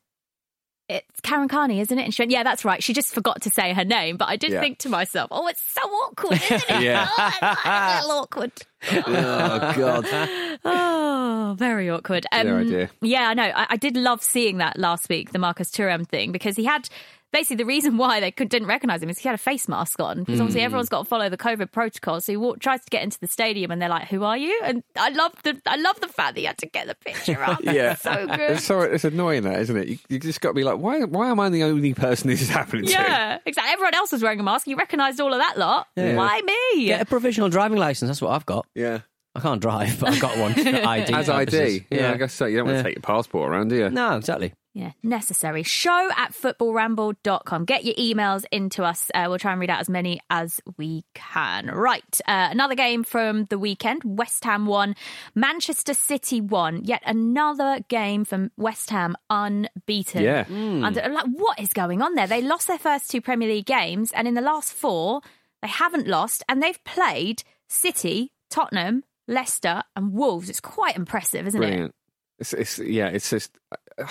It's 0.89 1.21
Karen 1.21 1.49
Carney, 1.49 1.81
isn't 1.81 1.99
it? 1.99 2.03
And 2.05 2.15
she 2.15 2.23
went, 2.23 2.31
Yeah, 2.31 2.43
that's 2.43 2.65
right. 2.65 2.83
She 2.83 2.93
just 2.95 3.13
forgot 3.13 3.43
to 3.43 3.51
say 3.51 3.75
her 3.75 3.85
name. 3.85 4.17
But 4.17 4.29
I 4.29 4.37
did 4.37 4.53
Yeah. 4.53 4.61
think 4.61 4.79
to 4.79 4.89
myself, 4.89 5.29
Oh, 5.31 5.47
it's 5.47 5.61
so 5.61 5.83
awkward, 5.83 6.41
isn't 6.43 6.65
it? 6.71 6.83
Yeah. 6.83 7.07
Oh, 7.11 7.57
a 7.65 7.97
little 8.01 8.11
awkward. 8.23 8.53
oh 8.93 9.73
God, 9.77 10.59
Oh, 10.65 11.55
very 11.59 11.91
awkward. 11.91 12.27
Um, 12.33 12.47
oh. 12.49 12.89
Yeah, 13.03 13.29
I 13.29 13.35
know. 13.35 13.43
I, 13.55 13.67
I 13.71 13.77
did 13.77 13.97
love 13.97 14.23
seeing 14.23 14.59
that 14.59 14.79
last 14.79 15.09
week, 15.09 15.33
the 15.33 15.39
Marcus 15.39 15.71
Thuram 15.71 16.07
thing, 16.09 16.33
because 16.33 16.57
he 16.57 16.65
had 16.65 16.89
basically 17.33 17.57
the 17.57 17.65
reason 17.67 17.97
why 17.99 18.21
they 18.21 18.31
could, 18.31 18.49
didn't 18.49 18.69
recognize 18.69 19.03
him 19.03 19.11
is 19.11 19.19
he 19.19 19.29
had 19.29 19.35
a 19.35 19.39
face 19.39 19.69
mask 19.69 20.01
on. 20.01 20.21
Because 20.21 20.37
Hmm. 20.37 20.43
obviously 20.43 20.63
everyone's 20.63 20.89
got 20.89 21.01
to 21.01 21.05
follow 21.05 21.29
the 21.29 21.37
COVID 21.37 21.73
protocol. 21.73 22.21
So 22.21 22.33
he 22.33 22.37
walk, 22.37 22.61
tries 22.61 22.81
to 22.85 22.91
get 22.91 23.03
into 23.03 23.19
the 23.21 23.27
stadium, 23.27 23.71
and 23.71 23.81
they're 23.81 23.89
like, 23.89 24.09
"Who 24.09 24.25
are 24.25 24.37
you?" 24.37 24.61
And 24.65 24.83
I 24.97 25.11
love 25.11 25.33
the 25.45 25.61
I 25.67 25.77
love 25.77 26.01
the 26.01 26.09
fact 26.09 26.35
that 26.35 26.41
he 26.41 26.47
had 26.47 26.59
to 26.59 26.67
get 26.67 26.87
the 26.87 26.95
picture 26.95 27.43
up. 27.43 27.61
yeah, 27.63 27.93
It's 27.93 28.03
so 28.03 28.27
good. 28.27 28.41
It's, 28.53 28.65
so, 28.65 28.81
it's 28.81 29.05
annoying 29.05 29.43
that, 29.45 29.61
isn't 29.61 29.77
it? 29.77 29.89
You, 29.89 29.99
you 30.09 30.19
just 30.19 30.41
got 30.41 30.51
to 30.51 30.55
be 30.55 30.65
like, 30.65 30.79
why? 30.79 31.05
Why 31.05 31.29
am 31.31 31.41
I 31.41 31.49
the 31.49 31.65
only 31.65 31.95
person 31.95 32.29
this 32.29 32.43
is 32.43 32.49
happening 32.49 32.87
to? 32.87 32.91
Yeah, 32.93 33.39
exactly. 33.47 33.73
Everyone 33.73 33.95
else 33.95 34.13
was 34.13 34.23
wearing 34.23 34.41
a 34.41 34.43
mask. 34.43 34.67
You 34.67 34.77
recognised 34.77 35.21
all 35.21 35.33
of 35.33 35.41
that 35.41 35.59
lot. 35.59 35.87
Yeah. 35.97 36.17
Why 36.17 36.41
me? 36.43 36.87
Get 36.87 37.01
a 37.03 37.07
provisional 37.07 37.49
driving 37.49 37.79
license. 37.79 38.09
That's 38.09 38.23
what 38.23 38.31
I've 38.33 38.47
got. 38.47 38.67
Yeah. 38.75 39.01
I 39.35 39.41
can't 39.41 39.61
drive, 39.61 40.01
but 40.01 40.09
I've 40.09 40.21
got 40.21 40.37
one 40.39 40.53
for 40.55 40.61
ID. 40.69 41.13
As 41.15 41.27
purposes. 41.29 41.61
ID, 41.61 41.87
yeah, 41.91 42.13
I 42.13 42.17
guess 42.17 42.33
so. 42.33 42.47
You 42.47 42.57
don't 42.57 42.67
want 42.67 42.77
Yeah. 42.79 42.83
to 42.83 42.89
take 42.89 42.97
your 42.97 43.03
passport 43.03 43.49
around, 43.51 43.69
do 43.69 43.77
you? 43.77 43.91
No, 43.91 44.17
exactly. 44.17 44.53
Yeah, 44.79 44.93
necessary. 45.03 45.65
Show 45.65 46.09
at 46.17 46.33
footballramble.com. 46.33 47.65
Get 47.65 47.85
your 47.85 47.97
emails 47.97 48.45
into 48.53 48.85
us. 48.85 49.11
Uh, 49.13 49.25
we'll 49.29 49.41
try 49.41 49.51
and 49.51 49.61
read 49.61 49.71
out 49.71 49.81
as 49.81 49.91
many 49.91 50.21
as 50.31 50.61
we 50.77 51.05
can. 51.15 51.67
Right. 51.67 52.21
Uh, 52.29 52.47
another 52.53 52.77
game 52.77 53.03
from 53.03 53.47
the 53.47 53.59
weekend 53.59 54.03
West 54.05 54.45
Ham 54.45 54.67
won, 54.67 54.95
Manchester 55.35 55.95
City 55.95 56.41
won. 56.41 56.85
Yet 56.85 57.03
another 57.05 57.81
game 57.89 58.25
from 58.25 58.53
West 58.57 58.91
Ham 58.91 59.17
unbeaten. 59.29 60.23
Yeah. 60.23 60.45
Under, 60.49 61.09
like, 61.09 61.27
what 61.33 61.59
is 61.59 61.73
going 61.73 62.01
on 62.01 62.15
there? 62.15 62.29
They 62.29 62.41
lost 62.41 62.69
their 62.69 62.79
first 62.79 63.11
two 63.11 63.21
Premier 63.21 63.49
League 63.49 63.67
games, 63.67 64.13
and 64.13 64.29
in 64.29 64.35
the 64.35 64.41
last 64.41 64.73
four, 64.73 65.23
they 65.61 65.67
haven't 65.67 66.07
lost, 66.07 66.45
and 66.49 66.63
they've 66.63 66.83
played 66.85 67.43
City, 67.67 68.31
Tottenham, 68.49 69.03
Leicester, 69.27 69.83
and 69.97 70.13
Wolves. 70.13 70.49
It's 70.49 70.61
quite 70.61 70.95
impressive, 70.95 71.49
isn't 71.49 71.61
it? 71.61 71.67
Brilliant. 71.67 71.95
It's, 72.39 72.53
it's 72.53 72.79
yeah. 72.79 73.09
It's 73.09 73.31
just 73.31 73.59
uh, 73.99 74.05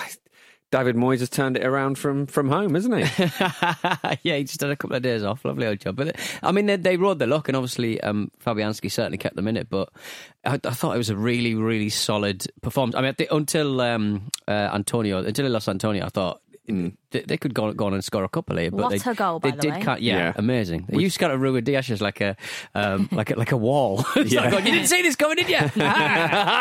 David 0.70 0.96
Moyes 0.96 1.20
has 1.20 1.30
turned 1.30 1.56
it 1.56 1.64
around 1.64 1.98
from 1.98 2.26
from 2.26 2.50
home, 2.50 2.74
hasn't 2.74 2.94
he? 2.94 3.00
yeah, 4.22 4.36
he 4.36 4.44
just 4.44 4.60
had 4.60 4.70
a 4.70 4.76
couple 4.76 4.96
of 4.96 5.02
days 5.02 5.22
off. 5.22 5.44
Lovely 5.44 5.66
old 5.66 5.80
job. 5.80 5.96
But 5.96 6.16
I 6.42 6.52
mean, 6.52 6.66
they, 6.66 6.76
they 6.76 6.96
rode 6.96 7.18
their 7.18 7.28
luck, 7.28 7.48
and 7.48 7.56
obviously 7.56 8.00
um, 8.02 8.30
Fabianski 8.44 8.90
certainly 8.90 9.18
kept 9.18 9.36
them 9.36 9.48
in 9.48 9.56
it. 9.56 9.70
But 9.70 9.90
I, 10.44 10.60
I 10.62 10.70
thought 10.70 10.94
it 10.94 10.98
was 10.98 11.10
a 11.10 11.16
really, 11.16 11.54
really 11.54 11.88
solid 11.88 12.46
performance. 12.60 12.96
I 12.96 13.00
mean, 13.00 13.14
the, 13.16 13.34
until 13.34 13.80
um, 13.80 14.30
uh, 14.46 14.70
Antonio, 14.74 15.24
until 15.24 15.46
he 15.46 15.50
lost 15.50 15.68
Antonio, 15.68 16.04
I 16.04 16.10
thought. 16.10 16.42
They, 16.68 17.20
they 17.22 17.36
could 17.38 17.54
go, 17.54 17.72
go 17.72 17.86
on 17.86 17.94
and 17.94 18.04
score 18.04 18.22
a 18.24 18.28
couple 18.28 18.56
here, 18.58 18.70
but 18.70 18.80
What 18.80 18.90
they, 19.02 19.10
a 19.10 19.14
goal, 19.14 19.38
by 19.40 19.50
they 19.50 19.56
the 19.56 19.62
did 19.62 19.72
way. 19.72 19.80
cut- 19.82 20.02
yeah, 20.02 20.16
Yeah. 20.18 20.32
amazing. 20.36 20.84
They 20.88 20.98
used 21.00 21.14
to 21.14 21.20
kind 21.20 21.32
of 21.32 21.40
Rúben 21.40 21.64
Dias 21.64 21.88
as 21.90 22.00
like 22.02 22.20
a, 22.20 22.36
um, 22.74 23.08
like 23.12 23.30
a 23.30 23.38
like 23.38 23.52
a 23.52 23.56
wall. 23.56 24.04
Yeah. 24.16 24.42
like 24.42 24.50
going, 24.50 24.66
you 24.66 24.72
didn't 24.72 24.88
see 24.88 25.00
this 25.02 25.16
coming, 25.16 25.36
did 25.36 25.48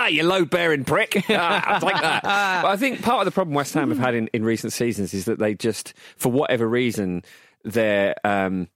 you? 0.08 0.16
you 0.18 0.24
load 0.24 0.50
bearing 0.50 0.86
prick. 0.86 1.26
Ah, 1.30 1.64
I'll 1.76 1.80
that. 2.02 2.24
But 2.24 2.70
I 2.70 2.78
think 2.78 3.02
part 3.02 3.20
of 3.20 3.26
the 3.26 3.32
problem 3.32 3.54
West 3.54 3.74
Ham 3.74 3.90
have 3.90 4.00
had 4.00 4.16
in, 4.16 4.28
in 4.34 4.44
recent 4.46 4.72
seasons 4.74 5.14
is 5.14 5.26
that 5.26 5.40
they 5.40 5.54
just, 5.56 5.94
for 6.16 6.32
whatever 6.32 6.68
reason, 6.68 7.24
their 7.64 8.16
um, 8.24 8.70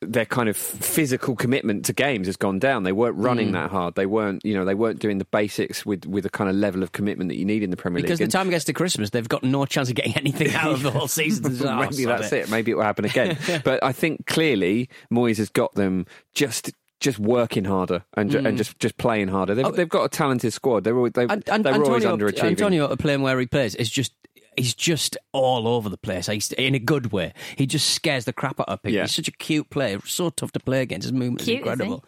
their 0.00 0.24
kind 0.24 0.48
of 0.48 0.56
physical 0.56 1.34
commitment 1.34 1.84
to 1.86 1.92
games 1.92 2.26
has 2.28 2.36
gone 2.36 2.58
down. 2.58 2.84
They 2.84 2.92
weren't 2.92 3.16
running 3.16 3.48
mm. 3.48 3.52
that 3.52 3.70
hard. 3.70 3.94
They 3.96 4.06
weren't, 4.06 4.44
you 4.44 4.54
know, 4.54 4.64
they 4.64 4.74
weren't 4.74 5.00
doing 5.00 5.18
the 5.18 5.24
basics 5.24 5.84
with 5.84 6.06
with 6.06 6.24
the 6.24 6.30
kind 6.30 6.48
of 6.48 6.56
level 6.56 6.82
of 6.82 6.92
commitment 6.92 7.28
that 7.30 7.36
you 7.36 7.44
need 7.44 7.62
in 7.62 7.70
the 7.70 7.76
Premier 7.76 7.96
because 7.96 8.20
League. 8.20 8.26
Because 8.28 8.32
the 8.32 8.38
time 8.38 8.50
gets 8.50 8.64
to 8.66 8.72
Christmas, 8.72 9.10
they've 9.10 9.28
got 9.28 9.42
no 9.42 9.64
chance 9.66 9.88
of 9.88 9.96
getting 9.96 10.16
anything 10.16 10.54
out 10.54 10.72
of 10.72 10.82
the 10.82 10.90
whole 10.90 11.08
season. 11.08 11.58
Maybe 11.78 12.04
that's 12.04 12.32
it. 12.32 12.48
Maybe 12.48 12.70
it 12.70 12.74
will 12.76 12.84
happen 12.84 13.04
again. 13.04 13.36
but 13.64 13.82
I 13.82 13.92
think 13.92 14.26
clearly 14.26 14.88
Moyes 15.12 15.38
has 15.38 15.50
got 15.50 15.74
them 15.74 16.06
just 16.34 16.72
just 17.00 17.18
working 17.18 17.64
harder 17.64 18.04
and, 18.14 18.30
ju- 18.30 18.38
and 18.38 18.48
mm. 18.48 18.56
just 18.56 18.78
just 18.78 18.96
playing 18.98 19.28
harder. 19.28 19.54
They've, 19.54 19.66
Oh. 19.66 19.70
they've 19.70 19.88
got 19.88 20.04
a 20.04 20.08
talented 20.08 20.52
squad. 20.52 20.84
They're 20.84 20.96
always, 20.96 21.12
they've, 21.12 21.30
And, 21.30 21.48
and 21.48 21.64
they 21.64 21.72
were 21.72 21.84
always 21.84 22.04
underachieving. 22.04 22.44
Antonio 22.44 22.94
playing 22.96 23.22
where 23.22 23.38
he 23.38 23.46
plays 23.46 23.74
is 23.74 23.88
just 23.88 24.12
he's 24.58 24.74
just 24.74 25.16
all 25.32 25.68
over 25.68 25.88
the 25.88 25.98
place. 25.98 26.26
He's, 26.26 26.52
in 26.52 26.74
a 26.74 26.78
good 26.78 27.12
way. 27.12 27.32
He 27.56 27.66
just 27.66 27.90
scares 27.90 28.24
the 28.24 28.32
crap 28.32 28.60
out 28.60 28.68
of 28.68 28.82
people. 28.82 28.96
Yeah. 28.96 29.02
He's 29.02 29.14
such 29.14 29.28
a 29.28 29.32
cute 29.32 29.70
player, 29.70 30.00
so 30.04 30.30
tough 30.30 30.52
to 30.52 30.60
play 30.60 30.82
against. 30.82 31.04
His 31.04 31.12
movement 31.12 31.40
Cute, 31.40 31.60
is 31.60 31.66
is 31.66 31.72
incredible. 31.72 32.04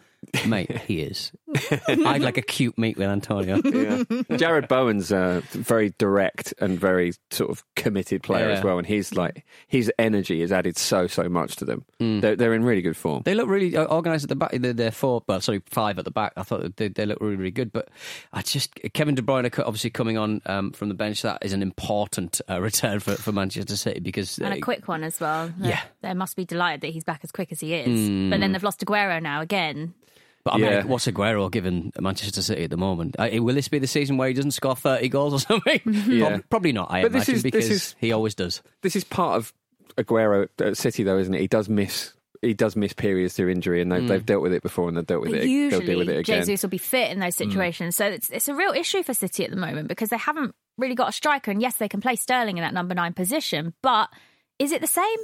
Mate, 0.47 0.77
he 0.87 1.01
is. 1.01 1.31
I'd 1.87 2.21
like 2.21 2.37
a 2.37 2.41
cute 2.41 2.77
meet 2.77 2.97
with 2.97 3.07
Antonio. 3.07 3.61
Yeah. 3.71 4.03
Jarrod 4.37 4.67
Bowen's 4.67 5.11
a 5.11 5.41
very 5.51 5.93
direct 5.97 6.53
and 6.59 6.79
very 6.79 7.13
sort 7.31 7.49
of 7.49 7.63
committed 7.75 8.21
player 8.21 8.49
Yeah. 8.49 8.57
as 8.57 8.63
well, 8.63 8.77
and 8.77 8.85
he's 8.85 9.13
like 9.15 9.45
his 9.67 9.91
energy 9.97 10.41
has 10.41 10.51
added 10.51 10.77
so 10.77 11.07
so 11.07 11.29
much 11.29 11.55
to 11.57 11.65
them. 11.65 11.85
Hmm. 11.99 12.19
They're, 12.19 12.35
they're 12.35 12.53
in 12.53 12.63
really 12.63 12.81
good 12.81 12.97
form. 12.97 13.23
They 13.23 13.33
look 13.33 13.47
really 13.47 13.75
uh, 13.75 13.87
organised 13.87 14.23
at 14.23 14.29
the 14.29 14.35
back. 14.35 14.51
They're, 14.53 14.73
they're 14.73 14.91
four, 14.91 15.23
well, 15.27 15.41
sorry, 15.41 15.61
five 15.69 15.97
at 15.99 16.05
the 16.05 16.11
back. 16.11 16.33
I 16.37 16.43
thought 16.43 16.75
they, 16.77 16.89
they 16.89 17.05
look 17.05 17.19
really, 17.21 17.35
really 17.37 17.51
good. 17.51 17.71
But 17.71 17.89
I 18.33 18.41
just 18.41 18.75
Kevin 18.93 19.15
De 19.15 19.21
Bruyne 19.21 19.45
obviously 19.65 19.89
coming 19.89 20.17
on 20.17 20.41
um, 20.45 20.71
from 20.71 20.89
the 20.89 20.95
bench. 20.95 21.21
That 21.21 21.39
is 21.41 21.53
an 21.53 21.61
important 21.61 22.41
uh, 22.49 22.61
return 22.61 22.99
for, 22.99 23.15
for 23.15 23.31
Manchester 23.31 23.75
City 23.75 23.99
because 23.99 24.37
And 24.37 24.53
uh, 24.53 24.57
a 24.57 24.61
quick 24.61 24.87
one 24.87 25.03
as 25.03 25.19
well. 25.19 25.51
Yeah. 25.59 25.81
They 26.01 26.13
must 26.13 26.35
be 26.35 26.45
delighted 26.45 26.81
that 26.81 26.89
he's 26.91 27.03
back 27.03 27.21
as 27.23 27.31
quick 27.31 27.51
as 27.51 27.59
he 27.59 27.73
is. 27.73 28.29
But 28.29 28.39
then 28.39 28.51
they've 28.51 28.63
lost 28.63 28.85
Aguero 28.85 29.21
now 29.21 29.41
again. 29.41 29.93
But 30.43 30.55
I 30.55 30.57
mean, 30.57 30.71
Yeah. 30.71 30.83
what's 30.85 31.05
Aguero 31.07 31.51
given 31.51 31.91
Manchester 31.99 32.41
City 32.41 32.63
at 32.63 32.69
the 32.69 32.77
moment? 32.77 33.15
Uh, 33.19 33.29
will 33.43 33.53
this 33.55 33.67
be 33.67 33.79
the 33.79 33.87
season 33.87 34.17
where 34.17 34.27
he 34.27 34.33
doesn't 34.33 34.51
score 34.51 34.75
30 34.75 35.07
goals 35.09 35.33
or 35.33 35.39
something? 35.47 35.79
Mm-hmm. 35.79 36.11
Yeah. 36.11 36.29
Prob- 36.29 36.49
probably 36.49 36.71
not, 36.71 36.91
I 36.91 37.03
But 37.03 37.11
this 37.11 37.27
imagine, 37.27 37.35
is- 37.35 37.43
this 37.43 37.51
because 37.51 37.69
is- 37.69 37.95
he 37.99 38.11
always 38.11 38.33
does. 38.35 38.61
This 38.81 38.95
is 38.95 39.03
part 39.03 39.37
of 39.37 39.53
Aguero 39.97 40.47
at 40.59 40.77
City, 40.77 41.03
though, 41.03 41.17
isn't 41.17 41.33
it? 41.33 41.41
He 41.41 41.47
does 41.47 41.69
miss. 41.69 42.13
He 42.41 42.55
does 42.55 42.75
miss 42.75 42.91
periods 42.93 43.35
through 43.35 43.49
injury, 43.49 43.83
and 43.83 43.91
they've, 43.91 44.01
mm. 44.01 44.07
they've 44.07 44.25
dealt 44.25 44.41
with 44.41 44.51
it 44.51 44.63
before, 44.63 44.87
and 44.87 44.97
they've 44.97 45.05
dealt 45.05 45.21
with 45.21 45.29
But 45.31 45.41
it. 45.41 45.45
They'll 45.45 45.79
deal 45.81 45.99
with 45.99 46.07
usually, 46.07 46.15
it 46.15 46.19
again. 46.21 46.39
Jesus 46.41 46.63
will 46.63 46.71
be 46.71 46.79
fit 46.79 47.11
in 47.11 47.19
those 47.19 47.35
mm. 47.35 47.45
situations. 47.47 47.95
So 47.95 48.07
it's, 48.07 48.31
it's 48.31 48.47
a 48.47 48.55
real 48.55 48.71
issue 48.71 49.03
for 49.03 49.13
City 49.13 49.43
at 49.45 49.51
the 49.51 49.57
moment 49.57 49.87
because 49.87 50.09
they 50.09 50.17
haven't 50.17 50.55
really 50.79 50.95
got 50.95 51.09
a 51.09 51.11
striker. 51.11 51.51
And 51.51 51.61
yes, 51.61 51.75
they 51.75 51.87
can 51.87 52.01
play 52.01 52.15
Sterling 52.15 52.57
in 52.57 52.63
that 52.63 52.73
number 52.73 52.95
nine 52.95 53.13
position, 53.13 53.75
but 53.83 54.09
is 54.57 54.71
it 54.71 54.81
the 54.81 54.87
same? 54.87 55.17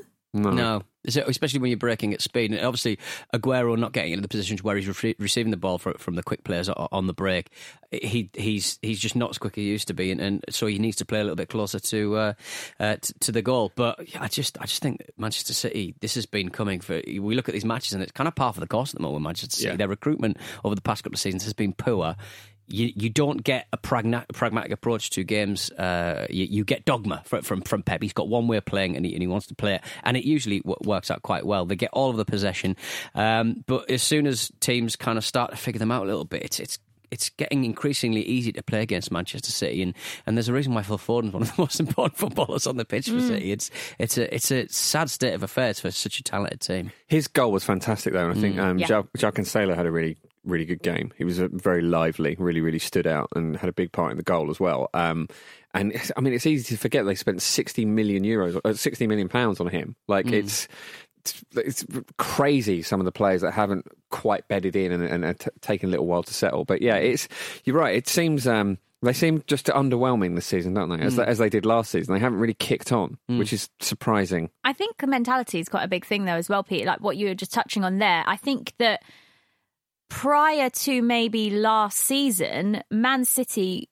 No. 0.43 0.51
No, 0.51 0.81
So, 1.07 1.23
especially 1.27 1.59
when 1.59 1.69
you're 1.71 1.77
breaking 1.77 2.13
at 2.13 2.21
speed. 2.21 2.51
And 2.51 2.59
obviously, 2.65 2.99
Aguero 3.33 3.77
not 3.77 3.93
getting 3.93 4.11
into 4.13 4.21
the 4.21 4.27
positions 4.27 4.63
where 4.63 4.75
he's 4.77 5.03
re- 5.03 5.15
receiving 5.19 5.51
the 5.51 5.57
ball 5.57 5.77
for, 5.77 5.93
from 5.97 6.15
the 6.15 6.23
quick 6.23 6.43
players 6.43 6.69
on 6.69 7.07
the 7.07 7.13
break. 7.13 7.49
He 7.91 8.29
he's 8.33 8.77
he's 8.81 8.99
just 8.99 9.15
not 9.15 9.29
as 9.29 9.37
quick 9.37 9.53
as 9.53 9.61
he 9.61 9.67
used 9.69 9.87
to 9.87 9.93
be, 9.93 10.11
and, 10.11 10.19
and 10.19 10.43
so 10.49 10.67
he 10.67 10.77
needs 10.79 10.97
to 10.97 11.05
play 11.05 11.19
a 11.19 11.23
little 11.23 11.35
bit 11.37 11.47
closer 11.49 11.79
to 11.79 12.15
uh, 12.17 12.33
uh, 12.79 12.97
t- 13.01 13.13
to 13.21 13.31
the 13.31 13.41
goal. 13.41 13.71
But 13.75 14.13
yeah, 14.13 14.21
I 14.23 14.27
just 14.27 14.57
I 14.59 14.65
just 14.65 14.81
think 14.81 15.01
Manchester 15.17 15.53
City. 15.53 15.95
This 16.01 16.15
has 16.15 16.25
been 16.25 16.49
coming 16.49 16.81
for. 16.81 17.01
We 17.07 17.35
look 17.35 17.47
at 17.47 17.53
these 17.53 17.63
matches, 17.65 17.93
and 17.93 18.03
it's 18.03 18.11
kind 18.11 18.27
of 18.27 18.35
par 18.35 18.51
for 18.53 18.59
the 18.59 18.67
course 18.67 18.89
at 18.89 18.95
the 18.97 19.03
moment. 19.03 19.23
Manchester 19.23 19.55
City, 19.55 19.69
Yeah. 19.69 19.75
their 19.77 19.87
recruitment 19.87 20.37
over 20.65 20.75
the 20.75 20.81
past 20.81 21.03
couple 21.03 21.15
of 21.15 21.19
seasons 21.21 21.43
has 21.45 21.53
been 21.53 21.71
poor. 21.73 22.15
You, 22.69 22.91
you 22.95 23.09
don't 23.09 23.43
get 23.43 23.67
a 23.71 23.77
pragna- 23.77 24.25
pragmatic 24.33 24.71
approach 24.71 25.09
to 25.11 25.23
games. 25.23 25.71
Uh, 25.71 26.27
you, 26.29 26.45
you 26.45 26.63
get 26.65 26.83
dogma 26.85 27.21
from, 27.25 27.41
from 27.41 27.61
from 27.61 27.83
Pep. 27.83 28.01
He's 28.01 28.13
got 28.13 28.27
one 28.27 28.47
way 28.47 28.57
of 28.57 28.65
playing, 28.65 28.95
and 28.97 29.05
he, 29.05 29.13
and 29.13 29.21
he 29.21 29.27
wants 29.27 29.47
to 29.47 29.55
play 29.55 29.75
it, 29.75 29.81
and 30.03 30.17
it 30.17 30.25
usually 30.25 30.59
w- 30.59 30.77
works 30.83 31.09
out 31.09 31.21
quite 31.21 31.45
well. 31.45 31.65
They 31.65 31.75
get 31.75 31.91
all 31.93 32.09
of 32.09 32.17
the 32.17 32.25
possession, 32.25 32.75
um, 33.15 33.63
but 33.67 33.89
as 33.89 34.03
soon 34.03 34.27
as 34.27 34.51
teams 34.59 34.95
kind 34.95 35.17
of 35.17 35.23
start 35.25 35.51
to 35.51 35.57
figure 35.57 35.79
them 35.79 35.91
out 35.91 36.03
a 36.03 36.07
little 36.07 36.25
bit, 36.25 36.43
it's 36.43 36.59
it's 36.59 36.79
it's 37.09 37.29
getting 37.29 37.63
increasingly 37.63 38.21
easy 38.23 38.51
to 38.51 38.61
play 38.61 38.81
against 38.81 39.11
Manchester 39.13 39.49
City, 39.49 39.81
and, 39.81 39.93
and 40.25 40.35
there's 40.35 40.49
a 40.49 40.53
reason 40.53 40.73
why 40.73 40.83
Phil 40.83 40.97
Foden's 40.97 41.31
one 41.31 41.43
of 41.43 41.55
the 41.55 41.61
most 41.61 41.79
important 41.79 42.17
footballers 42.17 42.67
on 42.67 42.75
the 42.75 42.83
pitch 42.83 43.07
for 43.09 43.21
City. 43.21 43.53
It's 43.53 43.71
it's 43.97 44.17
a 44.17 44.35
it's 44.35 44.51
a 44.51 44.67
sad 44.67 45.09
state 45.09 45.33
of 45.33 45.41
affairs 45.41 45.79
for 45.79 45.89
such 45.89 46.19
a 46.19 46.23
talented 46.23 46.59
team. 46.59 46.91
His 47.07 47.27
goal 47.29 47.53
was 47.53 47.63
fantastic, 47.63 48.11
though, 48.11 48.29
and 48.29 48.37
I 48.37 48.41
think 48.41 48.59
um, 48.59 48.77
Yeah. 48.77 48.87
João, 48.87 49.07
João 49.17 49.31
Cancelo 49.31 49.73
had 49.73 49.85
a 49.85 49.91
really, 49.91 50.17
really 50.47 50.65
good 50.65 50.81
game. 50.81 51.13
He 51.17 51.23
was 51.23 51.39
uh, 51.39 51.49
very 51.51 51.81
lively, 51.81 52.35
really, 52.39 52.61
really 52.61 52.79
stood 52.79 53.05
out, 53.05 53.29
and 53.35 53.55
had 53.55 53.69
a 53.69 53.73
big 53.73 53.91
part 53.91 54.11
in 54.11 54.17
the 54.17 54.23
goal 54.23 54.49
as 54.49 54.59
well. 54.59 54.89
Um, 54.93 55.27
and 55.73 55.93
I 56.17 56.21
mean, 56.21 56.33
it's 56.33 56.45
easy 56.45 56.75
to 56.75 56.79
forget 56.79 57.05
they 57.05 57.15
spent 57.15 57.41
sixty 57.41 57.85
million 57.85 58.23
euros, 58.23 58.59
uh, 58.65 58.73
sixty 58.73 59.05
million 59.05 59.29
pounds 59.29 59.59
on 59.59 59.67
him. 59.67 59.95
Like 60.07 60.27
it's. 60.27 60.67
It's, 61.19 61.43
it's 61.57 61.85
crazy 62.17 62.81
some 62.81 63.01
of 63.01 63.05
the 63.05 63.11
players 63.11 63.41
that 63.41 63.51
haven't 63.51 63.85
quite 64.09 64.47
bedded 64.47 64.77
in 64.77 64.93
and, 64.93 65.03
and 65.03 65.25
are 65.25 65.33
t- 65.33 65.49
taken 65.59 65.89
a 65.89 65.91
little 65.91 66.07
while 66.07 66.23
to 66.23 66.33
settle. 66.33 66.63
But 66.63 66.81
yeah, 66.81 66.95
it's 66.95 67.27
you're 67.65 67.75
right. 67.75 67.93
It 67.97 68.07
seems 68.07 68.47
um, 68.47 68.77
they 69.01 69.11
seem 69.11 69.43
just 69.45 69.65
underwhelming 69.65 70.35
this 70.35 70.45
season, 70.45 70.73
don't 70.73 70.87
they? 70.87 71.03
As, 71.03 71.17
they, 71.17 71.25
as 71.25 71.37
they 71.37 71.49
did 71.49 71.65
last 71.65 71.91
season, 71.91 72.13
they 72.13 72.21
haven't 72.21 72.39
really 72.39 72.53
kicked 72.53 72.93
on, 72.93 73.17
which 73.27 73.51
is 73.51 73.69
surprising. 73.81 74.51
I 74.63 74.71
think 74.71 75.05
mentality 75.05 75.59
is 75.59 75.67
quite 75.67 75.83
a 75.83 75.89
big 75.89 76.05
thing 76.05 76.23
though 76.23 76.35
as 76.35 76.47
well, 76.47 76.63
Pete. 76.63 76.85
Like 76.85 77.01
what 77.01 77.17
you 77.17 77.27
were 77.27 77.35
just 77.35 77.51
touching 77.51 77.83
on 77.83 77.97
there. 77.97 78.23
I 78.25 78.37
think 78.37 78.71
that 78.79 79.03
prior 80.09 80.69
to 80.69 81.01
maybe 81.01 81.49
last 81.49 81.97
season, 81.97 82.81
Man 82.89 83.25
City 83.25 83.89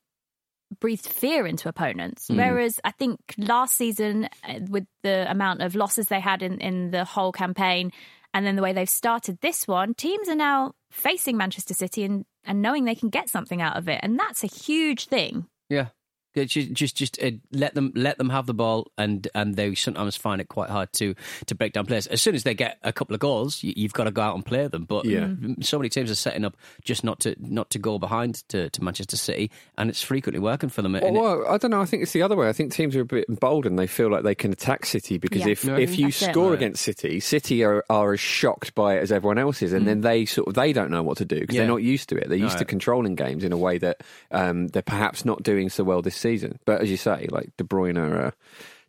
breathed 0.80 1.06
fear 1.06 1.46
into 1.46 1.68
opponents. 1.68 2.28
Whereas 2.28 2.80
I 2.84 2.90
think 2.90 3.20
last 3.38 3.76
season, 3.76 4.28
uh, 4.46 4.60
with 4.68 4.86
the 5.02 5.30
amount 5.30 5.62
of 5.62 5.74
losses 5.74 6.08
they 6.08 6.20
had 6.20 6.42
in, 6.42 6.58
in 6.60 6.90
the 6.90 7.04
whole 7.04 7.32
campaign, 7.32 7.92
and 8.34 8.44
then 8.44 8.56
the 8.56 8.62
way 8.62 8.72
they've 8.72 8.88
started 8.88 9.40
this 9.40 9.66
one, 9.66 9.94
teams 9.94 10.28
are 10.28 10.34
now 10.34 10.72
facing 10.90 11.36
Manchester 11.36 11.74
City 11.74 12.04
and, 12.04 12.24
and 12.44 12.60
knowing 12.60 12.84
they 12.84 12.94
can 12.94 13.08
get 13.08 13.28
something 13.28 13.62
out 13.62 13.76
of 13.76 13.88
it. 13.88 14.00
And 14.02 14.18
that's 14.18 14.44
a 14.44 14.48
huge 14.48 15.06
thing. 15.06 15.46
Yeah. 15.68 15.88
It's 16.36 16.52
Just, 16.52 16.72
just, 16.72 16.96
just 16.96 17.22
uh, 17.22 17.30
let 17.52 17.74
them 17.74 17.92
let 17.94 18.18
them 18.18 18.30
have 18.30 18.46
the 18.46 18.54
ball, 18.54 18.90
and 18.98 19.26
and 19.34 19.56
they 19.56 19.74
sometimes 19.74 20.16
find 20.16 20.40
it 20.40 20.48
quite 20.48 20.70
hard 20.70 20.92
to 20.94 21.14
to 21.46 21.54
break 21.54 21.72
down 21.72 21.86
players. 21.86 22.06
As 22.06 22.20
soon 22.22 22.34
as 22.34 22.42
they 22.42 22.54
get 22.54 22.78
a 22.82 22.92
couple 22.92 23.14
of 23.14 23.20
goals, 23.20 23.62
you, 23.62 23.72
you've 23.76 23.92
got 23.94 24.04
to 24.04 24.10
go 24.10 24.22
out 24.22 24.34
and 24.34 24.44
play 24.44 24.66
them. 24.68 24.84
But 24.84 25.04
Yeah. 25.06 25.20
mm, 25.26 25.64
so 25.64 25.78
many 25.78 25.88
teams 25.88 26.10
are 26.10 26.14
setting 26.14 26.44
up 26.44 26.56
just 26.84 27.04
not 27.04 27.20
to 27.20 27.34
not 27.38 27.70
to 27.70 27.78
go 27.78 27.98
behind 27.98 28.46
to, 28.48 28.68
to 28.70 28.84
Manchester 28.84 29.16
City, 29.16 29.50
and 29.78 29.88
it's 29.90 30.02
frequently 30.02 30.38
working 30.40 30.68
for 30.68 30.82
them. 30.82 30.92
Well, 30.92 31.04
And 31.04 31.16
it- 31.16 31.48
I 31.48 31.56
don't 31.58 31.70
know. 31.70 31.80
I 31.80 31.86
think 31.86 32.02
it's 32.02 32.12
the 32.12 32.22
other 32.22 32.36
way. 32.36 32.48
I 32.48 32.52
think 32.52 32.72
teams 32.72 32.94
are 32.96 33.00
a 33.00 33.04
bit 33.04 33.24
emboldened. 33.28 33.78
They 33.78 33.86
feel 33.86 34.10
like 34.10 34.22
they 34.22 34.34
can 34.34 34.52
attack 34.52 34.84
City 34.86 35.18
because 35.18 35.40
Yeah. 35.40 35.48
if 35.48 35.64
Yeah. 35.64 35.78
if 35.78 35.98
you 35.98 36.06
That's 36.06 36.22
it. 36.22 36.30
score 36.32 36.52
against 36.54 36.82
City, 36.82 37.20
City 37.20 37.64
are, 37.64 37.84
are 37.88 38.12
as 38.12 38.20
shocked 38.20 38.74
by 38.74 38.96
it 38.96 39.02
as 39.02 39.10
everyone 39.12 39.38
else 39.38 39.62
is, 39.62 39.72
and 39.72 39.86
then 39.86 40.02
they 40.02 40.24
sort 40.26 40.48
of 40.48 40.54
they 40.54 40.72
don't 40.72 40.90
know 40.90 41.02
what 41.02 41.16
to 41.18 41.24
do 41.24 41.40
because 41.40 41.54
Yeah. 41.56 41.62
they're 41.62 41.68
not 41.70 41.82
used 41.82 42.08
to 42.10 42.16
it. 42.16 42.28
They're 42.28 42.36
used 42.38 42.58
to 42.58 42.64
controlling 42.64 43.14
games 43.14 43.42
in 43.44 43.52
a 43.52 43.56
way 43.58 43.78
that 43.78 44.02
um, 44.30 44.68
they're 44.68 44.82
perhaps 44.82 45.24
not 45.24 45.42
doing 45.42 45.68
so 45.70 45.82
well 45.84 46.02
this 46.02 46.16
season. 46.26 46.58
But 46.64 46.82
as 46.82 46.90
you 46.90 46.96
say, 46.96 47.28
like 47.30 47.50
De 47.56 47.64
Bruyne, 47.64 47.96
uh, 47.96 48.30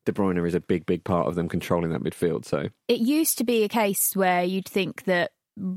De 0.06 0.12
Bruyne 0.12 0.46
is 0.46 0.56
a 0.56 0.60
big, 0.60 0.86
big 0.86 1.04
part 1.04 1.28
of 1.28 1.36
them 1.36 1.48
controlling 1.48 1.92
that 1.92 2.02
midfield. 2.02 2.46
So 2.46 2.68
it 2.88 3.00
used 3.00 3.38
to 3.38 3.44
be 3.44 3.64
a 3.64 3.70
case 3.70 4.16
where 4.16 4.44
you'd 4.44 4.68
think 4.68 5.04
that 5.04 5.32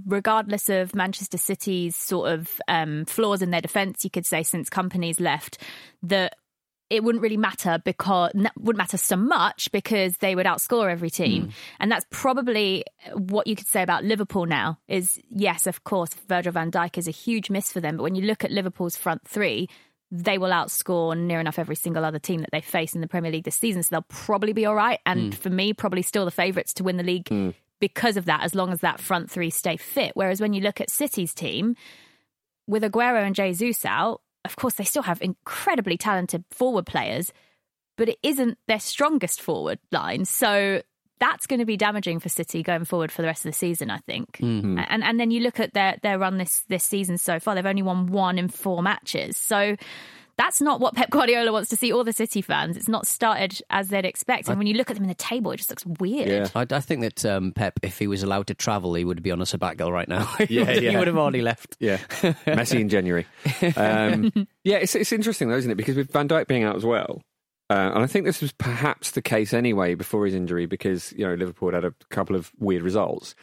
regardless 0.07 0.68
of 0.68 0.94
Manchester 0.94 1.38
City's 1.38 1.96
sort 1.96 2.31
of 2.33 2.61
um, 2.68 3.05
flaws 3.07 3.42
in 3.42 3.51
their 3.51 3.61
defence, 3.61 4.05
you 4.05 4.11
could 4.11 4.27
say 4.27 4.42
since 4.42 4.68
Kompany's 4.70 5.20
left, 5.20 5.59
that 6.03 6.37
it 6.90 7.05
wouldn't 7.05 7.23
really 7.23 7.37
matter 7.37 7.81
because 7.85 8.33
wouldn't 8.35 8.77
matter 8.77 8.96
so 8.96 9.16
much 9.16 9.70
because 9.70 10.16
they 10.16 10.35
would 10.35 10.46
outscore 10.46 10.90
every 10.90 11.11
team, 11.11 11.51
and 11.79 11.90
that's 11.90 12.05
probably 12.11 12.85
what 13.14 13.46
you 13.46 13.55
could 13.55 13.68
say 13.68 13.83
about 13.83 14.05
Liverpool 14.05 14.44
now. 14.44 14.79
Is 14.88 15.18
yes, 15.29 15.66
of 15.66 15.85
course, 15.85 16.11
Virgil 16.29 16.53
Van 16.53 16.70
Dijk 16.70 16.99
is 16.99 17.07
a 17.07 17.12
huge 17.12 17.49
miss 17.49 17.73
for 17.73 17.81
them, 17.81 17.96
but 17.96 18.03
when 18.03 18.16
you 18.16 18.23
look 18.23 18.44
at 18.44 18.51
Liverpool's 18.51 18.96
front 18.96 19.27
three. 19.27 19.68
They 20.12 20.38
will 20.38 20.51
outscore 20.51 21.16
near 21.16 21.38
enough 21.38 21.59
every 21.59 21.77
single 21.77 22.05
other 22.05 22.18
team 22.18 22.40
that 22.40 22.51
they 22.51 22.61
face 22.61 22.94
in 22.94 23.01
the 23.01 23.09
Premier 23.09 23.31
League 23.31 23.44
this 23.44 23.57
season, 23.57 23.83
so 23.83 23.88
they'll 23.90 24.03
probably 24.03 24.53
be 24.53 24.66
all 24.66 24.75
right. 24.75 24.99
And 25.07 25.33
mm. 25.33 25.37
for 25.37 25.51
me, 25.51 25.73
probably 25.73 26.03
still 26.03 26.25
the 26.25 26.31
favourites 26.31 26.75
to 26.75 26.85
win 26.85 26.96
the 26.96 27.05
league 27.05 27.27
mm. 27.27 27.55
because 27.79 28.16
of 28.16 28.25
that, 28.25 28.42
as 28.42 28.55
long 28.55 28.73
as 28.73 28.81
that 28.81 29.01
front 29.01 29.31
three 29.31 29.51
stay 29.51 29.77
fit. 29.77 30.12
Whereas 30.14 30.40
when 30.40 30.53
you 30.53 30.62
look 30.62 30.81
at 30.81 30.90
City's 30.90 31.33
team, 31.33 31.77
with 32.66 32.83
Aguero 32.83 33.25
and 33.25 33.35
Jesus 33.35 33.85
out, 33.85 34.20
of 34.44 34.57
course, 34.57 34.75
they 34.75 34.85
still 34.85 35.03
have 35.03 35.20
incredibly 35.23 35.96
talented 35.96 36.44
forward 36.51 36.87
players, 36.87 37.33
but 37.96 38.09
it 38.09 38.18
isn't 38.23 38.59
their 38.66 38.81
strongest 38.81 39.40
forward 39.40 39.79
line. 39.92 40.25
So 40.25 40.83
that's 41.21 41.47
going 41.47 41.61
to 41.61 41.67
be 41.67 41.77
damaging 41.77 42.19
for 42.19 42.29
City 42.29 42.63
going 42.63 42.85
forward 42.85 43.13
for 43.13 43.23
the 43.23 43.29
rest 43.29 43.45
of 43.45 43.53
the 43.53 43.57
season, 43.57 43.91
I 43.91 43.99
think. 43.99 44.39
And 44.79 45.05
and 45.05 45.21
then 45.21 45.31
you 45.31 45.41
look 45.41 45.61
at 45.61 45.75
their 45.75 45.97
their 46.03 46.19
run 46.19 46.39
this 46.39 46.65
this 46.69 46.85
season 46.85 47.19
so 47.19 47.39
far; 47.39 47.55
they've 47.55 47.65
only 47.67 47.83
won 47.83 48.07
one 48.07 48.39
in 48.39 48.49
four 48.49 48.83
matches. 48.83 49.37
So 49.37 49.77
that's 50.41 50.63
not 50.63 50.81
what 50.81 50.95
Pep 50.95 51.11
Guardiola 51.11 51.53
wants 51.53 51.69
to 51.69 51.77
see 51.77 51.93
all 51.93 52.03
the 52.03 52.15
City 52.15 52.41
fans. 52.41 52.75
It's 52.75 52.89
not 52.89 53.07
started 53.07 53.61
as 53.69 53.89
they'd 53.89 54.07
expect. 54.07 54.49
And 54.49 54.57
when 54.57 54.67
you 54.67 54.73
look 54.73 54.91
at 54.91 54.95
them 54.95 55.05
in 55.05 55.09
the 55.09 55.15
table, 55.15 55.51
it 55.51 55.59
just 55.59 55.69
looks 55.69 55.85
weird. 55.85 56.29
Yeah. 56.29 56.49
I, 56.55 56.67
I 56.71 56.81
think 56.81 57.03
that 57.03 57.27
um, 57.27 57.53
Pep, 57.53 57.79
if 57.83 57.99
he 57.99 58.07
was 58.07 58.23
allowed 58.23 58.47
to 58.47 58.55
travel, 58.55 58.95
he 58.95 59.05
would 59.05 59.23
be 59.23 59.31
on 59.31 59.43
a 59.43 59.47
sabbatical 59.47 59.93
right 59.93 60.09
now. 60.09 60.25
he, 60.39 60.57
Yeah, 60.57 60.65
would, 60.65 60.83
he 60.83 60.97
would 60.97 61.07
have 61.09 61.19
already 61.19 61.43
left. 61.43 61.77
Yeah, 61.79 61.99
Messi 62.47 62.81
in 62.81 62.89
January. 62.89 63.27
Um, 63.77 64.33
yeah, 64.65 64.77
it's 64.79 64.95
it's 64.95 65.13
interesting 65.13 65.49
though, 65.49 65.57
isn't 65.57 65.71
it? 65.71 65.75
Because 65.77 65.97
with 65.97 66.13
Van 66.13 66.29
Dijk 66.29 66.47
being 66.47 66.65
out 66.65 66.77
as 66.77 66.85
well, 66.85 67.23
uh, 67.71 67.93
and 67.95 68.03
I 68.03 68.07
think 68.07 68.27
this 68.27 68.43
was 68.43 68.51
perhaps 68.51 69.13
the 69.13 69.23
case 69.23 69.55
anyway 69.55 69.95
before 69.95 70.27
his 70.27 70.35
injury, 70.35 70.67
because 70.67 71.13
you 71.13 71.25
know 71.25 71.35
Liverpool 71.35 71.73
had 71.73 71.85
a 71.85 71.95
couple 72.11 72.35
of 72.35 72.51
weird 72.59 72.83
results. 72.83 73.37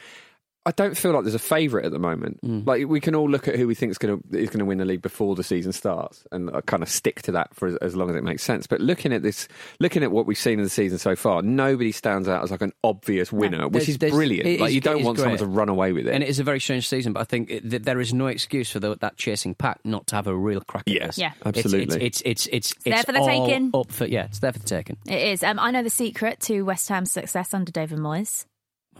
I 0.67 0.71
don't 0.71 0.97
feel 0.97 1.13
like 1.13 1.23
there's 1.23 1.33
a 1.33 1.39
favourite 1.39 1.85
at 1.85 1.91
the 1.91 1.99
moment. 1.99 2.39
Like 2.67 2.87
we 2.87 2.99
can 2.99 3.15
all 3.15 3.29
look 3.29 3.47
at 3.47 3.55
who 3.55 3.65
we 3.67 3.73
think 3.73 3.89
is 3.91 3.97
going 3.97 4.21
to 4.21 4.37
is 4.37 4.49
going 4.49 4.59
to 4.59 4.65
win 4.65 4.77
the 4.77 4.85
league 4.85 5.01
before 5.01 5.33
the 5.35 5.43
season 5.43 5.71
starts, 5.71 6.23
and 6.31 6.49
uh, 6.53 6.61
kind 6.61 6.83
of 6.83 6.89
stick 6.89 7.21
to 7.23 7.31
that 7.31 7.55
for 7.55 7.69
as, 7.69 7.75
as 7.77 7.95
long 7.95 8.09
as 8.09 8.15
it 8.15 8.23
makes 8.23 8.43
sense. 8.43 8.67
But 8.67 8.81
looking 8.81 9.13
at 9.13 9.23
this, 9.23 9.47
looking 9.79 10.03
at 10.03 10.11
what 10.11 10.25
we've 10.25 10.37
seen 10.37 10.59
in 10.59 10.63
the 10.63 10.69
season 10.69 10.97
so 10.97 11.15
far, 11.15 11.41
nobody 11.41 11.91
stands 11.91 12.27
out 12.27 12.43
as 12.43 12.51
like 12.51 12.61
an 12.61 12.73
obvious 12.83 13.31
winner, 13.31 13.67
which 13.67 13.87
is 13.87 13.97
brilliant. 13.97 14.59
like 14.59 14.69
is- 14.69 14.75
you 14.75 14.81
don't 14.81 14.97
it 14.97 14.99
is 14.99 15.05
want 15.05 15.19
someone 15.19 15.37
to 15.37 15.45
run 15.45 15.69
away 15.69 15.93
with 15.93 16.05
it. 16.07 16.13
And 16.13 16.21
it 16.23 16.29
is 16.29 16.39
a 16.39 16.43
very 16.43 16.59
strange 16.59 16.87
season, 16.87 17.13
but 17.13 17.21
I 17.21 17.23
think 17.23 17.49
it, 17.49 17.69
that 17.69 17.83
there 17.85 17.99
is 18.01 18.13
no 18.13 18.27
excuse 18.27 18.69
for 18.69 18.79
the, 18.79 18.97
that 18.97 19.15
chasing 19.17 19.55
pack 19.55 19.79
not 19.85 20.05
to 20.07 20.15
have 20.15 20.27
a 20.27 20.35
real 20.35 20.61
crack 20.61 20.83
at 20.87 20.93
Yeah, 20.93 21.07
this. 21.07 21.17
Yeah. 21.17 21.31
It's- 21.45 21.65
absolutely. 21.65 22.03
It's 22.05 22.21
it's 22.25 22.47
it's 22.51 22.71
it's, 22.71 22.83
there 22.83 23.03
for 23.03 23.13
the 23.13 23.19
taking. 23.25 23.71
Up 23.73 23.91
for 23.91 24.05
yeah, 24.05 24.25
it's 24.25 24.39
there 24.39 24.51
for 24.51 24.59
the 24.59 24.65
taking. 24.67 24.97
It 25.07 25.21
is. 25.31 25.43
Um, 25.43 25.59
I 25.59 25.71
know 25.71 25.81
the 25.83 25.89
secret 25.89 26.41
to 26.41 26.63
West 26.63 26.89
Ham's 26.89 27.11
success 27.11 27.53
under 27.53 27.71
David 27.71 27.99
Moyes. 27.99 28.45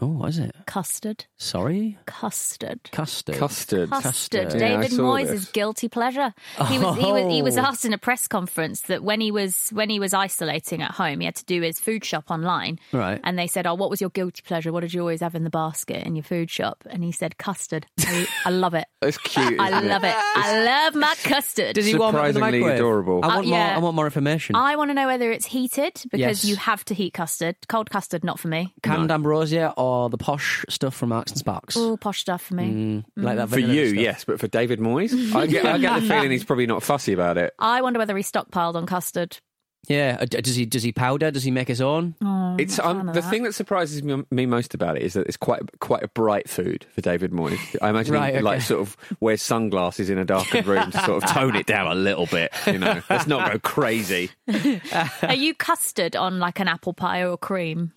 Oh, 0.00 0.06
was 0.06 0.38
it? 0.38 0.54
Custard. 0.66 1.24
Sorry, 1.38 1.98
Custard. 2.06 2.88
custard. 2.92 3.34
Custard. 3.36 3.90
Custard. 3.90 4.52
Yeah, 4.52 4.58
David 4.58 4.92
Moyes' 4.92 5.28
this. 5.28 5.50
guilty 5.50 5.88
pleasure. 5.88 6.32
He 6.68 6.78
was, 6.78 6.96
he 6.96 7.10
was 7.12 7.32
he 7.32 7.42
was 7.42 7.56
Oh. 7.58 7.62
asked 7.62 7.84
in 7.84 7.92
a 7.92 7.98
press 7.98 8.28
conference 8.28 8.82
that 8.82 9.02
when 9.02 9.20
he 9.20 9.30
was 9.32 9.70
when 9.70 9.90
he 9.90 9.98
was 9.98 10.14
isolating 10.14 10.82
at 10.82 10.92
home, 10.92 11.20
he 11.20 11.26
had 11.26 11.34
to 11.36 11.44
do 11.44 11.62
his 11.62 11.80
food 11.80 12.04
shop 12.04 12.30
online. 12.30 12.78
Right. 12.92 13.20
And 13.24 13.36
they 13.38 13.46
said, 13.48 13.66
"Oh, 13.66 13.74
what 13.74 13.90
was 13.90 14.00
your 14.00 14.10
guilty 14.10 14.42
pleasure? 14.44 14.72
What 14.72 14.80
did 14.80 14.94
you 14.94 15.00
always 15.00 15.20
have 15.20 15.34
in 15.34 15.42
the 15.44 15.50
basket 15.50 16.06
in 16.06 16.14
your 16.14 16.22
food 16.22 16.48
shop?" 16.50 16.84
And 16.88 17.02
he 17.02 17.10
said, 17.10 17.36
"Custard. 17.38 17.86
I, 18.00 18.28
I 18.46 18.50
love 18.50 18.74
it. 18.74 18.84
It's 19.02 19.16
cute. 19.18 19.58
I 19.60 19.68
isn't 19.70 19.84
it? 19.84 19.88
love 19.88 20.04
it. 20.04 20.14
I 20.16 20.64
love 20.64 20.94
my 20.94 21.14
custard." 21.24 21.74
Does 21.74 21.86
he 21.86 21.96
warm 21.96 22.14
it 22.14 22.18
in 22.18 22.24
the 22.26 22.32
Surprisingly 22.34 22.60
microwave? 22.60 22.78
adorable. 22.78 23.20
I 23.24 23.26
Uh, 23.28 23.34
want 23.36 23.46
yeah. 23.48 23.66
more. 23.66 23.74
I 23.74 23.78
want 23.78 23.96
more 23.96 24.04
information. 24.06 24.54
I 24.56 24.76
want 24.76 24.90
to 24.90 24.94
know 24.94 25.06
whether 25.06 25.32
it's 25.32 25.46
heated 25.46 25.94
because 26.12 26.18
Yes. 26.20 26.44
you 26.44 26.56
have 26.56 26.84
to 26.86 26.94
heat 26.94 27.14
custard. 27.14 27.56
Cold 27.68 27.90
custard, 27.90 28.22
not 28.22 28.38
for 28.38 28.46
me. 28.48 28.74
Canned 28.82 29.10
ambrosia 29.10 29.72
or 29.76 29.87
the 30.08 30.18
posh 30.18 30.64
stuff 30.68 30.94
from 30.94 31.08
Marks 31.10 31.32
and 31.32 31.38
Sparks. 31.38 31.76
All 31.76 31.96
posh 31.96 32.20
stuff 32.20 32.42
for 32.42 32.54
me. 32.54 32.64
Mm, 32.64 33.04
like 33.16 33.36
that 33.36 33.48
For 33.48 33.58
you, 33.58 33.88
stuff. 33.88 34.00
yes, 34.02 34.24
but 34.24 34.38
for 34.40 34.48
David 34.48 34.80
Moyes, 34.80 35.12
I 35.34 35.46
get, 35.46 35.64
I 35.66 35.78
get 35.78 36.00
the 36.00 36.06
feeling 36.06 36.30
he's 36.30 36.44
probably 36.44 36.66
not 36.66 36.82
fussy 36.82 37.12
about 37.12 37.38
it. 37.38 37.54
I 37.58 37.80
wonder 37.82 37.98
whether 37.98 38.16
he 38.16 38.22
stockpiled 38.22 38.74
on 38.74 38.86
custard. 38.86 39.38
Yeah. 39.86 40.18
uh, 40.20 40.24
Does 40.26 40.56
he? 40.56 40.66
Does 40.66 40.82
he 40.82 40.92
powder? 40.92 41.30
Does 41.30 41.44
he 41.44 41.50
make 41.52 41.68
his 41.68 41.80
own? 41.80 42.14
Oh, 42.22 42.56
It's 42.58 42.78
I'm 42.80 42.84
not 42.84 42.96
a 42.96 43.00
um, 43.00 43.06
the 43.14 43.20
that. 43.22 43.30
thing 43.30 43.44
that 43.44 43.54
surprises 43.54 44.02
me, 44.02 44.22
me 44.30 44.44
most 44.44 44.74
about 44.74 44.96
it 44.96 45.02
is 45.02 45.14
that 45.14 45.26
it's 45.28 45.36
quite 45.36 45.62
quite 45.80 46.02
a 46.02 46.08
bright 46.08 46.48
food 46.48 46.84
for 46.90 47.00
David 47.00 47.30
Moyes. 47.30 47.58
I 47.80 47.88
imagine 47.88 48.12
Right, 48.14 48.30
he 48.32 48.36
okay. 48.38 48.42
like 48.42 48.60
sort 48.60 48.80
of 48.82 48.96
wears 49.20 49.40
sunglasses 49.40 50.10
in 50.10 50.18
a 50.18 50.24
darkened 50.26 50.66
room 50.66 50.90
to 50.90 50.98
sort 51.04 51.22
of 51.22 51.30
tone 51.30 51.54
it 51.56 51.66
down 51.66 51.86
a 51.86 51.94
little 51.94 52.26
bit. 52.26 52.52
You 52.66 52.78
know, 52.78 53.00
let's 53.08 53.26
not 53.28 53.50
go 53.50 53.58
crazy. 53.60 54.30
Are 55.22 55.34
you 55.34 55.54
custard 55.54 56.16
on 56.16 56.38
like 56.38 56.58
an 56.60 56.68
apple 56.68 56.92
pie 56.92 57.22
or 57.24 57.38
cream? 57.38 57.92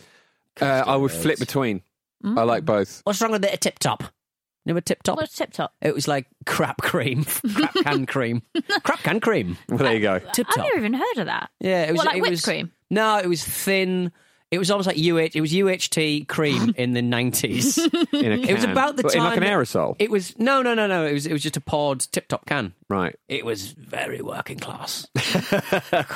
Uh, 0.62 0.84
I 0.86 0.95
would 0.95 1.12
flip 1.12 1.39
between. 1.39 1.82
I 2.24 2.43
like 2.43 2.63
both. 2.65 3.02
What's 3.04 3.19
wrong 3.21 3.32
with 3.32 3.41
the 3.41 3.58
tip 3.58 3.80
top? 3.80 4.04
Remember 4.65 4.82
tip 4.82 5.02
top? 5.02 5.17
What's 5.17 5.36
tip 5.36 5.52
top? 5.52 5.74
It 5.82 5.95
was 5.95 6.08
like 6.08 6.28
crap 6.45 6.78
cream, 6.84 7.24
crap 7.56 7.74
can 7.74 8.06
cream, 8.06 8.43
crap 8.84 9.00
can 9.00 9.19
cream. 9.19 9.58
Well, 9.67 9.80
there 9.80 9.93
you 9.95 10.02
go. 10.02 10.19
Tip 10.19 10.45
I've 10.50 10.56
top. 10.56 10.65
never 10.65 10.78
even 10.78 10.93
heard 10.93 11.17
of 11.17 11.26
that. 11.26 11.50
Yeah, 11.60 11.86
it 11.86 11.91
was 11.93 11.97
What, 11.97 12.06
like 12.08 12.17
it 12.17 12.21
whipped 12.21 12.32
was, 12.32 12.41
cream? 12.43 12.71
No, 12.91 13.17
it 13.17 13.28
was 13.28 13.43
thin. 13.43 14.12
It 14.51 14.59
was 14.59 14.69
almost 14.69 14.85
like 14.85 14.97
UH. 14.97 15.31
It 15.33 15.39
was 15.41 15.53
UHT 15.53 16.27
cream 16.27 16.73
in 16.77 16.91
the 16.91 17.01
nineties. 17.01 17.77
in 17.77 17.85
a 17.93 18.05
can. 18.05 18.43
It 18.43 18.53
was 18.53 18.65
about 18.65 18.97
the 18.97 19.03
But 19.03 19.13
time 19.13 19.21
in 19.21 19.27
like 19.29 19.37
an 19.37 19.43
that- 19.43 19.49
aerosol. 19.53 19.95
It 19.97 20.11
was 20.11 20.37
no, 20.37 20.61
no, 20.61 20.73
no, 20.73 20.87
no. 20.87 21.05
It 21.05 21.13
was 21.13 21.25
it 21.25 21.31
was 21.31 21.41
just 21.41 21.55
a 21.57 21.61
poured 21.61 22.01
tip 22.01 22.27
top 22.27 22.45
can. 22.45 22.73
right. 22.89 23.15
It 23.29 23.45
was 23.45 23.71
very 23.71 24.21
working 24.21 24.59
class. 24.59 25.07
God, 25.15 25.63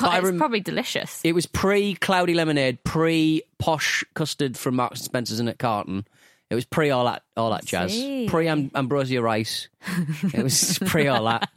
I 0.03 0.19
it's 0.19 0.37
probably 0.37 0.59
delicious. 0.59 1.21
It 1.23 1.33
was 1.33 1.45
pre 1.45 1.95
cloudy 1.95 2.33
lemonade, 2.33 2.83
pre 2.83 3.43
posh 3.57 4.03
custard 4.15 4.57
from 4.57 4.75
Marks 4.75 4.99
and 4.99 5.05
Spencers 5.05 5.39
in 5.39 5.47
at 5.47 5.57
Carton. 5.57 6.05
It 6.49 6.55
was 6.55 6.65
pre 6.65 6.89
all 6.91 7.05
that 7.05 7.23
all 7.37 7.51
that 7.51 7.65
jazz. 7.65 7.91
see. 7.91 8.27
Pre 8.29 8.47
Ambrosia 8.47 9.21
rice. 9.21 9.67
It 10.33 10.41
was 10.41 10.79
pre 10.85 11.07
all 11.07 11.25
that. 11.25 11.47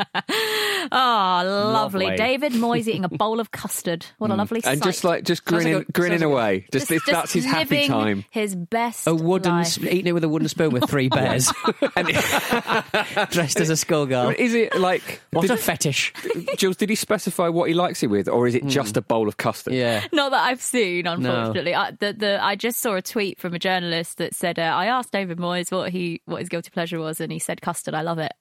Oh, 0.93 1.43
lovely. 1.45 2.05
Lovely. 2.07 2.17
David 2.17 2.53
Moyes 2.53 2.87
eating 2.87 3.05
a 3.05 3.09
bowl 3.09 3.41
of 3.41 3.51
custard. 3.53 4.05
What 4.19 4.31
a 4.31 4.35
lovely 4.35 4.61
And 4.65 4.83
just 4.83 5.03
like 5.03 5.25
just 5.25 5.45
grinning, 5.47 5.75
a- 5.77 5.85
grinning 5.85 6.19
sounds 6.19 6.31
like 6.33 6.39
a- 6.41 6.47
away. 6.47 6.67
Just, 6.73 6.89
Just- 6.89 6.91
it's, 6.91 7.07
that's 7.07 7.33
his 7.33 7.45
happy 7.47 7.89
time. 7.89 8.25
His 8.31 8.55
best 8.55 9.07
A 9.07 9.15
wooden 9.15 9.53
life. 9.53 9.69
sp- 9.81 9.89
eating 9.89 10.09
it 10.09 10.13
with 10.13 10.25
a 10.25 10.29
wooden 10.29 10.49
spoon 10.49 10.73
with 10.73 10.85
three 10.91 11.09
bears, 11.09 11.51
dressed 13.31 13.61
as 13.61 13.71
a 13.71 13.77
schoolgirl. 13.77 14.31
Is 14.39 14.55
it 14.55 14.77
like? 14.79 15.21
What 15.31 15.43
did, 15.43 15.51
a 15.53 15.57
fetish! 15.57 16.13
Jules, 16.57 16.77
did 16.77 16.91
he 16.91 16.95
specify 16.97 17.49
what 17.49 17.69
he 17.69 17.75
likes 17.75 18.03
it 18.03 18.09
with, 18.09 18.29
or 18.29 18.47
is 18.47 18.55
it 18.55 18.67
just 18.67 18.97
a 18.97 19.03
bowl 19.03 19.29
of 19.29 19.37
custard? 19.37 19.75
Yeah. 19.75 20.05
Not 20.13 20.31
that 20.31 20.43
I've 20.45 20.61
seen, 20.63 21.07
unfortunately. 21.07 21.75
I, 21.75 21.93
the, 21.93 22.13
the, 22.13 22.45
I 22.45 22.57
just 22.57 22.81
saw 22.81 22.95
a 22.95 23.03
tweet 23.03 23.39
from 23.39 23.55
a 23.55 23.59
journalist 23.59 24.19
that 24.19 24.35
said, 24.35 24.59
uh, 24.59 24.63
"I 24.63 24.87
asked 24.87 25.13
David 25.13 25.39
Moyes 25.39 25.68
what 25.71 25.91
he 25.91 26.23
what 26.25 26.41
his 26.41 26.49
guilty 26.49 26.71
pleasure 26.71 26.99
was, 26.99 27.21
and 27.21 27.33
he 27.33 27.39
said 27.39 27.61
custard. 27.61 27.95
I 27.95 28.03
love 28.03 28.19
it. 28.19 28.33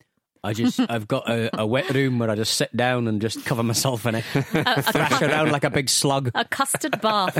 I 0.43 0.53
just, 0.53 0.79
I've 0.89 1.07
got 1.07 1.29
a, 1.29 1.61
a 1.61 1.65
wet 1.65 1.89
room 1.93 2.19
where 2.19 2.29
I 2.29 2.35
just 2.35 2.53
sit 2.55 2.75
down 2.75 3.07
and 3.07 3.21
just 3.21 3.45
cover 3.45 3.63
myself 3.63 4.05
in 4.05 4.15
it, 4.15 4.21
thrash 4.31 5.21
around 5.21 5.51
like 5.51 5.63
a 5.63 5.69
big 5.69 5.89
slug. 5.89 6.31
A 6.35 6.45
custard 6.45 6.99
bath. 7.01 7.35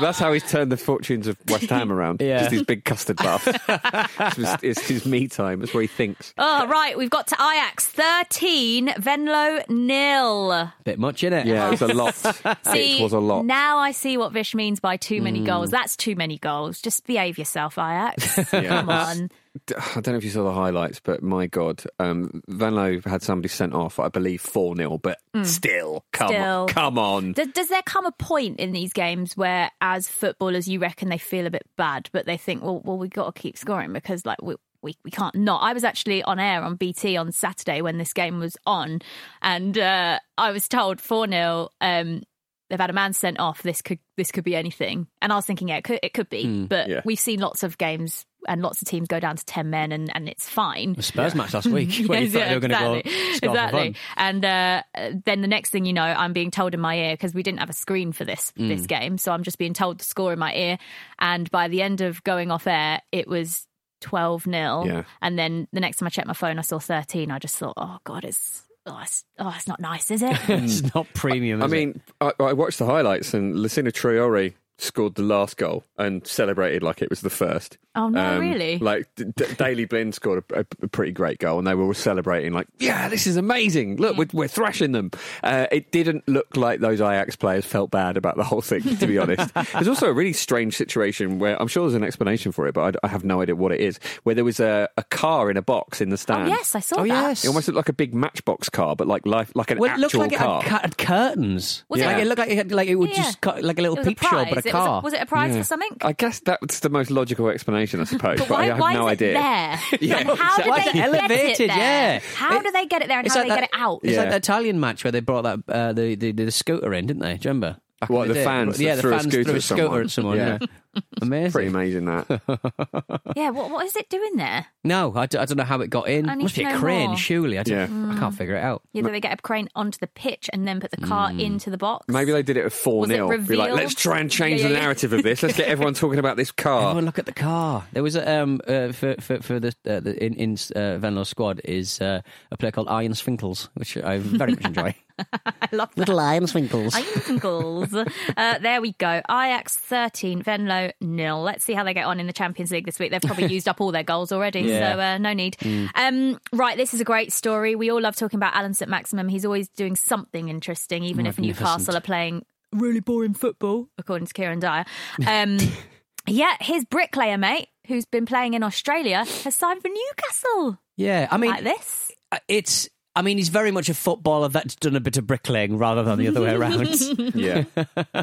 That's 0.00 0.18
how 0.18 0.32
he's 0.32 0.48
turned 0.50 0.72
the 0.72 0.76
fortunes 0.76 1.26
of 1.26 1.36
West 1.48 1.68
Ham 1.70 1.92
around. 1.92 2.20
Yeah. 2.30 2.38
Just 2.40 2.50
these 2.50 2.62
big 2.64 2.84
custard 2.84 3.16
baths. 3.16 3.46
it's, 3.68 4.36
his, 4.36 4.56
it's 4.62 4.88
his 4.88 5.06
me 5.06 5.26
time. 5.28 5.60
That's 5.60 5.72
where 5.74 5.80
he 5.82 5.86
thinks. 5.86 6.32
oh, 6.38 6.66
right. 6.68 6.96
We've 6.96 7.10
got 7.10 7.26
to 7.28 7.34
Ajax 7.34 7.86
thirteen, 7.88 8.92
Venlo 8.98 9.60
nil. 9.68 10.70
Bit 10.84 10.98
much 10.98 11.24
in 11.24 11.32
it. 11.32 11.46
Yeah, 11.46 11.68
it 11.68 11.70
was 11.72 11.82
a 11.82 11.88
lot. 11.88 12.14
See, 12.14 12.98
it 12.98 13.02
was 13.02 13.12
a 13.12 13.18
lot. 13.18 13.44
Now 13.46 13.78
I 13.78 13.92
see 13.92 14.16
what 14.16 14.32
Vish 14.32 14.54
means 14.54 14.80
by 14.80 14.96
too 14.96 15.20
Mm. 15.20 15.22
many 15.24 15.44
goals. 15.44 15.70
That's 15.70 15.96
too 15.96 16.14
many 16.14 16.38
goals. 16.38 16.80
Just 16.80 17.06
behave 17.06 17.36
yourself, 17.38 17.78
Ajax. 17.78 18.52
Yeah. 18.52 18.62
Come 18.68 18.88
on. 18.90 19.30
I 19.76 20.00
don't 20.00 20.08
know 20.08 20.16
if 20.16 20.24
you 20.24 20.30
saw 20.30 20.44
the 20.44 20.52
highlights, 20.52 21.00
but 21.00 21.22
my 21.22 21.46
God, 21.48 21.82
um, 21.98 22.42
Venlo 22.48 23.04
had 23.04 23.22
somebody 23.22 23.48
sent 23.48 23.74
off, 23.74 23.98
I 23.98 24.08
believe, 24.08 24.40
4 24.40 24.76
0, 24.76 24.98
but 24.98 25.18
still, 25.42 26.04
come. 26.12 26.28
Still. 26.28 26.60
on. 26.62 26.68
Come 26.68 26.98
on. 26.98 27.32
Does, 27.32 27.48
does 27.48 27.68
there 27.68 27.82
come 27.82 28.06
a 28.06 28.12
point 28.12 28.60
in 28.60 28.70
these 28.70 28.92
games 28.92 29.36
where, 29.36 29.70
as 29.80 30.06
footballers, 30.06 30.68
you 30.68 30.78
reckon 30.78 31.08
they 31.08 31.18
feel 31.18 31.46
a 31.46 31.50
bit 31.50 31.64
bad, 31.76 32.08
but 32.12 32.26
they 32.26 32.36
think, 32.36 32.62
well, 32.62 32.80
well, 32.84 32.96
we 32.96 33.08
got 33.08 33.34
to 33.34 33.40
keep 33.40 33.58
scoring 33.58 33.92
because, 33.92 34.24
like, 34.24 34.40
we, 34.40 34.54
we 34.82 34.94
we 35.04 35.10
can't 35.10 35.34
not. 35.34 35.62
I 35.62 35.72
was 35.72 35.84
actually 35.84 36.22
on 36.22 36.38
air 36.38 36.62
on 36.62 36.76
BT 36.76 37.16
on 37.16 37.32
Saturday 37.32 37.82
when 37.82 37.98
this 37.98 38.12
game 38.12 38.38
was 38.38 38.56
on, 38.66 39.00
and 39.42 39.76
uh, 39.76 40.20
I 40.38 40.52
was 40.52 40.68
told 40.68 41.00
four 41.00 41.26
0 41.28 41.68
um, 41.80 42.22
They've 42.70 42.78
had 42.78 42.88
a 42.88 42.94
man 42.94 43.12
sent 43.12 43.40
off. 43.40 43.62
This 43.62 43.82
could 43.82 43.98
this 44.16 44.30
could 44.30 44.44
be 44.44 44.54
anything, 44.54 45.08
and 45.20 45.32
I 45.32 45.36
was 45.36 45.44
thinking, 45.44 45.68
yeah, 45.68 45.78
it 45.78 45.84
could 45.84 45.98
it 46.04 46.14
could 46.14 46.30
be. 46.30 46.66
but 46.66 46.88
yeah. 46.88 47.00
we've 47.04 47.18
seen 47.18 47.40
lots 47.40 47.64
of 47.64 47.76
games 47.76 48.24
and 48.48 48.62
lots 48.62 48.82
of 48.82 48.88
teams 48.88 49.08
go 49.08 49.20
down 49.20 49.36
to 49.36 49.44
ten 49.44 49.70
men, 49.70 49.92
and, 49.92 50.10
and 50.14 50.28
it's 50.28 50.48
fine. 50.48 50.94
The 50.94 51.02
Spurs 51.02 51.34
match 51.34 51.54
last 51.54 51.66
week 51.66 52.04
when 52.06 52.22
you 52.22 52.30
thought 52.30 52.38
yeah, 52.38 52.48
they 52.48 52.54
were 52.54 52.60
going 52.60 52.70
to 52.70 53.08
exactly. 53.08 53.40
go 53.40 53.48
exactly. 53.50 53.96
And 54.16 54.44
uh, 54.44 54.82
then 55.24 55.40
the 55.40 55.48
next 55.48 55.70
thing 55.70 55.84
you 55.84 55.92
know, 55.92 56.02
I'm 56.02 56.32
being 56.32 56.50
told 56.50 56.74
in 56.74 56.80
my 56.80 56.96
ear 56.96 57.14
because 57.14 57.34
we 57.34 57.42
didn't 57.42 57.60
have 57.60 57.70
a 57.70 57.74
screen 57.74 58.12
for 58.12 58.24
this 58.24 58.52
Mm. 58.58 58.68
this 58.68 58.86
game, 58.86 59.18
so 59.18 59.32
I'm 59.32 59.42
just 59.42 59.58
being 59.58 59.74
told 59.74 59.98
the 60.00 60.04
score 60.04 60.32
in 60.32 60.38
my 60.38 60.54
ear. 60.54 60.78
And 61.18 61.50
by 61.50 61.68
the 61.68 61.82
end 61.82 62.00
of 62.00 62.22
going 62.24 62.50
off 62.50 62.66
air, 62.66 63.00
it 63.12 63.28
was 63.28 63.66
12 64.00 64.44
0 64.44 64.84
Yeah. 64.86 65.02
And 65.22 65.38
then 65.38 65.68
the 65.72 65.80
next 65.80 65.98
time 65.98 66.06
I 66.06 66.10
checked 66.10 66.26
my 66.26 66.32
phone, 66.34 66.58
I 66.58 66.62
saw 66.62 66.78
13. 66.78 67.30
I 67.30 67.38
just 67.38 67.56
thought, 67.56 67.74
oh 67.76 67.98
god, 68.04 68.24
it's 68.24 68.62
oh, 68.86 68.98
it's, 69.02 69.24
oh, 69.38 69.52
it's 69.54 69.68
not 69.68 69.78
nice, 69.78 70.10
is 70.10 70.22
it? 70.22 70.36
It's 70.48 70.94
not 70.94 71.06
premium. 71.14 71.62
I 71.62 71.66
is 71.66 71.72
it? 71.72 71.76
mean, 71.76 72.00
I, 72.20 72.32
I 72.40 72.52
watched 72.54 72.78
the 72.78 72.86
highlights, 72.86 73.34
and 73.34 73.54
Lassina 73.54 73.92
Traore 73.92 74.54
scored 74.82 75.14
the 75.14 75.22
last 75.22 75.56
goal 75.56 75.84
and 75.98 76.26
celebrated 76.26 76.82
like 76.82 77.02
it 77.02 77.10
was 77.10 77.20
the 77.20 77.30
first. 77.30 77.78
oh 77.94 78.08
no, 78.08 78.20
Um, 78.36 78.40
really? 78.40 78.78
Like 78.78 79.08
D- 79.16 79.24
D- 79.36 79.44
Daley 79.58 79.84
Blind 79.84 80.14
scored 80.14 80.44
a, 80.52 80.60
a, 80.60 80.64
a 80.82 80.88
pretty 80.88 81.12
great 81.12 81.38
goal, 81.38 81.58
and 81.58 81.66
they 81.66 81.74
were 81.74 81.84
all 81.84 81.94
celebrating 81.94 82.52
like, 82.52 82.68
"Yeah, 82.78 83.08
this 83.08 83.26
is 83.26 83.36
amazing! 83.36 83.96
Look, 83.96 84.16
we're, 84.16 84.28
we're 84.32 84.48
thrashing 84.48 84.92
them." 84.92 85.10
Uh, 85.42 85.66
it 85.72 85.90
didn't 85.92 86.26
look 86.28 86.56
like 86.56 86.80
those 86.80 87.00
Ajax 87.00 87.36
players 87.36 87.64
felt 87.64 87.90
bad 87.90 88.16
about 88.16 88.36
the 88.36 88.44
whole 88.44 88.60
thing. 88.60 88.82
To 88.96 89.06
be 89.06 89.18
honest, 89.18 89.52
there's 89.72 89.88
also 89.88 90.06
a 90.06 90.12
really 90.12 90.32
strange 90.32 90.76
situation 90.76 91.38
where 91.38 91.60
I'm 91.60 91.68
sure 91.68 91.82
there's 91.84 91.94
an 91.94 92.04
explanation 92.04 92.52
for 92.52 92.66
it, 92.68 92.74
but 92.74 92.96
I, 93.02 93.06
I 93.06 93.08
have 93.08 93.24
no 93.24 93.40
idea 93.42 93.56
what 93.56 93.72
it 93.72 93.80
is. 93.80 93.98
Where 94.22 94.34
there 94.34 94.44
was 94.44 94.60
a, 94.60 94.88
a 94.96 95.02
car 95.04 95.50
in 95.50 95.56
a 95.56 95.62
box 95.62 96.00
in 96.00 96.10
the 96.10 96.14
oh 96.14 96.16
stand. 96.16 96.48
yes, 96.48 96.74
I 96.74 96.80
saw 96.80 96.96
Oh, 97.00 97.02
that. 97.02 97.08
yes. 97.08 97.44
It 97.44 97.48
almost 97.48 97.68
looked 97.68 97.76
like 97.76 97.88
a 97.88 97.92
big 97.92 98.14
Matchbox 98.14 98.68
car, 98.68 98.94
but 98.96 99.06
like 99.08 99.26
life, 99.26 99.50
like 99.54 99.70
an 99.72 99.78
well, 99.78 99.90
it 99.92 99.98
looked 99.98 100.14
actual 100.14 100.20
like 100.20 100.32
it 100.32 100.38
car. 100.38 100.62
had, 100.62 100.80
had 100.82 100.96
curtains. 100.98 101.84
Was 101.88 102.00
like, 102.00 102.16
it- 102.18 102.20
it 102.22 102.26
looked 102.26 102.38
like 102.38 102.50
it, 102.50 102.56
had, 102.56 102.72
like 102.72 102.88
it 102.88 102.94
would 102.96 103.10
Yeah. 103.10 103.16
just 103.16 103.40
cut, 103.40 103.62
like 103.64 103.78
a 103.78 103.82
little 103.82 103.96
peep 104.02 104.20
a 104.22 104.24
show, 104.24 104.44
but 104.44 104.58
a 104.66 104.69
It 104.70 104.74
was 104.78 104.86
a- 104.86 105.00
was, 105.04 105.12
it 105.14 105.22
a 105.22 105.26
prize 105.26 105.52
Yeah. 105.54 105.58
for 105.62 105.64
something? 105.64 105.96
I 106.02 106.12
guess 106.12 106.40
that's 106.40 106.80
the 106.80 106.88
most 106.90 107.10
logical 107.10 107.48
explanation, 107.48 108.00
I 108.00 108.04
suppose. 108.04 108.38
but, 108.38 108.48
But 108.48 108.54
I 108.56 108.64
have 108.66 108.78
why 108.78 108.94
no 108.94 109.06
is 109.08 109.12
idea. 109.12 109.30
it 109.30 109.34
there? 109.34 109.80
Yeah, 110.00 110.18
and 110.18 110.28
how 110.30 110.56
exactly. 110.56 110.64
do 110.64 110.70
they 110.70 110.80
is 110.80 110.86
it 110.86 110.92
get 110.94 111.04
elevated? 111.30 111.60
it 111.60 111.68
there? 111.68 111.76
Yeah. 111.78 112.20
How 112.34 112.56
It- 112.56 112.62
do 112.64 112.70
they 112.72 112.86
get 112.86 113.02
it 113.02 113.08
there 113.08 113.18
and 113.18 113.26
It's 113.26 113.34
how 113.34 113.40
like 113.42 113.48
do 113.48 113.54
they 113.54 113.60
that- 113.60 113.70
get 113.70 113.78
it 113.78 113.82
out? 113.82 114.00
It's 114.02 114.16
like 114.16 114.24
Yeah. 114.26 114.30
the 114.30 114.36
Italian 114.36 114.80
match 114.80 115.04
where 115.04 115.12
they 115.12 115.20
brought 115.20 115.42
that 115.42 115.58
uh, 115.68 115.92
the, 115.92 116.14
the 116.14 116.32
the 116.32 116.50
scooter 116.50 116.92
in, 116.94 117.06
didn't 117.06 117.22
they? 117.22 117.34
Do 117.36 117.48
you 117.48 117.50
remember? 117.50 117.76
Back 118.00 118.08
What, 118.10 118.28
the 118.28 118.34
day? 118.34 118.44
fans 118.44 118.80
Yeah, 118.80 118.94
the 118.94 119.02
threw 119.02 119.10
a 119.10 119.18
fans 119.18 119.24
scooter 119.32 119.44
threw 119.44 119.54
a 119.56 119.60
scooter 119.60 120.00
at 120.00 120.10
someone. 120.10 120.36
Yeah. 120.38 120.58
Yeah, 120.94 121.00
amazing. 121.22 121.52
Pretty 121.52 121.68
amazing 121.68 122.04
that. 122.06 122.40
Yeah, 123.36 123.50
what, 123.50 123.70
what 123.70 123.86
is 123.86 123.94
it 123.94 124.08
doing 124.08 124.36
there? 124.36 124.66
No, 124.82 125.12
I, 125.14 125.26
d- 125.26 125.38
I 125.38 125.44
don't 125.44 125.56
know 125.56 125.64
how 125.64 125.80
it 125.80 125.88
got 125.88 126.08
in. 126.08 126.28
I 126.28 126.34
need 126.34 126.42
Must 126.44 126.54
to 126.56 126.60
be 126.62 126.64
a 126.66 126.72
know 126.72 126.78
crane, 126.80 127.08
more. 127.10 127.16
surely. 127.16 127.58
I, 127.58 127.62
don't, 127.62 128.08
Yeah. 128.08 128.14
I 128.16 128.18
can't 128.18 128.34
figure 128.34 128.56
it 128.56 128.62
out. 128.62 128.82
Yeah, 128.92 129.02
they 129.02 129.20
get 129.20 129.38
a 129.38 129.42
crane 129.42 129.68
onto 129.76 129.98
the 130.00 130.08
pitch 130.08 130.50
and 130.52 130.66
then 130.66 130.80
put 130.80 130.90
the 130.90 130.96
car 130.96 131.30
into 131.30 131.70
the 131.70 131.78
box? 131.78 132.06
Maybe 132.08 132.32
they 132.32 132.42
did 132.42 132.56
it 132.56 132.64
at 132.66 132.72
4 132.72 133.00
Was 133.02 133.10
it 133.10 133.14
0. 133.14 133.28
Be 133.28 133.34
like, 133.56 133.68
revealed? 133.68 133.70
let's 133.78 133.94
try 133.94 134.18
and 134.18 134.28
change 134.30 134.60
Yeah, 134.60 134.68
the 134.68 134.72
yeah, 134.74 134.78
yeah. 134.78 134.82
narrative 134.82 135.12
of 135.12 135.22
this. 135.22 135.42
Let's 135.42 135.56
get 135.56 135.68
everyone 135.68 135.94
talking 135.94 136.18
about 136.18 136.36
this 136.36 136.50
car. 136.66 136.82
Everyone 136.82 137.04
look 137.06 137.18
at 137.20 137.26
the 137.26 137.32
car. 137.32 137.86
There 137.92 138.02
was 138.02 138.16
a, 138.16 138.28
um 138.40 138.60
uh, 138.66 138.90
for 138.92 139.14
for 139.20 139.40
for 139.42 139.60
the, 139.60 139.68
uh, 139.88 140.00
the 140.00 140.22
in 140.24 140.34
in 140.34 140.52
uh, 140.74 140.98
Venlo's 140.98 141.28
squad 141.28 141.60
is 141.64 142.00
uh, 142.00 142.20
a 142.50 142.56
player 142.56 142.72
called 142.72 142.88
Iron 142.88 143.12
Swinkles, 143.12 143.68
which 143.74 143.96
I 143.96 144.18
very 144.18 144.52
much 144.52 144.64
enjoy. 144.64 144.94
I 145.42 145.68
love 145.72 145.90
that. 145.94 145.98
Little 145.98 146.18
Iron 146.18 146.44
Swinkles. 146.46 146.94
Icicles. 146.94 147.92
uh, 147.94 148.58
there 148.58 148.80
we 148.80 148.92
go. 148.92 149.20
Ajax 149.30 149.76
13, 149.76 150.42
Venlo 150.42 150.79
nil. 151.00 151.42
Let's 151.42 151.64
see 151.64 151.72
how 151.74 151.84
they 151.84 151.94
get 151.94 152.06
on 152.06 152.20
in 152.20 152.26
the 152.26 152.32
Champions 152.32 152.70
League 152.70 152.86
this 152.86 152.98
week. 152.98 153.10
They've 153.10 153.20
probably 153.20 153.46
used 153.52 153.68
up 153.68 153.80
all 153.80 153.92
their 153.92 154.02
goals 154.02 154.32
already, 154.32 154.60
Yeah. 154.70 154.94
so 154.94 155.00
uh, 155.00 155.18
no 155.18 155.32
need. 155.32 155.56
Um, 155.94 156.38
right, 156.52 156.76
this 156.76 156.94
is 156.94 157.00
a 157.00 157.04
great 157.04 157.32
story. 157.32 157.74
We 157.74 157.90
all 157.90 158.00
love 158.00 158.16
talking 158.16 158.38
about 158.38 158.54
Alan 158.54 158.74
St. 158.74 158.88
Maximin. 158.90 159.28
He's 159.28 159.44
always 159.44 159.68
doing 159.68 159.96
something 159.96 160.48
interesting, 160.48 161.04
even 161.04 161.26
if 161.26 161.38
Newcastle 161.38 161.96
are 161.96 162.00
playing 162.00 162.44
really 162.72 163.00
boring 163.00 163.34
football, 163.34 163.88
according 163.98 164.26
to 164.26 164.32
Kieran 164.34 164.60
Dyer. 164.60 164.84
Um, 165.26 165.58
yeah, 166.26 166.54
his 166.60 166.84
bricklayer 166.84 167.38
mate, 167.38 167.68
who's 167.86 168.04
been 168.06 168.26
playing 168.26 168.54
in 168.54 168.62
Australia, 168.62 169.24
has 169.24 169.54
signed 169.56 169.82
for 169.82 169.88
Newcastle. 169.88 170.78
Yeah, 170.96 171.26
I 171.30 171.36
mean, 171.36 171.50
like 171.50 171.64
this. 171.64 172.12
uh, 172.30 172.38
it's. 172.48 172.88
I 173.16 173.22
mean, 173.22 173.38
he's 173.38 173.48
very 173.48 173.72
much 173.72 173.88
a 173.88 173.94
footballer 173.94 174.48
that's 174.48 174.76
done 174.76 174.94
a 174.94 175.00
bit 175.00 175.16
of 175.16 175.26
bricklaying 175.26 175.78
rather 175.78 176.04
than 176.04 176.18
the 176.18 176.28
other 176.28 176.42
way 176.42 176.54
around. 176.54 176.88
yeah. 177.34 177.64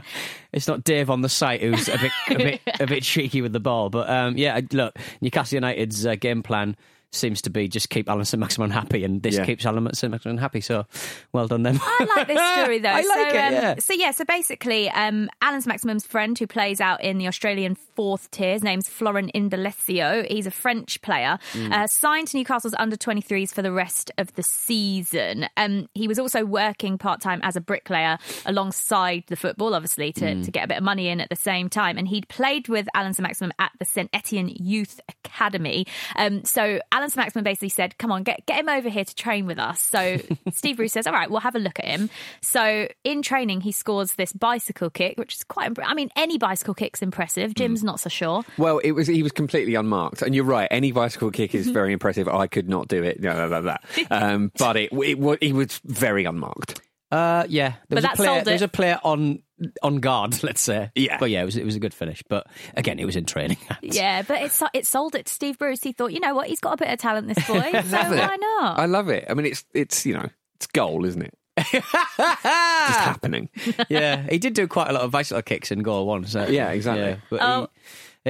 it's 0.53 0.67
not 0.67 0.85
Dave 0.85 1.09
on 1.09 1.21
the 1.21 1.29
site 1.29 1.61
who's 1.61 1.89
a 1.89 1.97
bit 1.97 2.11
a 2.29 2.35
bit 2.35 2.61
a 2.79 2.87
bit 2.87 3.03
cheeky 3.03 3.41
with 3.41 3.51
the 3.51 3.59
ball, 3.59 3.89
but 3.89 4.09
um, 4.09 4.37
yeah, 4.37 4.59
look, 4.71 4.97
Newcastle 5.19 5.57
United's 5.57 6.05
uh, 6.05 6.15
game 6.15 6.41
plan 6.41 6.77
seems 7.11 7.41
to 7.43 7.49
be 7.49 7.67
just 7.67 7.89
keep 7.89 8.09
Alan 8.09 8.25
St 8.25 8.39
Maximin 8.39 8.69
happy, 8.69 9.03
and 9.03 9.23
this 9.23 9.35
Yeah. 9.35 9.45
keeps 9.45 9.65
Alan 9.65 9.93
St 9.93 10.11
Maximin 10.11 10.37
happy. 10.37 10.61
So, 10.61 10.85
well 11.33 11.47
done 11.47 11.63
them. 11.63 11.79
I 11.81 12.07
like 12.17 12.27
this 12.27 12.51
story 12.53 12.79
though. 12.83 12.89
I 12.89 13.01
like 13.01 13.05
so, 13.05 13.21
it, 13.21 13.29
um, 13.47 13.53
yeah. 13.53 13.75
So 13.79 13.93
yeah, 13.93 14.11
so 14.11 14.25
basically, 14.25 14.89
um, 14.89 15.29
Alan's 15.41 15.65
Maximin's 15.67 16.05
friend 16.05 16.37
who 16.37 16.45
plays 16.47 16.81
out 16.81 17.03
in 17.03 17.17
the 17.17 17.27
Australian 17.27 17.75
fourth 17.75 18.29
tier, 18.31 18.53
his 18.53 18.63
name's 18.63 18.89
Florent 18.89 19.31
Indalecio. 19.33 20.29
He's 20.29 20.45
a 20.47 20.51
French 20.51 21.01
player, 21.01 21.39
Mm. 21.53 21.71
uh, 21.71 21.87
signed 21.87 22.27
to 22.29 22.37
Newcastle's 22.37 22.75
under 22.77 22.95
23s 22.97 23.53
for 23.53 23.61
the 23.61 23.71
rest 23.71 24.11
of 24.17 24.33
the 24.35 24.43
season. 24.43 25.47
Um, 25.57 25.87
he 25.93 26.07
was 26.07 26.19
also 26.19 26.45
working 26.45 26.97
part 26.97 27.21
time 27.21 27.39
as 27.43 27.55
a 27.55 27.61
bricklayer 27.61 28.17
alongside 28.45 29.23
the 29.27 29.35
football, 29.35 29.73
obviously 29.73 30.11
to, 30.13 30.25
Mm. 30.25 30.45
to 30.45 30.51
get 30.51 30.65
a 30.65 30.67
bit 30.67 30.77
of 30.77 30.83
money 30.83 31.07
in 31.07 31.21
at 31.21 31.29
the 31.29 31.35
same 31.35 31.69
time. 31.69 31.97
And 31.97 32.07
he'd 32.07 32.27
played 32.27 32.67
with 32.67 32.87
Alan 32.93 33.13
St 33.13 33.23
Maximin 33.23 33.53
at 33.59 33.71
the 33.79 33.85
St 33.85 34.09
Etienne 34.13 34.49
Youth 34.49 34.99
Academy. 35.25 35.85
Um, 36.15 36.43
so 36.43 36.79
Alan 36.97 37.09
St 37.11 37.17
Maximin 37.17 37.43
basically 37.43 37.69
said, 37.69 37.95
"Come 37.99 38.11
on, 38.11 38.23
get 38.23 38.43
get 38.47 38.59
him 38.59 38.69
over 38.69 38.89
here 38.89 39.05
to 39.05 39.15
train 39.15 39.45
with 39.45 39.59
us." 39.59 39.79
So 39.81 40.17
Steve 40.53 40.77
Bruce 40.77 40.93
says, 40.93 41.05
"All 41.05 41.13
right, 41.13 41.29
we'll 41.29 41.41
have 41.41 41.55
a 41.55 41.59
look 41.59 41.77
at 41.79 41.85
him." 41.85 42.09
So 42.41 42.87
in 43.03 43.21
training, 43.21 43.61
he 43.61 43.71
scores 43.71 44.13
this 44.13 44.33
bicycle 44.33 44.89
kick, 44.89 45.17
which 45.19 45.35
is 45.35 45.43
quite. 45.43 45.71
Impre- 45.73 45.83
I 45.85 45.93
mean, 45.93 46.09
any 46.15 46.39
bicycle 46.39 46.73
kick's 46.73 47.03
impressive. 47.03 47.53
Jim's 47.53 47.83
not 47.83 47.99
so 47.99 48.09
sure. 48.09 48.43
Well, 48.57 48.79
it 48.79 48.93
was 48.93 49.05
he 49.07 49.21
was 49.21 49.31
completely 49.31 49.75
unmarked, 49.75 50.23
and 50.23 50.33
you're 50.33 50.43
right. 50.43 50.67
Any 50.71 50.91
bicycle 50.91 51.29
kick 51.29 51.53
is 51.53 51.67
very 51.79 51.93
impressive. 51.93 52.27
I 52.27 52.47
could 52.47 52.67
not 52.67 52.87
do 52.87 53.03
it. 53.03 53.19
No, 53.21 53.33
no, 53.33 53.47
no, 53.47 53.61
no. 53.61 53.77
Um, 54.09 54.51
but 54.57 54.75
it, 54.77 54.91
it, 54.91 55.19
wa- 55.19 55.37
he 55.39 55.53
was 55.53 55.79
very 55.85 56.25
unmarked. 56.25 56.81
Uh, 57.11 57.45
yeah, 57.47 57.69
there 57.69 57.77
But 57.89 57.95
was 57.97 58.05
a 58.05 58.09
player. 58.09 58.27
sold 58.35 58.45
There 58.45 58.53
was 58.53 58.61
a 58.61 58.67
player 58.67 58.99
on 59.03 59.41
on 59.81 59.97
guard, 59.97 60.43
let's 60.43 60.61
say. 60.61 60.91
Yeah. 60.93 61.17
But 61.19 61.29
yeah, 61.29 61.41
it 61.41 61.45
was 61.45 61.55
it 61.57 61.65
was 61.65 61.75
a 61.75 61.79
good 61.79 61.93
finish. 61.93 62.21
But 62.27 62.47
again, 62.75 62.99
it 62.99 63.05
was 63.05 63.15
in 63.15 63.25
training. 63.25 63.57
Yeah, 63.81 64.21
but 64.23 64.41
it, 64.41 64.51
it 64.73 64.85
sold 64.85 65.15
it 65.15 65.25
to 65.27 65.33
Steve 65.33 65.57
Bruce. 65.57 65.81
He 65.81 65.93
thought, 65.93 66.11
you 66.11 66.19
know 66.19 66.33
what, 66.35 66.47
he's 66.47 66.59
got 66.59 66.73
a 66.73 66.77
bit 66.77 66.89
of 66.89 66.99
talent, 66.99 67.27
this 67.27 67.47
boy. 67.47 67.61
so 67.71 67.97
why 67.97 68.37
not? 68.39 68.79
I 68.79 68.85
love 68.87 69.07
it. 69.09 69.25
I 69.29 69.33
mean, 69.33 69.45
it's 69.45 69.63
it's 69.73 70.05
you 70.05 70.13
know 70.15 70.27
it's 70.57 70.67
goal, 70.67 71.05
isn't 71.05 71.21
it? 71.21 71.33
Just 71.71 72.99
happening. 72.99 73.49
yeah, 73.89 74.23
he 74.29 74.37
did 74.37 74.53
do 74.53 74.67
quite 74.67 74.89
a 74.89 74.93
lot 74.93 75.01
of 75.03 75.11
bicycle 75.11 75.41
kicks 75.41 75.71
in 75.71 75.79
goal 75.83 76.05
one. 76.05 76.25
So 76.25 76.45
Yeah, 76.47 76.69
exactly. 76.71 77.19
but 77.29 77.39
Oh. 77.41 77.61
he, 77.61 77.67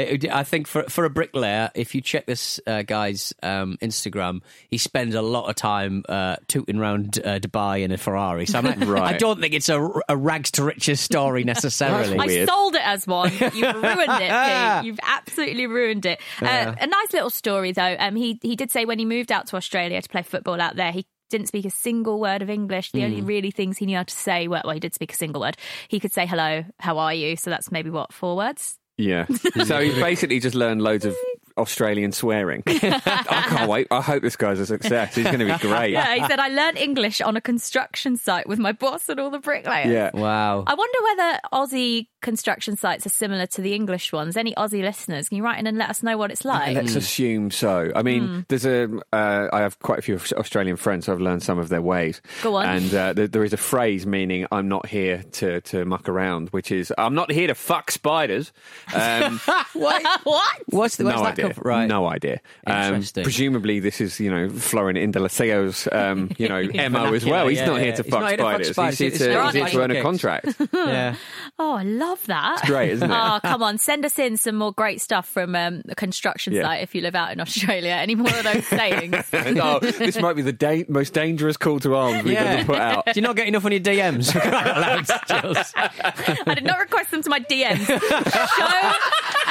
it- 0.01 0.31
I 0.31 0.43
think 0.43 0.67
for 0.67 0.83
for 0.83 1.05
a 1.05 1.09
bricklayer, 1.09 1.71
if 1.75 1.95
you 1.95 2.01
check 2.01 2.25
this 2.25 2.59
uh, 2.67 2.81
guy's 2.83 3.33
um, 3.43 3.77
Instagram, 3.81 4.41
he 4.69 4.77
spends 4.77 5.15
a 5.15 5.21
lot 5.21 5.49
of 5.49 5.55
time 5.55 6.03
uh, 6.09 6.37
tooting 6.47 6.77
around 6.77 7.19
uh, 7.23 7.39
Dubai 7.39 7.81
in 7.83 7.91
a 7.91 7.97
Ferrari. 7.97 8.45
So 8.45 8.57
I'm 8.59 8.65
like, 8.65 8.79
Right. 8.87 9.15
I 9.15 9.17
don't 9.17 9.39
think 9.41 9.53
it's 9.53 9.69
a, 9.69 9.81
a 10.07 10.15
rags 10.15 10.51
to 10.51 10.63
riches 10.63 10.99
story 10.99 11.43
necessarily. 11.53 12.17
I 12.17 12.45
sold 12.45 12.75
it 12.75 12.81
as 12.85 13.05
one. 13.07 13.31
You've 13.31 13.53
ruined 13.75 14.21
it, 14.21 14.31
Pete. 14.31 14.83
You've 14.85 14.99
absolutely 15.03 15.67
ruined 15.67 16.05
it. 16.05 16.21
Uh, 16.41 16.73
a 16.79 16.87
nice 16.87 17.13
little 17.13 17.29
story, 17.29 17.71
though. 17.71 17.95
Um, 17.99 18.15
he 18.15 18.39
he 18.41 18.55
did 18.55 18.71
say 18.71 18.85
when 18.85 18.99
he 18.99 19.05
moved 19.05 19.31
out 19.31 19.47
to 19.47 19.55
Australia 19.55 20.01
to 20.01 20.09
play 20.09 20.21
football 20.23 20.59
out 20.61 20.75
there, 20.75 20.91
he 20.91 21.05
didn't 21.29 21.47
speak 21.47 21.65
a 21.65 21.69
single 21.69 22.19
word 22.21 22.41
of 22.41 22.49
English. 22.49 22.91
The 22.93 23.03
only 23.03 23.21
really 23.21 23.51
things 23.51 23.77
he 23.77 23.85
knew 23.85 23.97
how 23.97 24.03
to 24.03 24.13
say 24.15 24.47
were, 24.47 24.61
well, 24.63 24.73
he 24.73 24.79
did 24.79 24.93
speak 24.93 25.11
a 25.11 25.15
single 25.17 25.41
word. 25.41 25.57
He 25.89 25.99
could 25.99 26.13
say 26.13 26.25
hello, 26.25 26.63
how 26.79 26.99
are 26.99 27.13
you? 27.13 27.35
So 27.35 27.49
that's 27.49 27.69
maybe 27.71 27.89
what 27.89 28.13
four 28.13 28.37
words. 28.37 28.77
Yeah. 28.97 29.25
So 29.65 29.79
he's 29.79 29.95
basically 29.95 30.39
just 30.39 30.55
learned 30.55 30.81
loads 30.81 31.05
of 31.05 31.15
Australian 31.57 32.11
swearing. 32.11 32.63
I 32.67 33.45
can't 33.47 33.69
wait. 33.69 33.87
I 33.91 34.01
hope 34.01 34.21
this 34.21 34.35
guy's 34.35 34.59
a 34.59 34.65
success. 34.65 35.15
He's 35.15 35.25
going 35.25 35.39
to 35.39 35.45
be 35.45 35.57
great. 35.59 35.91
Yeah, 35.91 36.15
he 36.15 36.25
said 36.25 36.39
I 36.39 36.49
learned 36.49 36.77
English 36.77 37.21
on 37.21 37.35
a 37.37 37.41
construction 37.41 38.17
site 38.17 38.47
with 38.47 38.59
my 38.59 38.71
boss 38.71 39.09
and 39.09 39.19
all 39.19 39.29
the 39.29 39.39
bricklayers. 39.39 39.91
Yeah. 39.91 40.11
Wow. 40.13 40.63
I 40.67 40.73
wonder 40.73 40.97
whether 41.03 41.39
Aussie 41.53 42.07
construction 42.21 42.75
sites 42.75 43.05
are 43.05 43.09
similar 43.09 43.45
to 43.47 43.61
the 43.61 43.73
English 43.73 44.11
ones. 44.11 44.37
Any 44.37 44.53
Aussie 44.55 44.81
listeners, 44.81 45.29
can 45.29 45.37
you 45.37 45.43
write 45.43 45.59
in 45.59 45.67
and 45.67 45.77
let 45.77 45.89
us 45.89 46.03
know 46.03 46.17
what 46.17 46.31
it's 46.31 46.45
like? 46.45 46.75
Let's 46.75 46.95
assume 46.95 47.51
so. 47.51 47.91
I 47.95 48.03
mean, 48.03 48.45
there's 48.49 48.65
a. 48.65 48.89
Uh, 49.13 49.47
I 49.51 49.59
have 49.61 49.79
quite 49.79 49.99
a 49.99 50.01
few 50.01 50.19
Australian 50.33 50.77
friends, 50.77 51.05
so 51.05 51.13
I've 51.13 51.21
learned 51.21 51.43
some 51.43 51.59
of 51.59 51.69
their 51.69 51.81
ways. 51.81 52.21
Go 52.41 52.55
on. 52.55 52.65
And 52.65 52.93
uh, 52.93 53.13
there, 53.13 53.27
there 53.27 53.43
is 53.43 53.53
a 53.53 53.57
phrase 53.57 54.05
meaning 54.05 54.45
"I'm 54.51 54.67
not 54.67 54.87
here 54.87 55.23
to 55.33 55.61
to 55.61 55.85
muck 55.85 56.09
around," 56.09 56.49
which 56.49 56.71
is 56.71 56.93
"I'm 56.97 57.15
not 57.15 57.31
here 57.31 57.47
to 57.47 57.55
fuck 57.55 57.91
spiders." 57.91 58.51
Um, 58.93 59.39
what? 59.73 60.03
what? 60.23 60.61
What's 60.67 60.97
the, 60.97 61.05
where's 61.05 61.17
no 61.17 61.23
that 61.23 61.31
idea. 61.33 61.46
Come 61.47 61.53
from? 61.55 61.69
Right. 61.69 61.87
No 61.87 62.07
idea. 62.07 62.39
Um, 62.65 63.03
presumably, 63.23 63.79
this 63.79 63.99
is 64.01 64.19
you 64.19 64.29
know 64.31 64.49
Florent 64.49 64.97
Indalecio's 64.97 65.87
um, 65.91 66.31
you 66.37 66.47
know 66.47 66.63
mo 66.89 67.13
as 67.13 67.25
well. 67.25 67.47
He's 67.47 67.59
yeah, 67.59 67.65
not 67.65 67.77
here 67.79 67.89
yeah. 67.89 67.95
to 67.95 68.03
He's 68.03 68.11
fuck 68.11 68.27
here 68.27 68.37
to 68.37 68.43
fuck 68.43 68.51
spiders. 68.53 68.71
spiders. 68.71 68.97
He's 68.99 69.13
It's 69.13 69.23
here 69.23 69.33
to, 69.33 69.43
he's 69.45 69.53
here 69.53 69.63
like 69.63 69.71
to 69.71 69.81
earn 69.81 69.91
a 69.91 70.01
contract. 70.01 70.47
Yeah. 70.73 71.15
Oh, 71.59 71.73
I 71.73 71.83
love 71.83 72.23
that. 72.27 72.59
It's 72.59 72.69
great, 72.69 72.91
isn't 72.91 73.09
it? 73.09 73.13
Oh, 73.13 73.39
come 73.43 73.63
on. 73.63 73.77
Send 73.77 74.05
us 74.05 74.19
in 74.19 74.37
some 74.37 74.55
more 74.55 74.71
great 74.71 75.01
stuff 75.01 75.27
from 75.27 75.55
um, 75.55 75.81
the 75.85 75.95
construction 75.95 76.53
Yeah. 76.53 76.63
site 76.63 76.83
if 76.83 76.93
you 76.93 77.01
live 77.01 77.15
out 77.15 77.31
in 77.31 77.39
Australia. 77.41 77.91
Any 77.91 78.15
more 78.15 78.29
of 78.29 78.43
those 78.43 78.65
sayings? 78.67 79.15
oh, 79.33 79.79
this 79.79 80.19
might 80.19 80.35
be 80.35 80.43
the 80.43 80.53
da- 80.53 80.85
most 80.87 81.13
dangerous 81.13 81.57
call 81.57 81.79
to 81.79 81.95
arms 81.95 82.23
we've 82.23 82.33
Yeah. 82.33 82.43
ever 82.43 82.65
put 82.65 82.77
out. 82.79 83.05
Do 83.05 83.11
you 83.15 83.21
not 83.21 83.35
get 83.35 83.47
enough 83.47 83.65
on 83.65 83.71
your 83.71 83.81
DMs? 83.81 84.31
Crying 84.31 84.53
out 84.53 85.07
loud, 85.27 85.41
Jules. 85.43 85.73
I 85.75 86.53
did 86.55 86.63
not 86.63 86.79
request 86.79 87.11
them 87.11 87.23
to 87.23 87.29
my 87.29 87.39
DMs. 87.39 87.85
Show 87.87 88.01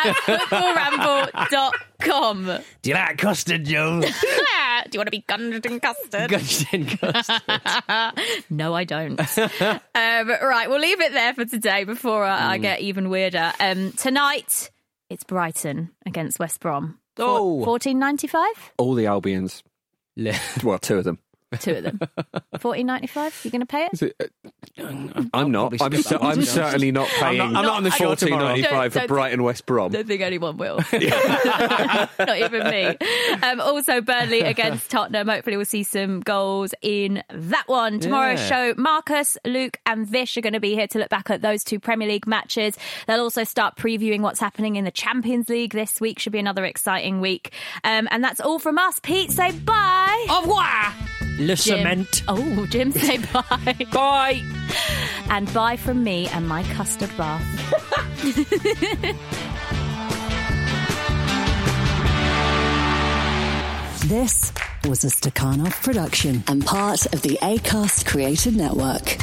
at 0.05 0.15
footballramble.com. 0.27 1.73
Do 2.83 2.91
you 2.91 2.95
like 2.95 3.19
custard, 3.19 3.65
Jules? 3.65 4.05
Do 4.05 4.11
you 4.93 4.99
want 4.99 5.07
to 5.07 5.11
be 5.11 5.25
gunned 5.27 5.65
in 5.67 5.81
custard? 5.81 6.31
Custard 6.31 6.69
in 6.73 6.87
custard. 6.87 7.43
No, 8.51 8.75
I 8.75 8.85
don't. 8.85 9.19
um, 9.39 9.49
right, 9.95 10.67
we'll 10.69 10.81
leave 10.81 11.01
it 11.01 11.13
there 11.13 11.35
for 11.35 11.45
today 11.45 11.85
before 11.85 12.25
uh, 12.25 12.37
Hmm. 12.39 12.49
I 12.51 12.59
get 12.59 12.81
even 12.81 13.09
weirder. 13.11 13.53
Um, 13.59 13.93
tonight, 13.93 14.71
it's 15.11 15.25
Brighton 15.25 15.91
against 16.05 16.39
West 16.39 16.61
Brom. 16.61 16.99
Oh. 17.19 17.65
fourteen 17.65 17.99
ninety 17.99 18.27
five. 18.27 18.73
All 18.79 18.95
the 18.95 19.07
Albions, 19.07 19.63
well, 20.63 20.79
two 20.79 20.99
of 20.99 21.05
them. 21.05 21.19
Two 21.61 21.73
of 21.77 21.85
them. 21.85 22.01
Fourteen 22.59 22.87
ninety 22.87 23.07
five. 23.07 23.39
You 23.45 23.51
going 23.53 23.61
to 23.61 23.67
pay 23.67 23.89
it? 23.93 24.31
I'm 25.33 25.51
not. 25.53 25.73
probably 25.77 25.99
I'm, 25.99 26.03
skip 26.03 26.19
cer- 26.21 26.25
I'm 26.25 26.43
certainly 26.45 26.91
not 26.93 27.09
paying. 27.09 27.41
I'm 27.41 27.53
not 27.53 27.77
on 27.77 27.83
the 27.85 27.91
show 27.91 28.07
fourteen 28.07 28.31
tomorrow. 28.31 28.47
ninety 28.49 28.63
five 28.65 28.93
for 28.93 28.99
don't- 29.01 29.09
Brighton 29.09 29.43
West 29.43 29.65
Brom. 29.67 29.93
don't 29.93 30.07
think 30.07 30.23
anyone 30.23 30.57
will. 30.57 30.77
Not 30.93 32.39
even 32.39 32.65
me. 32.69 32.97
Um, 33.43 33.61
also, 33.61 34.01
Burnley 34.01 34.41
against 34.41 34.91
Tottenham. 34.91 35.29
Hopefully, 35.29 35.57
we'll 35.57 35.67
see 35.67 35.83
some 35.83 36.21
goals 36.21 36.75
in 36.83 37.23
that 37.31 37.65
one. 37.69 38.01
Tomorrow's 38.01 38.41
Yeah. 38.41 38.73
show, 38.73 38.75
Marcus, 38.77 39.39
Luke, 39.45 39.79
and 39.87 40.07
Vish 40.07 40.37
are 40.37 40.41
going 40.41 40.53
to 40.55 40.61
be 40.61 40.75
here 40.75 40.89
to 40.89 40.99
look 40.99 41.09
back 41.11 41.31
at 41.31 41.43
those 41.43 41.63
two 41.65 41.79
Premier 41.79 42.09
League 42.09 42.27
matches. 42.27 42.77
They'll 43.07 43.21
also 43.21 43.45
start 43.45 43.77
previewing 43.77 44.21
what's 44.21 44.41
happening 44.41 44.77
in 44.77 44.85
the 44.85 44.91
Champions 44.91 45.49
League 45.49 45.73
this 45.73 46.01
week. 46.01 46.19
Should 46.19 46.33
be 46.33 46.39
another 46.39 46.65
exciting 46.65 47.21
week. 47.21 47.53
Um, 47.85 48.09
and 48.11 48.23
that's 48.25 48.41
all 48.41 48.59
from 48.59 48.79
us. 48.79 48.99
Pete, 49.01 49.31
say 49.31 49.53
bye. 49.53 50.27
Au 50.29 50.41
revoir! 50.43 50.93
Le 51.39 51.55
Jim. 51.55 51.79
cement. 51.79 52.23
Oh, 52.29 52.67
Jim, 52.71 52.93
say 52.93 53.19
bye. 53.19 53.77
Bye. 53.93 54.43
and 55.31 55.53
bye 55.53 55.77
from 55.77 56.03
me 56.03 56.29
and 56.29 56.49
my 56.49 56.63
custard 56.75 57.11
bath. 57.17 57.43
This 64.07 64.53
was 64.85 65.03
a 65.03 65.09
Stakhanov 65.09 65.83
production 65.83 66.45
and 66.47 66.65
part 66.65 67.07
of 67.13 67.23
the 67.23 67.39
ACAST 67.43 68.07
Creative 68.07 68.55
Network. 68.55 69.17